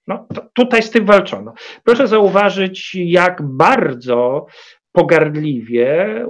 No, 0.07 0.27
tutaj 0.53 0.83
z 0.83 0.91
tym 0.91 1.05
walczono. 1.05 1.53
Proszę 1.83 2.07
zauważyć, 2.07 2.95
jak 2.95 3.41
bardzo 3.41 4.45
pogardliwie 4.91 6.21
y, 6.21 6.27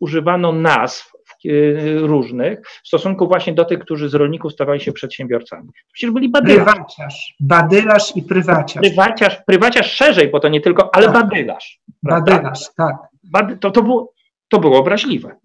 używano 0.00 0.52
nazw 0.52 1.12
y, 1.46 1.98
różnych 2.00 2.60
w 2.84 2.88
stosunku 2.88 3.28
właśnie 3.28 3.52
do 3.52 3.64
tych, 3.64 3.78
którzy 3.78 4.08
z 4.08 4.14
rolników 4.14 4.52
stawali 4.52 4.80
się 4.80 4.92
przedsiębiorcami. 4.92 5.68
Przecież 5.92 6.10
byli 6.10 6.28
badylarz. 6.28 6.64
Prywaciarz, 6.64 7.34
badylarz 7.40 8.16
i 8.16 8.22
prywaciarz. 8.22 8.82
Prywaciarz, 8.82 9.40
prywaciarz 9.46 9.92
szerzej, 9.92 10.30
bo 10.30 10.40
to 10.40 10.48
nie 10.48 10.60
tylko, 10.60 10.94
ale 10.94 11.06
tak. 11.06 11.14
badylarz. 11.14 11.80
Badylarz, 12.02 12.74
tak. 12.76 12.96
Bady, 13.24 13.56
to, 13.56 13.70
to, 13.70 13.82
było, 13.82 14.12
to 14.48 14.58
było 14.58 14.78
obraźliwe. 14.78 15.36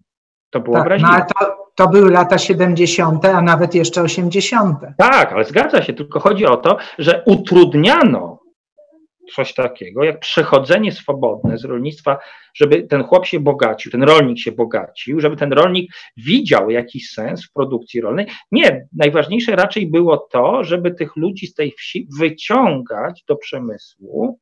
To 0.50 0.60
było 0.60 0.76
tak, 0.76 0.86
obraźliwe. 0.86 1.12
No, 1.12 1.18
ale 1.18 1.26
to, 1.26 1.61
to 1.82 1.88
były 1.88 2.12
lata 2.12 2.38
70., 2.38 3.26
a 3.26 3.42
nawet 3.42 3.76
jeszcze 3.76 4.02
80. 4.02 4.78
Tak, 4.98 5.34
ale 5.34 5.46
zgadza 5.46 5.82
się, 5.82 5.94
tylko 5.94 6.20
chodzi 6.20 6.46
o 6.46 6.58
to, 6.58 6.78
że 7.00 7.24
utrudniano 7.26 8.40
coś 9.36 9.54
takiego, 9.54 10.04
jak 10.04 10.20
przechodzenie 10.20 10.92
swobodne 10.92 11.58
z 11.58 11.66
rolnictwa, 11.66 12.18
żeby 12.54 12.84
ten 12.84 13.04
chłop 13.04 13.26
się 13.26 13.40
bogacił, 13.40 13.92
ten 13.92 14.04
rolnik 14.04 14.40
się 14.40 14.52
bogacił, 14.52 15.20
żeby 15.20 15.36
ten 15.36 15.54
rolnik 15.54 15.92
widział 16.18 16.70
jakiś 16.70 17.10
sens 17.10 17.46
w 17.46 17.54
produkcji 17.54 18.02
rolnej. 18.02 18.28
Nie, 18.52 18.88
najważniejsze 18.98 19.56
raczej 19.56 19.88
było 19.92 20.18
to, 20.18 20.64
żeby 20.64 20.92
tych 20.92 21.16
ludzi 21.16 21.48
z 21.48 21.54
tej 21.54 21.72
wsi 21.72 22.08
wyciągać 22.20 23.24
do 23.28 23.36
przemysłu, 23.36 24.40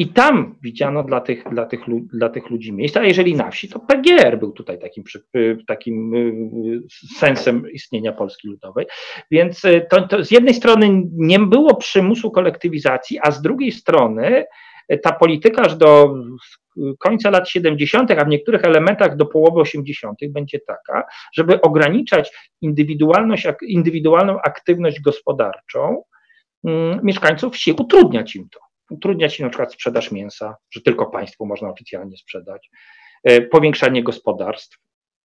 i 0.00 0.08
tam 0.08 0.54
widziano 0.62 1.02
dla 1.02 1.20
tych, 1.20 1.44
dla 1.50 1.66
tych, 1.66 1.80
dla 2.12 2.28
tych 2.28 2.50
ludzi 2.50 2.72
miejsca, 2.72 3.00
a 3.00 3.04
jeżeli 3.04 3.34
na 3.34 3.50
wsi, 3.50 3.68
to 3.68 3.80
PGR 3.80 4.38
był 4.38 4.52
tutaj 4.52 4.78
takim, 4.78 5.04
y, 5.36 5.58
takim 5.66 6.14
y, 6.14 6.80
sensem 7.16 7.70
istnienia 7.70 8.12
Polski 8.12 8.48
Ludowej. 8.48 8.86
Więc 9.30 9.64
y, 9.64 9.86
to, 9.90 10.08
to 10.08 10.24
z 10.24 10.30
jednej 10.30 10.54
strony 10.54 11.02
nie 11.12 11.38
było 11.38 11.76
przymusu 11.76 12.30
kolektywizacji, 12.30 13.18
a 13.22 13.30
z 13.30 13.42
drugiej 13.42 13.72
strony 13.72 14.44
ta 15.02 15.12
polityka 15.12 15.62
aż 15.62 15.76
do 15.76 16.14
końca 16.98 17.30
lat 17.30 17.48
70., 17.48 18.10
a 18.10 18.24
w 18.24 18.28
niektórych 18.28 18.64
elementach 18.64 19.16
do 19.16 19.26
połowy 19.26 19.60
80., 19.60 20.18
będzie 20.28 20.58
taka, 20.66 21.04
żeby 21.34 21.60
ograniczać 21.60 22.52
indywidualność, 22.60 23.46
indywidualną 23.62 24.40
aktywność 24.40 25.00
gospodarczą 25.00 26.02
mm, 26.64 27.00
mieszkańców 27.02 27.54
wsi, 27.54 27.72
utrudniać 27.72 28.36
im 28.36 28.48
to 28.50 28.69
utrudniać 28.90 29.34
się 29.34 29.44
na 29.44 29.50
przykład 29.50 29.72
sprzedaż 29.72 30.12
mięsa, 30.12 30.56
że 30.70 30.80
tylko 30.80 31.06
państwu 31.06 31.46
można 31.46 31.68
oficjalnie 31.68 32.16
sprzedać, 32.16 32.70
e, 33.24 33.40
powiększanie 33.40 34.02
gospodarstw, 34.02 34.78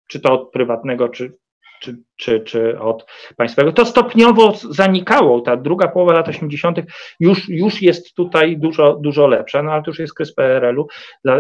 czy 0.08 0.20
to 0.20 0.32
od 0.32 0.50
prywatnego, 0.50 1.08
czy, 1.08 1.32
czy, 1.80 1.96
czy, 2.16 2.40
czy 2.40 2.78
od 2.78 3.06
państwowego. 3.36 3.72
To 3.72 3.86
stopniowo 3.86 4.54
zanikało. 4.70 5.40
Ta 5.40 5.56
druga 5.56 5.88
połowa 5.88 6.12
lat 6.12 6.28
80. 6.28 6.78
już, 7.20 7.48
już 7.48 7.82
jest 7.82 8.14
tutaj 8.14 8.58
dużo, 8.58 8.96
dużo 9.02 9.26
lepsza, 9.26 9.62
no 9.62 9.72
ale 9.72 9.82
to 9.82 9.90
już 9.90 9.98
jest 9.98 10.14
kres 10.14 10.34
PRL-u 10.34 10.86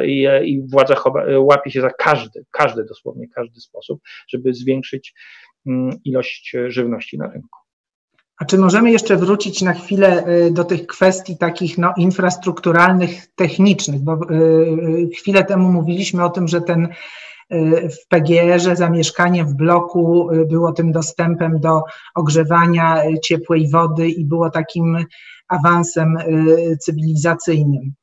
i, 0.04 0.28
i 0.44 0.62
władza 0.72 0.94
łapie 1.38 1.70
się 1.70 1.80
za 1.80 1.90
każdy, 1.90 2.44
każdy 2.50 2.84
dosłownie, 2.84 3.28
każdy 3.28 3.60
sposób, 3.60 4.00
żeby 4.28 4.54
zwiększyć 4.54 5.14
mm, 5.66 5.90
ilość 6.04 6.56
żywności 6.66 7.18
na 7.18 7.26
rynku. 7.26 7.59
A 8.40 8.44
czy 8.44 8.58
możemy 8.58 8.90
jeszcze 8.90 9.16
wrócić 9.16 9.62
na 9.62 9.72
chwilę 9.72 10.26
y, 10.28 10.50
do 10.50 10.64
tych 10.64 10.86
kwestii 10.86 11.36
takich 11.36 11.78
no, 11.78 11.92
infrastrukturalnych, 11.96 13.26
technicznych, 13.34 14.00
bo 14.00 14.14
y, 14.14 14.34
y, 14.34 15.08
chwilę 15.16 15.44
temu 15.44 15.72
mówiliśmy 15.72 16.24
o 16.24 16.30
tym, 16.30 16.48
że 16.48 16.60
ten 16.60 16.88
w 17.90 18.08
PGR-ze 18.08 18.76
zamieszkanie 18.76 19.44
w 19.44 19.54
bloku 19.54 20.28
było 20.48 20.72
tym 20.72 20.92
dostępem 20.92 21.60
do 21.60 21.82
ogrzewania 22.14 23.02
ciepłej 23.22 23.70
wody 23.70 24.08
i 24.08 24.24
było 24.24 24.50
takim 24.50 25.04
awansem 25.48 26.18
cywilizacyjnym 26.80 27.94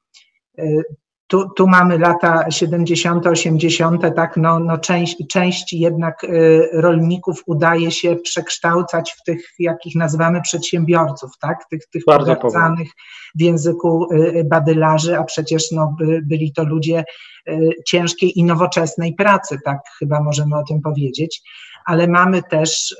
tu, 1.28 1.50
tu 1.50 1.68
mamy 1.68 1.98
lata 1.98 2.52
70., 2.52 3.28
80., 3.28 4.16
tak, 4.16 4.38
no, 4.38 4.60
no 4.60 4.78
część, 4.78 5.18
część 5.30 5.74
jednak 5.74 6.24
y, 6.24 6.70
rolników 6.74 7.44
udaje 7.46 7.92
się 7.92 8.16
przekształcać 8.16 9.12
w 9.12 9.24
tych, 9.24 9.54
jakich 9.60 9.96
nazywamy 9.96 10.42
przedsiębiorców, 10.42 11.32
tak, 11.40 11.66
tych, 11.70 11.86
tych 11.86 12.06
pogarcanych 12.06 12.88
w 13.36 13.42
języku 13.42 14.14
y, 14.14 14.44
badylarzy, 14.50 15.18
a 15.18 15.24
przecież 15.24 15.72
no, 15.72 15.96
by, 16.00 16.22
byli 16.24 16.54
to 16.54 16.64
ludzie 16.64 17.04
y, 17.50 17.70
ciężkiej 17.86 18.40
i 18.40 18.44
nowoczesnej 18.44 19.14
pracy, 19.14 19.58
tak, 19.66 19.80
chyba 20.00 20.24
możemy 20.24 20.58
o 20.58 20.64
tym 20.64 20.82
powiedzieć 20.82 21.42
ale 21.86 22.08
mamy 22.08 22.44
też 22.44 22.96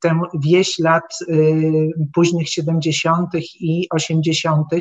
tę 0.00 0.20
wieś 0.34 0.78
lat 0.78 1.18
późnych 2.14 2.48
70. 2.48 3.28
i 3.60 3.86
80., 3.90 4.66
E, 4.74 4.78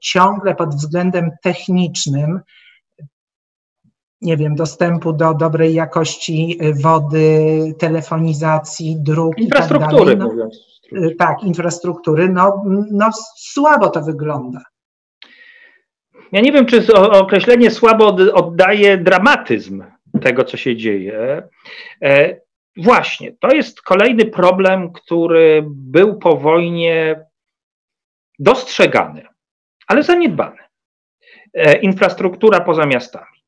ciągle 0.00 0.54
pod 0.54 0.74
względem 0.74 1.30
technicznym, 1.42 2.40
nie 4.20 4.36
wiem, 4.36 4.54
dostępu 4.54 5.12
do 5.12 5.34
dobrej 5.34 5.74
jakości 5.74 6.58
e, 6.60 6.72
wody, 6.72 7.74
telefonizacji, 7.78 8.96
dróg. 9.00 9.34
Tak 9.34 9.44
infrastruktury, 9.44 10.10
tak, 10.10 10.18
no, 10.18 10.28
mówiąc. 10.28 10.82
tak, 11.18 11.42
infrastruktury, 11.42 12.28
no, 12.28 12.64
no 12.90 13.10
słabo 13.36 13.88
to 13.88 14.02
wygląda. 14.02 14.60
Ja 16.32 16.40
nie 16.40 16.52
wiem, 16.52 16.66
czy 16.66 16.94
określenie 16.94 17.70
słabo 17.70 18.06
oddaje 18.34 18.98
dramatyzm 18.98 19.84
tego, 20.22 20.44
co 20.44 20.56
się 20.56 20.76
dzieje. 20.76 21.42
Właśnie, 22.76 23.32
to 23.40 23.54
jest 23.54 23.82
kolejny 23.82 24.24
problem, 24.24 24.92
który 24.92 25.64
był 25.66 26.18
po 26.18 26.36
wojnie 26.36 27.24
dostrzegany 28.38 29.31
ale 29.92 30.02
zaniedbane. 30.02 30.58
E, 31.54 31.80
infrastruktura 31.80 32.60
poza 32.60 32.86
miastami. 32.86 33.42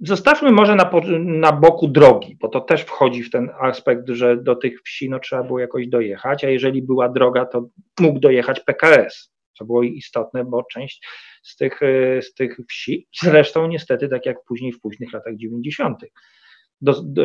Zostawmy 0.00 0.50
może 0.50 0.74
na, 0.74 0.90
na 1.18 1.52
boku 1.52 1.88
drogi, 1.88 2.36
bo 2.40 2.48
to 2.48 2.60
też 2.60 2.82
wchodzi 2.82 3.22
w 3.22 3.30
ten 3.30 3.50
aspekt, 3.60 4.08
że 4.08 4.36
do 4.36 4.56
tych 4.56 4.82
wsi 4.82 5.10
no, 5.10 5.18
trzeba 5.18 5.42
było 5.42 5.58
jakoś 5.58 5.88
dojechać, 5.88 6.44
a 6.44 6.50
jeżeli 6.50 6.82
była 6.82 7.08
droga, 7.08 7.46
to 7.46 7.68
mógł 8.00 8.18
dojechać 8.18 8.60
PKS, 8.60 9.32
co 9.58 9.64
było 9.64 9.82
istotne, 9.82 10.44
bo 10.44 10.64
część 10.72 11.06
z 11.42 11.56
tych, 11.56 11.82
e, 11.82 12.22
z 12.22 12.34
tych 12.34 12.56
wsi, 12.68 13.08
zresztą 13.22 13.68
niestety, 13.68 14.08
tak 14.08 14.26
jak 14.26 14.44
później 14.44 14.72
w 14.72 14.80
późnych 14.80 15.12
latach 15.12 15.36
90., 15.36 15.98
do, 16.80 17.02
do, 17.02 17.22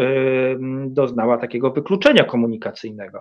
doznała 0.87 1.37
takiego 1.37 1.71
wykluczenia 1.71 2.23
komunikacyjnego 2.23 3.19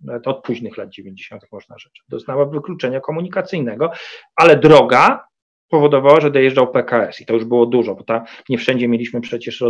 nawet 0.00 0.28
od 0.28 0.42
późnych 0.42 0.76
lat 0.76 0.88
90. 0.88 1.42
można 1.52 1.78
rzecz, 1.78 2.04
doznała 2.08 2.44
wykluczenia 2.44 3.00
komunikacyjnego, 3.00 3.90
ale 4.36 4.56
droga 4.56 5.26
powodowała, 5.68 6.20
że 6.20 6.30
dojeżdżał 6.30 6.72
PKS 6.72 7.20
i 7.20 7.26
to 7.26 7.34
już 7.34 7.44
było 7.44 7.66
dużo, 7.66 7.94
bo 7.94 8.04
ta, 8.04 8.24
nie 8.48 8.58
wszędzie 8.58 8.88
mieliśmy 8.88 9.20
przecież 9.20 9.62
e, 9.62 9.68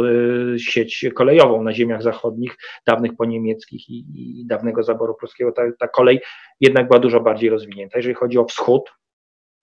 sieć 0.59 1.05
kolejową 1.15 1.63
na 1.63 1.73
ziemiach 1.73 2.03
zachodnich, 2.03 2.57
dawnych 2.87 3.17
poniemieckich 3.17 3.89
i, 3.89 4.05
i 4.41 4.47
dawnego 4.47 4.83
zaboru 4.83 5.15
pruskiego. 5.15 5.53
Ta, 5.53 5.63
ta 5.79 5.89
kolej 5.89 6.21
jednak 6.61 6.89
była 6.89 6.99
dużo 6.99 7.21
bardziej 7.21 7.51
rozwinięta. 7.51 7.99
Jeżeli 7.99 8.15
chodzi 8.15 8.39
o 8.39 8.45
wschód, 8.45 8.93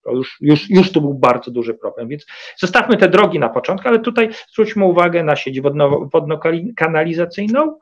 to 0.03 0.11
już, 0.11 0.37
już, 0.41 0.69
już 0.69 0.91
tu 0.91 1.01
był 1.01 1.13
bardzo 1.13 1.51
duży 1.51 1.73
problem, 1.73 2.07
więc 2.07 2.25
zostawmy 2.57 2.97
te 2.97 3.09
drogi 3.09 3.39
na 3.39 3.49
początku, 3.49 3.87
ale 3.87 3.99
tutaj 3.99 4.29
zwróćmy 4.53 4.85
uwagę 4.85 5.23
na 5.23 5.35
sieć 5.35 5.61
wodno, 5.61 6.09
wodno-kanalizacyjną, 6.13 7.77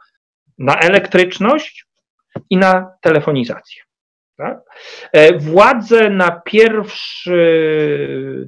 na 0.57 0.79
elektryczność, 0.79 1.85
i 2.49 2.57
na 2.57 2.91
telefonizację. 3.01 3.81
Tak? 4.37 4.59
E, 5.13 5.39
władze 5.39 6.09
na 6.09 6.41
pierwszy, 6.45 7.45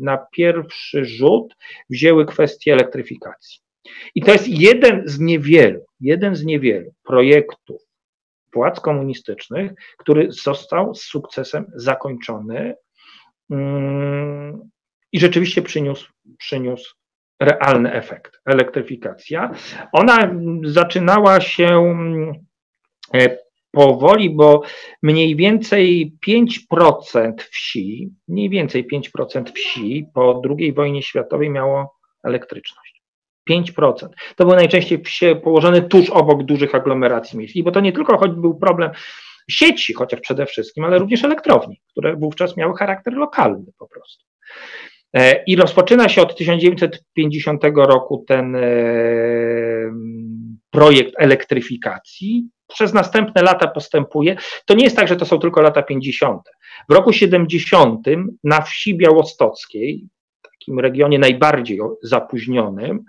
na 0.02 0.18
pierwszy 0.32 1.06
rzut 1.06 1.56
wzięły 1.90 2.26
kwestię 2.26 2.74
elektryfikacji. 2.74 3.60
I 4.16 4.22
to 4.22 4.32
jest 4.32 4.48
jeden 4.48 5.02
z 5.06 5.20
niewielu, 5.20 5.86
jeden 6.00 6.36
z 6.36 6.46
niewielu 6.46 6.94
projektów 7.04 7.82
władz 8.54 8.80
komunistycznych, 8.80 9.72
który 9.98 10.32
został 10.32 10.96
z 10.96 11.02
sukcesem 11.04 11.66
zakończony 11.76 12.76
mm, 13.52 14.70
i 15.12 15.20
rzeczywiście 15.20 15.62
przyniósł, 15.62 16.12
przyniósł 16.38 16.96
realny 17.40 17.94
efekt. 17.94 18.40
Elektryfikacja. 18.46 19.52
Ona 19.92 20.36
zaczynała 20.64 21.42
się 21.42 21.96
e, 23.14 23.43
powoli, 23.74 24.30
bo 24.30 24.62
mniej 25.02 25.36
więcej 25.36 26.14
5% 26.28 27.34
wsi, 27.52 28.10
mniej 28.28 28.50
więcej 28.50 28.88
5% 28.88 29.52
wsi 29.56 30.06
po 30.14 30.42
II 30.60 30.74
wojnie 30.74 31.02
światowej 31.02 31.50
miało 31.50 31.96
elektryczność. 32.24 33.04
5%. 33.50 34.08
To 34.36 34.46
były 34.46 34.56
najczęściej 34.56 35.04
wsie 35.04 35.36
położone 35.36 35.82
tuż 35.82 36.10
obok 36.10 36.44
dużych 36.44 36.76
aglomeracji 36.76 37.38
miejskich, 37.40 37.64
bo 37.64 37.72
to 37.72 37.80
nie 37.80 37.92
tylko 37.92 38.18
choć 38.18 38.32
był 38.32 38.60
problem 38.60 38.92
sieci, 39.50 39.94
chociaż 39.94 40.20
przede 40.20 40.46
wszystkim, 40.46 40.84
ale 40.84 41.00
również 41.00 41.24
elektrowni, 41.24 41.82
które 41.92 42.16
wówczas 42.16 42.58
miały 42.58 42.78
charakter 42.78 43.14
lokalny 43.14 43.72
po 43.78 43.88
prostu. 43.88 44.26
E, 45.14 45.44
I 45.44 45.56
rozpoczyna 45.56 46.10
się 46.10 46.22
od 46.22 46.38
1950 46.38 47.64
roku 47.76 48.26
ten 48.28 48.56
e, 48.56 48.62
projekt 50.70 51.14
elektryfikacji. 51.18 52.50
Przez 52.74 52.94
następne 52.94 53.42
lata 53.42 53.68
postępuje. 53.68 54.36
To 54.66 54.74
nie 54.74 54.84
jest 54.84 54.96
tak, 54.96 55.08
że 55.08 55.16
to 55.16 55.26
są 55.26 55.40
tylko 55.40 55.62
lata 55.62 55.84
50. 55.84 56.42
W 56.90 56.94
roku 56.94 57.14
70 57.14 58.08
na 58.44 58.62
wsi 58.62 58.98
białostockiej, 58.98 60.08
takim 60.42 60.80
regionie 60.80 61.20
najbardziej 61.20 61.80
zapóźnionym, 62.04 63.04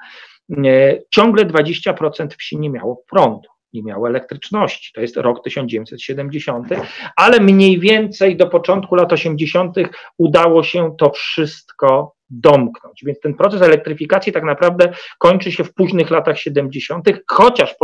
e, 0.66 0.98
ciągle 1.10 1.44
20% 1.44 2.34
wsi 2.34 2.58
nie 2.58 2.70
miało 2.70 3.02
prądu 3.10 3.48
nie 3.74 3.82
miało 3.82 4.08
elektryczności. 4.08 4.92
To 4.94 5.00
jest 5.00 5.16
rok 5.16 5.44
1970, 5.44 6.68
ale 7.16 7.40
mniej 7.40 7.80
więcej 7.80 8.36
do 8.36 8.46
początku 8.46 8.94
lat 8.94 9.12
80. 9.12 9.76
udało 10.18 10.62
się 10.62 10.96
to 10.98 11.10
wszystko 11.10 12.13
domknąć. 12.30 13.04
Więc 13.04 13.20
ten 13.20 13.34
proces 13.34 13.62
elektryfikacji 13.62 14.32
tak 14.32 14.44
naprawdę 14.44 14.92
kończy 15.18 15.52
się 15.52 15.64
w 15.64 15.74
późnych 15.74 16.10
latach 16.10 16.38
70., 16.38 17.08
chociaż 17.30 17.74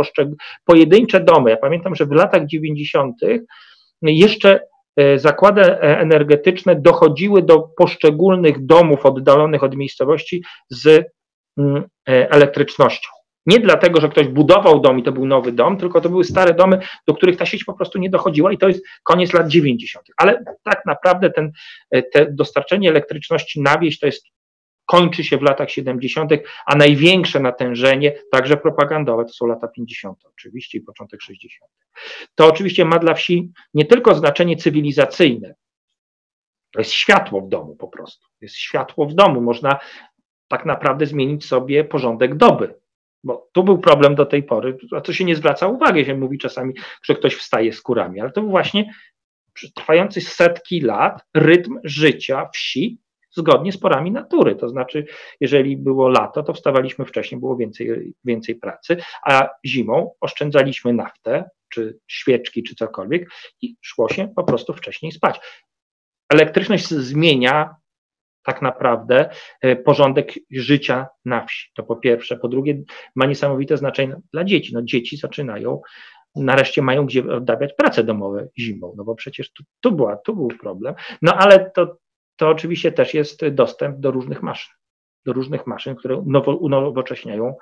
pojedyncze 0.65 1.19
domy, 1.19 1.49
ja 1.49 1.57
pamiętam, 1.57 1.95
że 1.95 2.05
w 2.05 2.11
latach 2.11 2.45
90. 2.45 3.15
jeszcze 4.01 4.59
e, 4.97 5.19
zakłady 5.19 5.61
energetyczne 5.79 6.75
dochodziły 6.75 7.41
do 7.41 7.59
poszczególnych 7.59 8.65
domów 8.65 9.05
oddalonych 9.05 9.63
od 9.63 9.75
miejscowości 9.75 10.43
z 10.69 11.05
mm, 11.57 11.83
e, 12.09 12.31
elektrycznością. 12.31 13.20
Nie 13.45 13.59
dlatego, 13.59 14.01
że 14.01 14.09
ktoś 14.09 14.27
budował 14.27 14.79
dom 14.79 14.99
i 14.99 15.03
to 15.03 15.11
był 15.11 15.25
nowy 15.25 15.51
dom, 15.51 15.77
tylko 15.77 16.01
to 16.01 16.09
były 16.09 16.23
stare 16.23 16.53
domy, 16.53 16.79
do 17.07 17.13
których 17.13 17.37
ta 17.37 17.45
sieć 17.45 17.63
po 17.63 17.73
prostu 17.73 17.99
nie 17.99 18.09
dochodziła 18.09 18.51
i 18.51 18.57
to 18.57 18.67
jest 18.67 18.85
koniec 19.03 19.33
lat 19.33 19.47
90. 19.47 20.05
Ale 20.17 20.43
tak 20.63 20.85
naprawdę 20.85 21.29
ten, 21.29 21.51
e, 21.91 22.03
te 22.03 22.31
dostarczenie 22.31 22.89
elektryczności 22.89 23.61
na 23.61 23.77
wieś 23.77 23.99
to 23.99 24.05
jest 24.05 24.25
kończy 24.85 25.23
się 25.23 25.37
w 25.37 25.41
latach 25.41 25.71
70., 25.71 26.31
a 26.65 26.75
największe 26.75 27.39
natężenie, 27.39 28.13
także 28.31 28.57
propagandowe, 28.57 29.25
to 29.25 29.33
są 29.33 29.47
lata 29.47 29.67
50. 29.67 30.25
oczywiście 30.25 30.77
i 30.77 30.81
początek 30.81 31.21
60. 31.21 31.71
To 32.35 32.47
oczywiście 32.47 32.85
ma 32.85 32.99
dla 32.99 33.13
wsi 33.13 33.51
nie 33.73 33.85
tylko 33.85 34.15
znaczenie 34.15 34.57
cywilizacyjne, 34.57 35.55
to 36.71 36.79
jest 36.79 36.91
światło 36.91 37.41
w 37.41 37.49
domu 37.49 37.75
po 37.75 37.87
prostu. 37.87 38.27
Jest 38.41 38.55
światło 38.55 39.05
w 39.05 39.13
domu. 39.13 39.41
Można 39.41 39.79
tak 40.47 40.65
naprawdę 40.65 41.05
zmienić 41.05 41.45
sobie 41.45 41.83
porządek 41.83 42.35
doby. 42.35 42.73
Bo 43.23 43.49
tu 43.51 43.63
był 43.63 43.77
problem 43.77 44.15
do 44.15 44.25
tej 44.25 44.43
pory, 44.43 44.77
a 44.91 45.01
to 45.01 45.13
się 45.13 45.25
nie 45.25 45.35
zwraca 45.35 45.67
uwagi, 45.67 46.05
się 46.05 46.15
mówi 46.15 46.37
czasami, 46.37 46.73
że 47.03 47.15
ktoś 47.15 47.35
wstaje 47.35 47.73
z 47.73 47.81
kurami, 47.81 48.21
ale 48.21 48.31
to 48.31 48.41
był 48.41 48.49
właśnie 48.49 48.93
trwający 49.75 50.21
setki 50.21 50.81
lat 50.81 51.21
rytm 51.33 51.79
życia 51.83 52.49
wsi 52.53 53.01
zgodnie 53.31 53.71
z 53.71 53.77
porami 53.77 54.11
natury. 54.11 54.55
To 54.55 54.69
znaczy, 54.69 55.05
jeżeli 55.39 55.77
było 55.77 56.09
lato, 56.09 56.43
to 56.43 56.53
wstawaliśmy 56.53 57.05
wcześniej, 57.05 57.39
było 57.39 57.55
więcej, 57.55 58.13
więcej 58.23 58.55
pracy, 58.55 58.97
a 59.25 59.49
zimą 59.65 60.11
oszczędzaliśmy 60.21 60.93
naftę, 60.93 61.49
czy 61.69 61.99
świeczki, 62.07 62.63
czy 62.63 62.75
cokolwiek 62.75 63.29
i 63.61 63.75
szło 63.81 64.09
się 64.09 64.27
po 64.35 64.43
prostu 64.43 64.73
wcześniej 64.73 65.11
spać. 65.11 65.39
Elektryczność 66.29 66.87
zmienia 66.87 67.75
tak 68.43 68.61
naprawdę 68.61 69.29
e, 69.61 69.75
porządek 69.75 70.33
życia 70.51 71.07
na 71.25 71.45
wsi. 71.45 71.69
To 71.75 71.83
po 71.83 71.95
pierwsze. 71.95 72.37
Po 72.37 72.47
drugie, 72.47 72.81
ma 73.15 73.25
niesamowite 73.25 73.77
znaczenie 73.77 74.15
dla 74.33 74.43
dzieci. 74.43 74.73
No, 74.73 74.81
dzieci 74.81 75.17
zaczynają, 75.17 75.81
nareszcie 76.35 76.81
mają 76.81 77.05
gdzie 77.05 77.33
oddawiać 77.33 77.73
prace 77.73 78.03
domowe 78.03 78.47
zimą, 78.59 78.93
no 78.97 79.03
bo 79.03 79.15
przecież 79.15 79.53
tu, 79.53 79.63
tu, 79.79 79.91
była, 79.91 80.15
tu 80.15 80.35
był 80.35 80.47
problem. 80.47 80.95
No 81.21 81.33
ale 81.33 81.71
to, 81.75 81.97
to 82.35 82.49
oczywiście 82.49 82.91
też 82.91 83.13
jest 83.13 83.47
dostęp 83.47 83.99
do 83.99 84.11
różnych 84.11 84.43
maszyn, 84.43 84.73
do 85.25 85.33
różnych 85.33 85.67
maszyn, 85.67 85.95
które 85.95 86.23
nowo, 86.25 86.55
unowocześniają 86.55 87.55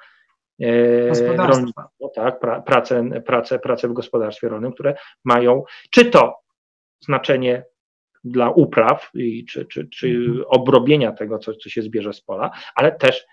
e, 0.61 1.37
rolnictwo, 1.37 2.11
tak, 2.15 2.39
pra, 2.39 2.61
pracę, 2.61 3.21
pracę, 3.25 3.59
pracę 3.59 3.87
w 3.87 3.93
gospodarstwie 3.93 4.49
rolnym, 4.49 4.73
które 4.73 4.95
mają 5.25 5.63
czy 5.91 6.05
to 6.05 6.35
znaczenie 7.03 7.65
dla 8.23 8.49
upraw 8.49 9.11
i, 9.13 9.45
czy, 9.45 9.65
czy, 9.65 9.89
czy 9.89 10.07
mhm. 10.07 10.43
obrobienia 10.47 11.11
tego, 11.11 11.39
co, 11.39 11.53
co 11.53 11.69
się 11.69 11.81
zbierze 11.81 12.13
z 12.13 12.21
pola, 12.21 12.51
ale 12.75 12.91
też 12.91 13.25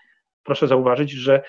proszę 0.43 0.67
zauważyć, 0.67 1.11
że 1.11 1.41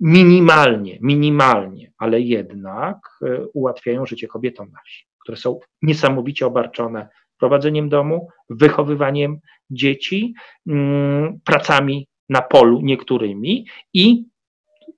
minimalnie, 0.00 0.98
minimalnie, 1.00 1.92
ale 1.98 2.20
jednak 2.20 2.96
e, 3.22 3.46
ułatwiają 3.46 4.06
życie 4.06 4.28
kobietom 4.28 4.70
na 4.70 4.78
wsi, 4.86 5.06
które 5.18 5.36
są 5.36 5.60
niesamowicie 5.82 6.46
obarczone 6.46 7.08
prowadzeniem 7.38 7.88
domu, 7.88 8.28
wychowywaniem 8.50 9.38
dzieci, 9.70 10.34
mm, 10.66 11.40
pracami 11.44 12.08
na 12.28 12.42
polu 12.42 12.80
niektórymi 12.82 13.66
i 13.94 14.24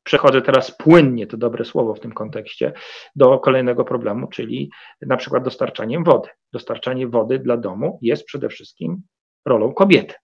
przechodzę 0.04 0.42
teraz 0.42 0.76
płynnie, 0.76 1.26
to 1.26 1.36
dobre 1.36 1.64
słowo 1.64 1.94
w 1.94 2.00
tym 2.00 2.12
kontekście, 2.12 2.72
do 3.16 3.38
kolejnego 3.38 3.84
problemu, 3.84 4.26
czyli 4.26 4.70
na 5.00 5.16
przykład 5.16 5.44
dostarczaniem 5.44 6.04
wody. 6.04 6.28
Dostarczanie 6.52 7.08
wody 7.08 7.38
dla 7.38 7.56
domu 7.56 7.98
jest 8.02 8.24
przede 8.24 8.48
wszystkim 8.48 9.02
rolą 9.46 9.74
kobiety. 9.74 10.14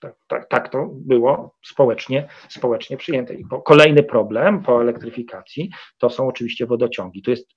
Tak, 0.00 0.16
tak, 0.28 0.48
tak 0.48 0.68
to 0.68 0.88
było 0.92 1.56
społecznie, 1.64 2.28
społecznie 2.48 2.96
przyjęte. 2.96 3.34
I 3.34 3.44
kolejny 3.64 4.02
problem 4.02 4.62
po 4.62 4.82
elektryfikacji 4.82 5.70
to 5.98 6.10
są 6.10 6.28
oczywiście 6.28 6.66
wodociągi. 6.66 7.22
Tu 7.22 7.30
jest, 7.30 7.48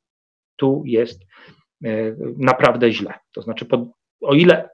tu 0.55 0.83
jest 0.85 1.21
e, 1.85 2.15
naprawdę 2.37 2.91
źle. 2.91 3.13
To 3.31 3.41
znaczy, 3.41 3.65
o 4.21 4.33
ile 4.33 4.69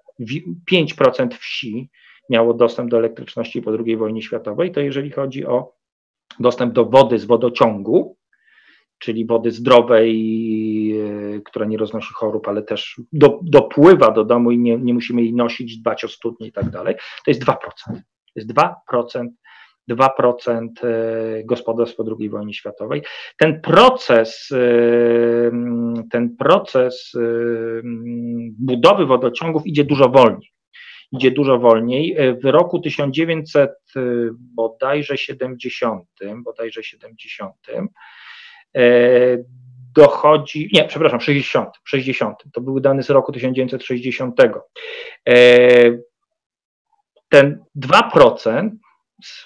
5% 0.71 1.33
wsi 1.33 1.89
miało 2.29 2.53
dostęp 2.53 2.91
do 2.91 2.97
elektryczności 2.97 3.61
po 3.61 3.71
II 3.85 3.97
wojnie 3.97 4.21
światowej, 4.21 4.71
to 4.71 4.79
jeżeli 4.79 5.11
chodzi 5.11 5.45
o 5.45 5.73
dostęp 6.39 6.73
do 6.73 6.85
wody 6.85 7.19
z 7.19 7.25
wodociągu, 7.25 8.17
czyli 8.99 9.25
wody 9.25 9.51
zdrowej, 9.51 10.11
e, 11.35 11.41
która 11.41 11.65
nie 11.65 11.77
roznosi 11.77 12.13
chorób, 12.13 12.47
ale 12.47 12.63
też 12.63 13.01
do, 13.13 13.39
dopływa 13.43 14.11
do 14.11 14.23
domu 14.23 14.51
i 14.51 14.59
nie, 14.59 14.77
nie 14.77 14.93
musimy 14.93 15.21
jej 15.21 15.33
nosić, 15.33 15.77
dbać 15.77 16.03
o 16.03 16.07
studnie 16.07 16.47
i 16.47 16.51
tak 16.51 16.69
dalej, 16.69 16.95
to 16.95 17.31
jest 17.31 17.43
2%. 17.43 17.55
To 17.85 17.93
jest 18.35 18.53
2%. 18.53 19.27
2% 19.89 20.67
e, 20.83 21.43
gospodarstw 21.43 21.95
po 21.95 22.03
II 22.19 22.29
wojnie 22.29 22.53
światowej. 22.53 23.01
Ten 23.37 23.61
proces, 23.61 24.49
e, 24.51 25.51
ten 26.11 26.35
proces 26.35 27.11
budowy 28.59 29.05
wodociągów 29.05 29.67
idzie 29.67 29.83
dużo 29.83 30.09
wolniej 30.09 30.53
idzie 31.13 31.31
dużo 31.31 31.59
wolniej. 31.59 32.15
E, 32.17 32.33
w 32.33 32.45
roku 32.45 32.79
1900 32.79 33.71
e, 33.71 33.99
bodajże 34.55 35.17
70, 35.17 36.09
bodajże 36.43 36.83
70 36.83 37.53
e, 38.75 39.37
dochodzi, 39.95 40.69
nie, 40.73 40.85
przepraszam, 40.85 41.21
60, 41.21 41.69
60, 41.83 42.43
to 42.53 42.61
były 42.61 42.81
dane 42.81 43.03
z 43.03 43.09
roku 43.09 43.31
1960. 43.31 44.35
Ten 47.29 47.63
2% 47.75 48.69
z 49.23 49.45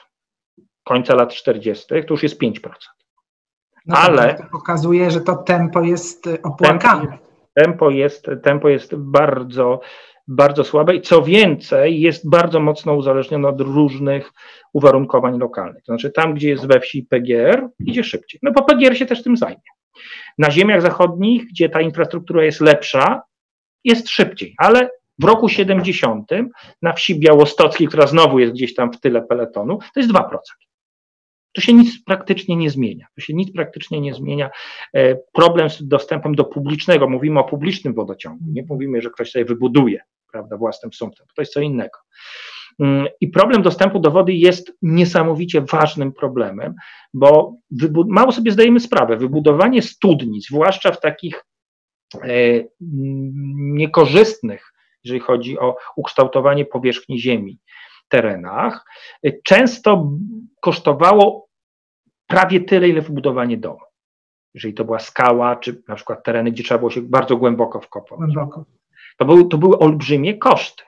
końca 0.84 1.16
lat 1.16 1.34
40. 1.34 1.86
to 1.88 2.14
już 2.14 2.24
jest 2.24 2.42
5%. 2.42 2.70
No 3.86 3.98
ale 3.98 4.36
to 4.36 4.44
pokazuje, 4.52 5.12
że 5.12 5.22
to 5.22 5.36
tempo 5.36 5.82
jest 5.82 6.30
opłakane. 6.44 7.27
Tempo 7.58 7.90
jest, 7.90 8.30
tempo 8.44 8.70
jest 8.70 8.96
bardzo, 8.96 9.80
bardzo 10.28 10.64
słabe 10.64 10.96
i 10.96 11.02
co 11.02 11.22
więcej, 11.22 12.02
jest 12.02 12.30
bardzo 12.30 12.60
mocno 12.60 12.94
uzależnione 12.94 13.48
od 13.48 13.62
różnych 13.62 14.32
uwarunkowań 14.74 15.40
lokalnych. 15.40 15.84
To 15.84 15.92
znaczy, 15.92 16.12
tam, 16.12 16.34
gdzie 16.34 16.50
jest 16.50 16.68
we 16.68 16.80
wsi 16.80 17.04
PGR, 17.10 17.70
idzie 17.80 18.04
szybciej. 18.04 18.40
No 18.44 18.52
bo 18.52 18.64
PGR 18.64 18.98
się 18.98 19.06
też 19.06 19.24
tym 19.24 19.38
zajmie. 19.38 19.62
Na 20.38 20.52
ziemiach 20.52 20.82
zachodnich, 20.82 21.46
gdzie 21.50 21.70
ta 21.70 21.82
infrastruktura 21.82 22.44
jest 22.44 22.62
lepsza, 22.62 23.22
jest 23.84 24.10
szybciej, 24.10 24.56
ale 24.58 24.90
w 25.20 25.24
roku 25.24 25.50
70 25.50 26.30
na 26.82 26.94
wsi 26.94 27.20
białostockiej, 27.20 27.88
która 27.88 28.08
znowu 28.08 28.40
jest 28.40 28.54
gdzieś 28.54 28.76
tam 28.76 28.94
w 28.94 29.00
tyle 29.00 29.22
peletonu, 29.22 29.80
to 29.94 30.00
jest 30.00 30.12
2% 30.12 30.24
to 31.58 31.62
się 31.62 31.74
nic 31.74 32.04
praktycznie 32.04 32.56
nie 32.56 32.70
zmienia. 32.70 33.08
To 33.16 33.22
się 33.22 33.34
nic 33.34 33.54
praktycznie 33.54 34.02
nie 34.02 34.14
zmienia. 34.14 34.50
E, 34.94 35.16
problem 35.34 35.70
z 35.70 35.88
dostępem 35.88 36.36
do 36.36 36.44
publicznego, 36.44 37.10
mówimy 37.10 37.40
o 37.40 37.44
publicznym 37.44 37.94
wodociągu, 37.94 38.44
nie 38.48 38.64
mówimy, 38.70 39.02
że 39.02 39.10
ktoś 39.10 39.32
sobie 39.32 39.46
wybuduje 39.46 40.02
prawda, 40.32 40.58
własnym 40.58 40.94
sumptem, 40.94 41.28
to 41.36 41.42
jest 41.42 41.54
co 41.54 41.62
innego. 41.62 42.00
Mm, 42.80 43.08
I 43.22 43.28
problem 43.28 43.62
dostępu 43.62 44.00
do 44.00 44.12
wody 44.12 44.34
jest 44.34 44.74
niesamowicie 44.82 45.62
ważnym 45.62 46.14
problemem, 46.14 46.76
bo 47.14 47.56
mało 48.08 48.32
sobie 48.32 48.52
zdajemy 48.52 48.80
sprawę, 48.80 49.18
wybudowanie 49.18 49.82
studni, 49.82 50.42
zwłaszcza 50.42 50.92
w 50.92 51.02
takich 51.02 51.46
e, 52.14 52.28
niekorzystnych, 53.56 54.74
jeżeli 55.04 55.20
chodzi 55.20 55.60
o 55.60 55.76
ukształtowanie 55.96 56.66
powierzchni 56.66 57.20
ziemi, 57.20 57.60
terenach, 58.10 58.86
często 59.44 60.12
kosztowało 60.62 61.47
prawie 62.28 62.62
tyle, 62.62 62.88
ile 62.88 63.02
wybudowanie 63.02 63.58
domu. 63.58 63.80
jeżeli 64.54 64.74
to 64.74 64.86
była 64.86 65.00
skała, 65.00 65.56
czy 65.56 65.84
na 65.88 65.96
przykład 65.96 66.24
tereny, 66.24 66.52
gdzie 66.52 66.64
trzeba 66.64 66.78
było 66.78 66.92
się 66.92 67.02
bardzo 67.02 67.38
głęboko 67.38 67.82
wkopać. 67.82 68.18
Głęboko. 68.18 68.66
To, 69.18 69.26
był, 69.26 69.48
to 69.48 69.58
były 69.58 69.80
olbrzymie 69.80 70.38
koszty. 70.38 70.84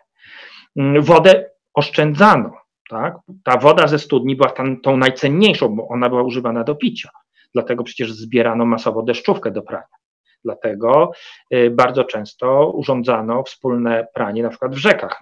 Mm, 0.75 1.01
wodę 1.03 1.49
oszczędzano. 1.73 2.51
Tak? 2.89 3.15
Ta 3.43 3.57
woda 3.57 3.87
ze 3.87 3.99
studni 3.99 4.35
była 4.35 4.49
tam, 4.49 4.81
tą 4.81 4.97
najcenniejszą, 4.97 5.75
bo 5.75 5.87
ona 5.87 6.09
była 6.09 6.23
używana 6.23 6.63
do 6.63 6.75
picia. 6.75 7.09
Dlatego 7.53 7.83
przecież 7.83 8.13
zbierano 8.13 8.65
masowo 8.65 9.03
deszczówkę 9.03 9.51
do 9.51 9.61
prania. 9.61 9.99
Dlatego 10.43 11.11
y, 11.53 11.69
bardzo 11.69 12.03
często 12.03 12.71
urządzano 12.71 13.43
wspólne 13.43 14.07
pranie 14.13 14.43
na 14.43 14.49
przykład 14.49 14.75
w 14.75 14.77
rzekach. 14.77 15.19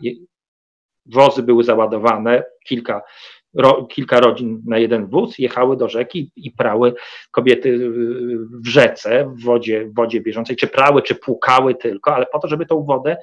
Wozy 1.06 1.44
były 1.44 1.64
załadowane, 1.64 2.44
kilka, 2.66 3.02
ro, 3.54 3.86
kilka 3.86 4.20
rodzin 4.20 4.62
na 4.66 4.78
jeden 4.78 5.08
wóz, 5.08 5.40
jechały 5.40 5.78
do 5.78 5.90
rzeki 5.90 6.32
i 6.36 6.52
prały 6.52 6.94
kobiety 7.32 7.90
w 8.64 8.68
rzece, 8.68 9.34
w 9.38 9.44
wodzie, 9.44 9.86
w 9.86 9.94
wodzie 9.94 10.22
bieżącej, 10.22 10.56
czy 10.56 10.68
prały, 10.68 11.02
czy 11.02 11.16
płukały 11.16 11.76
tylko, 11.76 12.16
ale 12.16 12.26
po 12.26 12.40
to, 12.40 12.48
żeby 12.48 12.66
tą 12.66 12.84
wodę 12.84 13.18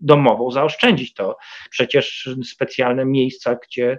domową 0.00 0.50
zaoszczędzić 0.50 1.14
to. 1.14 1.36
Przecież 1.70 2.28
specjalne 2.44 3.04
miejsca, 3.04 3.56
gdzie 3.68 3.98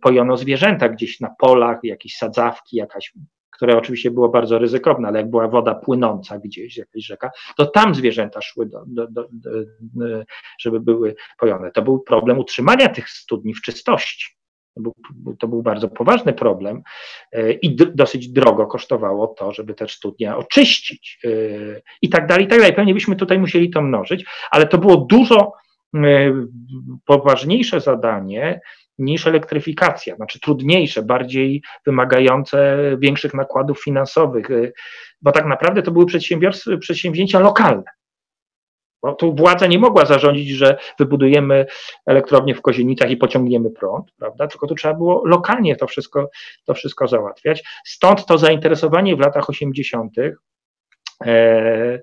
pojono 0.00 0.36
zwierzęta, 0.36 0.88
gdzieś 0.88 1.20
na 1.20 1.34
polach, 1.38 1.78
jakieś 1.82 2.16
sadzawki, 2.16 2.76
jakaś 2.76 3.12
które 3.56 3.78
oczywiście 3.78 4.10
było 4.10 4.28
bardzo 4.28 4.58
ryzykowne, 4.58 5.08
ale 5.08 5.18
jak 5.18 5.30
była 5.30 5.48
woda 5.48 5.74
płynąca 5.74 6.38
gdzieś, 6.38 6.76
jakaś 6.76 7.04
rzeka, 7.04 7.30
to 7.56 7.66
tam 7.66 7.94
zwierzęta 7.94 8.42
szły, 8.42 8.66
do, 8.66 8.84
do, 8.86 9.06
do, 9.06 9.28
żeby 10.60 10.80
były 10.80 11.14
pojone. 11.38 11.70
To 11.70 11.82
był 11.82 12.00
problem 12.00 12.38
utrzymania 12.38 12.88
tych 12.88 13.10
studni 13.10 13.54
w 13.54 13.62
czystości. 13.62 14.35
To 15.38 15.48
był, 15.48 15.62
bardzo 15.62 15.88
poważny 15.88 16.32
problem 16.32 16.82
e, 17.32 17.52
i 17.52 17.76
dosyć 17.76 18.28
drogo 18.28 18.66
kosztowało 18.66 19.26
to, 19.26 19.52
żeby 19.52 19.74
te 19.74 19.88
studnia 19.88 20.36
oczyścić 20.36 21.18
e, 21.24 21.28
i 22.02 22.08
tak 22.08 22.26
dalej, 22.26 22.44
i 22.44 22.48
tak 22.48 22.58
dalej. 22.58 22.74
Pewnie 22.74 22.94
byśmy 22.94 23.16
tutaj 23.16 23.38
musieli 23.38 23.70
to 23.70 23.82
mnożyć, 23.82 24.24
ale 24.50 24.66
to 24.66 24.78
było 24.78 24.96
dużo 24.96 25.52
e, 25.94 26.00
poważniejsze 27.04 27.80
zadanie 27.80 28.60
niż 28.98 29.26
elektryfikacja, 29.26 30.16
znaczy 30.16 30.40
trudniejsze, 30.40 31.02
bardziej 31.02 31.62
wymagające 31.86 32.78
większych 32.98 33.34
nakładów 33.34 33.82
finansowych, 33.84 34.48
bo 35.22 35.32
tak 35.32 35.46
naprawdę 35.46 35.82
to 35.82 35.90
były 35.90 36.06
przedsięwzięcia 36.80 37.40
lokalne. 37.40 37.95
Bo 39.02 39.14
tu 39.14 39.34
władza 39.34 39.66
nie 39.66 39.78
mogła 39.78 40.04
zarządzić, 40.04 40.48
że 40.48 40.76
wybudujemy 40.98 41.66
elektrownię 42.06 42.54
w 42.54 42.62
Kozienicach 42.62 43.10
i 43.10 43.16
pociągniemy 43.16 43.70
prąd, 43.70 44.12
prawda? 44.18 44.46
Tylko 44.46 44.66
tu 44.66 44.74
trzeba 44.74 44.94
było 44.94 45.22
lokalnie 45.26 45.76
to 45.76 45.86
wszystko, 45.86 46.30
to 46.64 46.74
wszystko 46.74 47.08
załatwiać. 47.08 47.62
Stąd 47.84 48.26
to 48.26 48.38
zainteresowanie 48.38 49.16
w 49.16 49.20
latach 49.20 49.50
80. 49.50 50.12
E, 51.26 52.00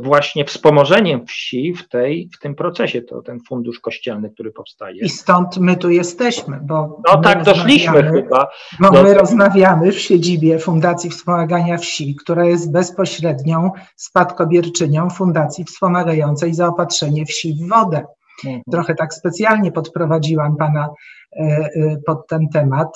właśnie 0.00 0.44
wspomożeniem 0.44 1.26
wsi 1.26 1.74
w, 1.74 1.88
tej, 1.88 2.28
w 2.34 2.38
tym 2.38 2.54
procesie, 2.54 3.02
to 3.02 3.22
ten 3.22 3.40
fundusz 3.48 3.80
kościelny, 3.80 4.30
który 4.30 4.52
powstaje. 4.52 5.04
I 5.04 5.08
stąd 5.08 5.58
my 5.58 5.76
tu 5.76 5.90
jesteśmy, 5.90 6.60
bo. 6.62 7.00
No 7.08 7.20
tak, 7.20 7.44
doszliśmy 7.44 8.02
chyba. 8.02 8.48
Bo 8.80 8.90
do... 8.90 9.02
my 9.02 9.14
rozmawiamy 9.14 9.92
w 9.92 10.00
siedzibie 10.00 10.58
Fundacji 10.58 11.10
Wspomagania 11.10 11.78
Wsi, 11.78 12.14
która 12.14 12.44
jest 12.44 12.72
bezpośrednią 12.72 13.70
spadkobierczynią 13.96 15.10
Fundacji 15.10 15.64
Wspomagającej 15.64 16.54
Zaopatrzenie 16.54 17.26
Wsi 17.26 17.54
w 17.54 17.68
wodę. 17.68 18.04
Mhm. 18.44 18.62
Trochę 18.70 18.94
tak 18.94 19.14
specjalnie 19.14 19.72
podprowadziłam 19.72 20.56
pana 20.56 20.88
e, 21.32 21.40
e, 21.40 21.96
pod 22.06 22.28
ten 22.28 22.48
temat, 22.48 22.88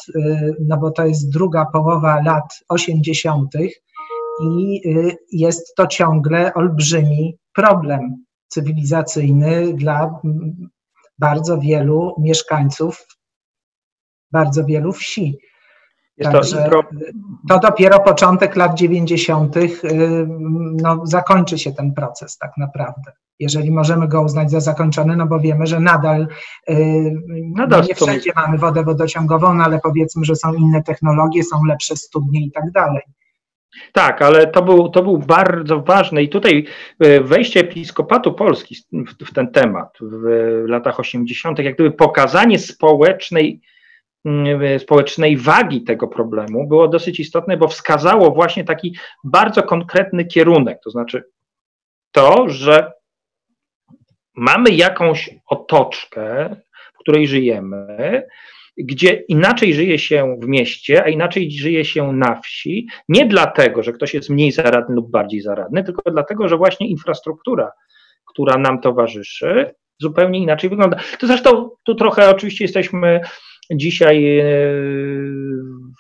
no 0.61 0.77
bo 0.77 0.91
to 0.91 1.07
jest 1.07 1.33
druga 1.33 1.67
połowa 1.73 2.23
lat 2.25 2.45
80 2.69 3.51
i 4.43 4.81
y, 4.89 5.17
jest 5.33 5.75
to 5.75 5.87
ciągle 5.87 6.55
olbrzymi 6.55 7.39
problem 7.55 8.25
cywilizacyjny 8.49 9.75
dla 9.75 10.21
bardzo 11.19 11.59
wielu 11.59 12.15
mieszkańców, 12.19 13.07
bardzo 14.33 14.65
wielu 14.65 14.93
wsi. 14.93 15.39
Jest 16.17 16.33
Także 16.33 16.69
to, 16.71 16.83
to, 17.49 17.59
dopiero 17.59 18.01
początek 18.01 18.57
lat 18.57 18.75
90. 18.75 19.57
Y, 19.57 19.71
no, 20.83 21.01
zakończy 21.05 21.59
się 21.59 21.73
ten 21.73 21.95
proces 21.95 22.39
tak 22.39 22.51
naprawdę. 22.57 23.13
Jeżeli 23.39 23.73
możemy 23.73 24.09
go 24.09 24.23
uznać 24.23 24.51
za 24.51 24.61
zakończony, 24.61 25.17
no 25.17 25.27
bo 25.27 25.41
wiemy, 25.41 25.67
że 25.67 25.81
nadal, 25.81 26.29
y, 26.71 27.15
nadal 27.57 27.85
nie 27.89 27.95
wszędzie 27.95 28.33
mamy 28.37 28.59
wodę 28.59 28.85
wodociągową, 28.85 29.55
no 29.55 29.65
ale 29.65 29.79
powiedzmy, 29.79 30.25
że 30.25 30.37
są 30.37 30.55
inne 30.55 30.83
technologie, 30.83 31.45
są 31.45 31.65
lepsze 31.65 31.97
studnie 31.97 32.47
i 32.47 32.51
tak 32.53 32.71
dalej. 32.71 33.03
Tak, 33.93 34.23
ale 34.23 34.47
to 34.47 34.63
był, 34.63 34.89
to 34.89 35.03
był 35.03 35.19
bardzo 35.19 35.81
ważny 35.81 36.23
i 36.23 36.29
tutaj 36.29 36.67
e, 37.01 37.21
wejście 37.21 37.61
Episkopatu 37.61 38.33
Polski 38.33 38.77
w, 38.93 39.25
w 39.25 39.35
ten 39.35 39.53
temat 39.53 39.99
w 40.01 40.25
latach 40.69 41.01
80., 41.01 41.59
jak 41.59 41.75
gdyby 41.75 41.91
pokazanie 41.91 42.59
społecznej, 42.59 43.61
mm, 44.25 44.63
e, 44.63 44.79
społecznej 44.79 45.37
wagi 45.37 45.83
tego 45.83 46.09
problemu 46.09 46.69
było 46.69 46.89
dosyć 46.89 47.21
istotne, 47.21 47.57
bo 47.57 47.69
wskazało 47.69 48.31
właśnie 48.31 48.65
taki 48.65 48.97
bardzo 49.25 49.63
konkretny 49.63 50.25
kierunek, 50.25 50.79
to 50.85 50.91
znaczy 50.91 51.25
to, 52.13 52.49
że 52.49 52.93
mamy 54.37 54.71
jakąś 54.71 55.31
otoczkę, 55.47 56.57
w 56.95 56.99
której 56.99 57.27
żyjemy, 57.27 58.23
gdzie 58.79 59.13
inaczej 59.13 59.75
żyje 59.75 59.99
się 59.99 60.37
w 60.43 60.49
mieście, 60.49 61.05
a 61.05 61.09
inaczej 61.09 61.51
żyje 61.51 61.85
się 61.85 62.13
na 62.13 62.41
wsi, 62.41 62.87
nie 63.09 63.27
dlatego, 63.27 63.83
że 63.83 63.93
ktoś 63.93 64.15
jest 64.15 64.31
mniej 64.31 64.53
zaradny 64.53 64.95
lub 64.95 65.11
bardziej 65.11 65.41
zaradny, 65.41 65.85
tylko 65.85 66.11
dlatego, 66.11 66.49
że 66.49 66.57
właśnie 66.57 66.89
infrastruktura, 66.89 67.71
która 68.27 68.59
nam 68.59 68.81
towarzyszy, 68.81 69.75
zupełnie 69.99 70.39
inaczej 70.39 70.71
wygląda. 70.71 70.99
To 71.19 71.27
zresztą 71.27 71.71
tu 71.85 71.95
trochę 71.95 72.31
oczywiście 72.31 72.65
jesteśmy 72.65 73.21
dzisiaj 73.71 74.39
e, 74.39 74.45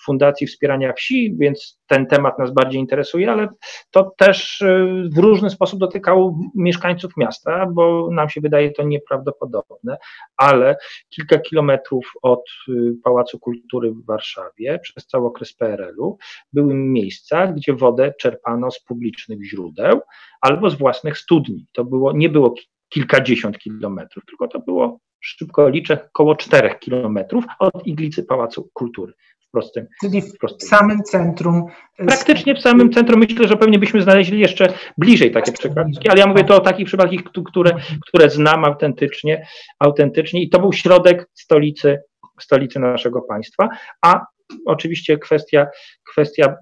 Fundacji 0.05 0.47
Wspierania 0.47 0.93
Wsi, 0.93 1.35
więc 1.39 1.81
ten 1.87 2.07
temat 2.07 2.39
nas 2.39 2.51
bardziej 2.55 2.81
interesuje, 2.81 3.33
ale 3.33 3.49
to 3.91 4.13
też 4.19 4.63
e, 4.63 4.87
w 5.15 5.19
różny 5.19 5.51
sposób 5.51 5.81
dotykało 5.81 6.39
mieszkańców 6.55 7.13
miasta, 7.17 7.67
bo 7.67 8.09
nam 8.13 8.29
się 8.29 8.41
wydaje 8.41 8.71
to 8.71 8.83
nieprawdopodobne, 8.83 9.97
ale 10.37 10.77
kilka 11.09 11.39
kilometrów 11.39 12.13
od 12.23 12.45
e, 12.69 12.73
Pałacu 13.05 13.39
Kultury 13.39 13.91
w 13.91 14.07
Warszawie 14.07 14.79
przez 14.83 15.07
cały 15.07 15.27
okres 15.27 15.55
PRL-u 15.55 16.19
były 16.53 16.75
miejsca, 16.75 17.47
gdzie 17.47 17.73
wodę 17.73 18.13
czerpano 18.21 18.71
z 18.71 18.81
publicznych 18.81 19.45
źródeł 19.45 20.01
albo 20.41 20.71
z 20.71 20.79
własnych 20.79 21.19
studni. 21.19 21.67
To 21.73 21.85
było, 21.85 22.13
nie 22.13 22.29
było 22.29 22.55
kilkadziesiąt 22.89 23.59
kilometrów, 23.59 24.25
tylko 24.25 24.49
to 24.49 24.59
było 24.59 24.99
szybko 25.21 25.69
liczę, 25.69 26.09
około 26.09 26.37
4 26.37 26.75
kilometrów 26.81 27.45
od 27.59 27.87
iglicy 27.87 28.25
Pałacu 28.25 28.71
Kultury. 28.73 29.13
W 29.49 29.51
prostym, 29.51 29.87
Czyli 30.01 30.23
w, 30.23 30.39
prostym. 30.39 30.69
samym 30.69 31.03
centrum. 31.03 31.65
Praktycznie 31.97 32.55
w 32.55 32.61
samym 32.61 32.93
centrum. 32.93 33.21
Myślę, 33.21 33.49
że 33.49 33.57
pewnie 33.57 33.79
byśmy 33.79 34.03
znaleźli 34.03 34.41
jeszcze 34.41 34.73
bliżej 34.99 35.33
takie 35.33 35.53
przypadki, 35.53 36.09
ale 36.09 36.21
ja 36.21 36.27
mówię 36.27 36.45
to 36.45 36.57
o 36.57 36.61
takich 36.61 36.87
przypadkach, 36.87 37.33
które, 37.47 37.77
które 38.07 38.31
znam 38.31 38.65
autentycznie, 38.65 39.47
autentycznie 39.79 40.43
i 40.43 40.49
to 40.49 40.59
był 40.59 40.73
środek 40.73 41.31
stolicy, 41.35 41.99
stolicy 42.41 42.81
naszego 42.81 43.23
państwa, 43.23 43.69
a 44.03 44.27
oczywiście 44.67 45.19
kwestia, 45.19 45.67
kwestia 46.13 46.57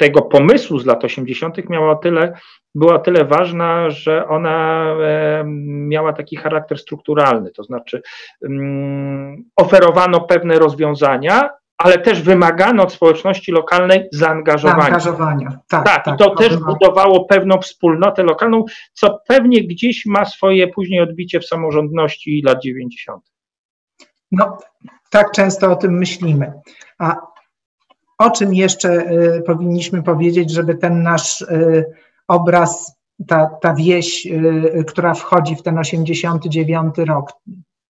tego 0.00 0.22
pomysłu 0.22 0.78
z 0.78 0.86
lat 0.86 1.04
80. 1.04 1.68
miała 1.68 1.96
tyle, 1.96 2.32
była 2.74 2.98
tyle 2.98 3.24
ważna, 3.24 3.90
że 3.90 4.28
ona 4.28 4.86
e, 5.02 5.44
miała 5.88 6.12
taki 6.12 6.36
charakter 6.36 6.78
strukturalny, 6.78 7.50
to 7.50 7.64
znaczy 7.64 8.02
mm, 8.46 9.44
oferowano 9.56 10.20
pewne 10.20 10.58
rozwiązania, 10.58 11.50
ale 11.78 11.98
też 11.98 12.22
wymagano 12.22 12.82
od 12.82 12.92
społeczności 12.92 13.52
lokalnej 13.52 14.08
zaangażowania. 14.12 14.80
Zaangażowania. 14.80 15.58
Tak, 15.68 15.84
tak, 15.84 16.04
tak, 16.04 16.14
i 16.14 16.18
to 16.18 16.34
też 16.34 16.56
budowało 16.56 17.24
pewną 17.24 17.60
wspólnotę 17.60 18.22
lokalną, 18.22 18.64
co 18.92 19.18
pewnie 19.28 19.66
gdzieś 19.66 20.06
ma 20.06 20.24
swoje 20.24 20.68
później 20.68 21.00
odbicie 21.00 21.40
w 21.40 21.46
samorządności 21.46 22.42
lat 22.46 22.62
90. 22.62 23.22
No, 24.32 24.58
tak 25.10 25.32
często 25.32 25.72
o 25.72 25.76
tym 25.76 25.98
myślimy. 25.98 26.52
A 26.98 27.16
o 28.20 28.30
czym 28.30 28.54
jeszcze 28.54 29.10
y, 29.38 29.42
powinniśmy 29.46 30.02
powiedzieć, 30.02 30.50
żeby 30.50 30.74
ten 30.74 31.02
nasz 31.02 31.40
y, 31.40 31.84
obraz, 32.28 32.96
ta, 33.26 33.46
ta 33.46 33.74
wieś, 33.74 34.26
y, 34.26 34.84
która 34.88 35.14
wchodzi 35.14 35.56
w 35.56 35.62
ten 35.62 35.78
89 35.78 36.94
rok, 36.98 37.32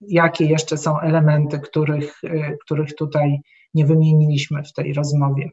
jakie 0.00 0.44
jeszcze 0.44 0.76
są 0.76 1.00
elementy, 1.00 1.58
których, 1.58 2.20
których 2.64 2.94
tutaj 2.94 3.40
nie 3.74 3.86
wymieniliśmy 3.86 4.62
w 4.64 4.72
tej 4.72 4.92
rozmowie? 4.92 5.50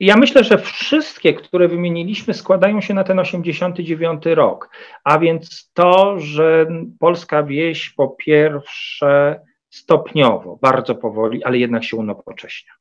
Ja 0.00 0.16
myślę, 0.16 0.44
że 0.44 0.58
wszystkie, 0.58 1.34
które 1.34 1.68
wymieniliśmy, 1.68 2.34
składają 2.34 2.80
się 2.80 2.94
na 2.94 3.04
ten 3.04 3.18
89 3.18 4.22
rok. 4.26 4.70
A 5.04 5.18
więc 5.18 5.70
to, 5.74 6.20
że 6.20 6.66
polska 6.98 7.42
wieś 7.42 7.90
po 7.90 8.08
pierwsze 8.08 9.40
stopniowo, 9.70 10.58
bardzo 10.62 10.94
powoli, 10.94 11.44
ale 11.44 11.58
jednak 11.58 11.84
się 11.84 11.96
unowocześnia 11.96 12.72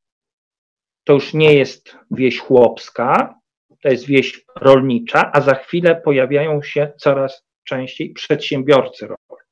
to 1.06 1.14
już 1.14 1.34
nie 1.34 1.54
jest 1.54 1.98
wieś 2.12 2.40
chłopska, 2.40 3.40
to 3.82 3.90
jest 3.90 4.06
wieś 4.06 4.46
rolnicza, 4.56 5.32
a 5.34 5.42
za 5.42 5.56
chwilę 5.56 6.02
pojawiają 6.06 6.62
się 6.62 6.92
coraz 6.98 7.46
częściej 7.64 8.14
przedsiębiorcy 8.14 9.08
rolni, 9.08 9.46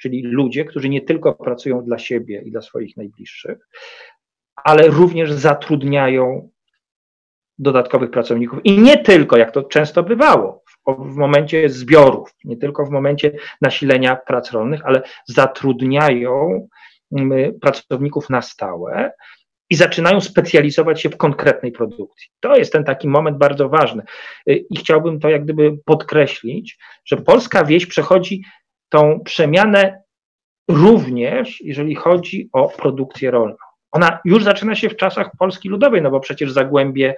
czyli 0.00 0.22
ludzie, 0.22 0.64
którzy 0.64 0.88
nie 0.88 1.00
tylko 1.00 1.34
pracują 1.34 1.84
dla 1.84 1.98
siebie 1.98 2.42
i 2.46 2.50
dla 2.50 2.62
swoich 2.62 2.96
najbliższych, 2.96 3.58
ale 4.56 4.88
również 4.88 5.32
zatrudniają 5.32 6.50
dodatkowych 7.58 8.10
pracowników. 8.10 8.58
I 8.64 8.80
nie 8.80 8.98
tylko, 8.98 9.36
jak 9.36 9.50
to 9.50 9.62
często 9.62 10.02
bywało, 10.02 10.64
w 10.86 11.16
momencie 11.16 11.68
zbiorów, 11.68 12.34
nie 12.44 12.56
tylko 12.56 12.86
w 12.86 12.90
momencie 12.90 13.32
nasilenia 13.60 14.16
prac 14.16 14.50
rolnych, 14.50 14.86
ale 14.86 15.02
zatrudniają 15.26 16.68
mm, 17.18 17.60
pracowników 17.60 18.30
na 18.30 18.42
stałe 18.42 19.12
i 19.70 19.76
zaczynają 19.76 20.20
specjalizować 20.20 21.02
się 21.02 21.08
w 21.08 21.16
konkretnej 21.16 21.72
produkcji. 21.72 22.28
To 22.40 22.56
jest 22.56 22.72
ten 22.72 22.84
taki 22.84 23.08
moment 23.08 23.38
bardzo 23.38 23.68
ważny. 23.68 24.02
I 24.46 24.76
chciałbym 24.78 25.20
to 25.20 25.28
jak 25.28 25.44
gdyby 25.44 25.78
podkreślić, 25.84 26.78
że 27.04 27.16
polska 27.16 27.64
wieś 27.64 27.86
przechodzi 27.86 28.42
tą 28.88 29.20
przemianę 29.24 30.02
również, 30.68 31.60
jeżeli 31.60 31.94
chodzi 31.94 32.48
o 32.52 32.68
produkcję 32.68 33.30
rolną. 33.30 33.56
Ona 33.92 34.18
już 34.24 34.44
zaczyna 34.44 34.74
się 34.74 34.88
w 34.88 34.96
czasach 34.96 35.30
Polski 35.38 35.68
Ludowej, 35.68 36.02
no 36.02 36.10
bo 36.10 36.20
przecież 36.20 36.52
zagłębie 36.52 37.14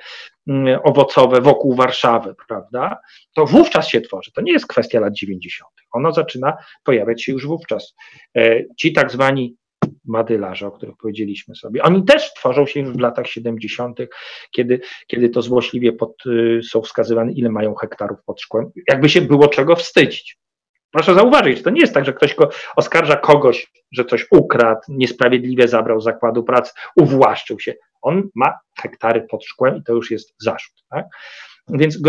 mm, 0.49 0.81
owocowe 0.85 1.41
wokół 1.41 1.75
Warszawy, 1.75 2.35
prawda? 2.49 3.01
To 3.35 3.47
wówczas 3.47 3.89
się 3.89 4.01
tworzy. 4.01 4.33
To 4.33 4.41
nie 4.41 4.53
jest 4.53 4.67
kwestia 4.67 5.01
lat 5.01 5.13
90. 5.13 5.71
Ono 5.93 6.13
zaczyna 6.13 6.57
pojawiać 6.85 7.25
się 7.25 7.33
już 7.33 7.47
wówczas. 7.47 7.95
E, 8.37 8.65
ci 8.77 8.93
tak 8.93 9.13
zwani 9.13 9.57
madylarze, 10.13 10.67
o 10.67 10.71
których 10.71 10.97
powiedzieliśmy 10.97 11.57
sobie, 11.57 11.83
oni 11.83 12.05
też 12.05 12.35
tworzą 12.35 12.67
się 12.67 12.81
już 12.81 12.97
w 12.97 13.01
latach 13.01 13.27
70., 13.27 13.99
kiedy, 14.51 14.81
kiedy 15.07 15.29
to 15.29 15.43
złośliwie 15.43 15.93
pod, 15.93 16.27
y, 16.27 16.61
są 16.71 16.83
wskazywane, 16.83 17.33
ile 17.33 17.51
mają 17.51 17.75
hektarów 17.75 18.19
pod 18.27 18.41
szkłem. 18.41 18.71
Jakby 18.89 19.09
się 19.09 19.21
było 19.21 19.49
czego 19.49 19.77
wstydzić. 19.77 20.39
Proszę 20.91 21.15
zauważyć, 21.15 21.63
to 21.63 21.71
nie 21.71 21.81
jest 21.81 21.95
tak, 21.95 22.05
że 22.05 22.13
ktoś 22.13 22.37
oskarża 22.77 23.17
kogoś, 23.17 23.73
że 23.93 24.05
coś 24.05 24.27
ukradł, 24.31 24.81
niesprawiedliwie 24.89 25.69
zabrał 25.69 26.01
z 26.01 26.05
zakładu 26.05 26.45
pracy, 26.45 26.73
uwłaszczył 26.97 27.61
się. 27.61 27.75
On 28.03 28.29
ma 28.35 28.59
hektary 28.83 29.27
pod 29.31 29.45
szkłem 29.45 29.77
i 29.77 29.83
to 29.83 29.93
już 29.93 30.11
jest 30.11 30.35
zarzut. 30.41 30.85
Tak? 30.91 31.07
Więc 31.69 31.97
y, 31.97 32.01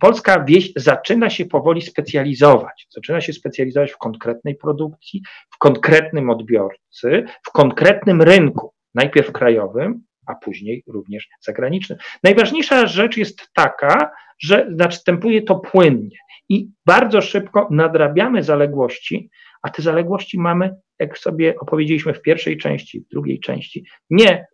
polska 0.00 0.44
wieś 0.44 0.72
zaczyna 0.76 1.30
się 1.30 1.44
powoli 1.44 1.82
specjalizować. 1.82 2.86
Zaczyna 2.90 3.20
się 3.20 3.32
specjalizować 3.32 3.92
w 3.92 3.98
konkretnej 3.98 4.54
produkcji, 4.54 5.22
w 5.54 5.58
konkretnym 5.58 6.30
odbiorcy, 6.30 7.24
w 7.46 7.50
konkretnym 7.50 8.22
rynku, 8.22 8.72
najpierw 8.94 9.32
krajowym, 9.32 10.04
a 10.26 10.34
później 10.34 10.82
również 10.86 11.28
zagranicznym. 11.40 11.98
Najważniejsza 12.22 12.86
rzecz 12.86 13.16
jest 13.16 13.48
taka, 13.54 14.10
że 14.38 14.66
następuje 14.70 15.42
to 15.42 15.54
płynnie 15.54 16.16
i 16.48 16.68
bardzo 16.86 17.20
szybko 17.20 17.68
nadrabiamy 17.70 18.42
zaległości, 18.42 19.30
a 19.62 19.70
te 19.70 19.82
zaległości 19.82 20.38
mamy, 20.38 20.74
jak 20.98 21.18
sobie 21.18 21.54
opowiedzieliśmy 21.60 22.14
w 22.14 22.22
pierwszej 22.22 22.56
części, 22.58 23.00
w 23.00 23.08
drugiej 23.08 23.40
części, 23.40 23.84
nie 24.10 24.46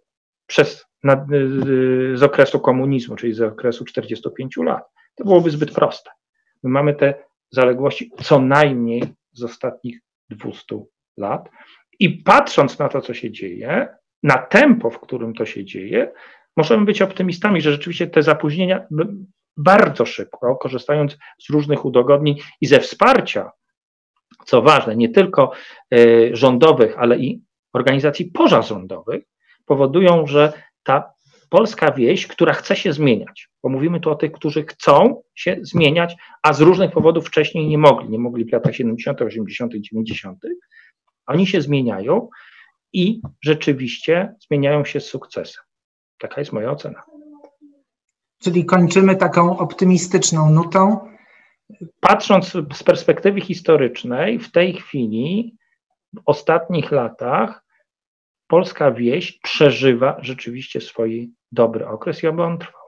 przez, 0.49 0.87
na, 1.05 1.27
z 2.15 2.23
okresu 2.23 2.61
komunizmu, 2.61 3.17
czyli 3.17 3.33
z 3.33 3.41
okresu 3.41 3.85
45 3.85 4.57
lat. 4.57 4.85
To 5.15 5.25
byłoby 5.25 5.51
zbyt 5.51 5.75
proste. 5.75 6.11
My 6.63 6.71
mamy 6.71 6.95
te 6.95 7.15
zaległości 7.51 8.11
co 8.23 8.41
najmniej 8.41 9.03
z 9.33 9.45
ostatnich 9.45 10.01
200 10.31 10.85
lat 11.17 11.49
i 11.99 12.11
patrząc 12.11 12.79
na 12.79 12.89
to, 12.89 13.01
co 13.01 13.15
się 13.15 13.31
dzieje, 13.31 13.89
na 14.23 14.39
tempo, 14.39 14.91
w 14.91 15.01
którym 15.01 15.35
to 15.35 15.47
się 15.47 15.65
dzieje, 15.65 16.13
możemy 16.57 16.85
być 16.85 17.03
optymistami, 17.03 17.61
że 17.61 17.73
rzeczywiście 17.73 18.07
te 18.07 18.23
zapóźnienia 18.23 18.87
bardzo 19.57 20.07
szybko, 20.07 20.57
korzystając 20.57 21.17
z 21.39 21.51
różnych 21.51 21.85
udogodnień 21.85 22.37
i 22.61 22.67
ze 22.67 22.81
wsparcia, 22.81 23.51
co 24.47 24.63
ważne, 24.63 24.97
nie 24.97 25.09
tylko 25.09 25.53
y, 25.95 26.31
rządowych, 26.33 26.99
ale 26.99 27.19
i 27.19 27.43
organizacji 27.73 28.25
pozarządowych, 28.25 29.25
powodują, 29.69 30.27
że 30.27 30.53
ta 30.83 31.13
polska 31.49 31.93
wieś, 31.93 32.27
która 32.27 32.53
chce 32.53 32.77
się 32.77 32.93
zmieniać, 32.93 33.49
bo 33.63 33.69
mówimy 33.69 34.01
tu 34.01 34.11
o 34.11 34.15
tych, 34.15 34.33
którzy 34.33 34.65
chcą 34.67 35.23
się 35.35 35.57
zmieniać, 35.63 36.17
a 36.43 36.53
z 36.53 36.61
różnych 36.61 36.93
powodów 36.93 37.27
wcześniej 37.27 37.69
nie 37.69 37.79
mogli, 37.79 38.09
nie 38.09 38.19
mogli 38.19 38.45
w 38.45 38.53
latach 38.53 38.75
70., 38.75 39.23
80., 39.23 39.73
90., 39.75 40.39
oni 41.27 41.47
się 41.47 41.61
zmieniają 41.61 42.29
i 42.93 43.21
rzeczywiście 43.43 44.35
zmieniają 44.49 44.85
się 44.85 45.01
z 45.01 45.07
sukcesem. 45.07 45.65
Taka 46.19 46.41
jest 46.41 46.53
moja 46.53 46.71
ocena. 46.71 47.03
Czyli 48.43 48.65
kończymy 48.65 49.17
taką 49.17 49.59
optymistyczną 49.59 50.51
nutą. 50.51 51.11
Patrząc 52.01 52.53
z 52.75 52.83
perspektywy 52.83 53.41
historycznej, 53.41 54.39
w 54.39 54.53
tej 54.53 54.75
chwili, 54.75 55.57
w 56.15 56.21
ostatnich 56.27 56.91
latach, 56.91 57.65
polska 58.49 58.91
wieś 58.91 59.39
przeżywa 59.39 60.17
rzeczywiście 60.21 60.81
swój 60.81 61.33
dobry 61.53 61.87
okres 61.87 62.23
i 62.23 62.27
oby 62.27 62.43
on 62.43 62.59
trwał. 62.59 62.83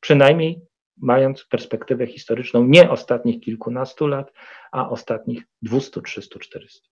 Przynajmniej 0.00 0.60
mając 0.96 1.44
perspektywę 1.44 2.06
historyczną 2.06 2.64
nie 2.64 2.90
ostatnich 2.90 3.40
kilkunastu 3.40 4.06
lat, 4.06 4.32
a 4.72 4.88
ostatnich 4.88 5.42
200, 5.62 6.02
300, 6.02 6.38
400. 6.38 6.88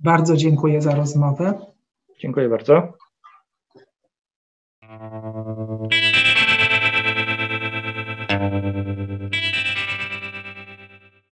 Bardzo 0.00 0.36
dziękuję 0.36 0.82
za 0.82 0.94
rozmowę. 0.94 1.66
Dziękuję 2.18 2.48
bardzo. 2.48 2.92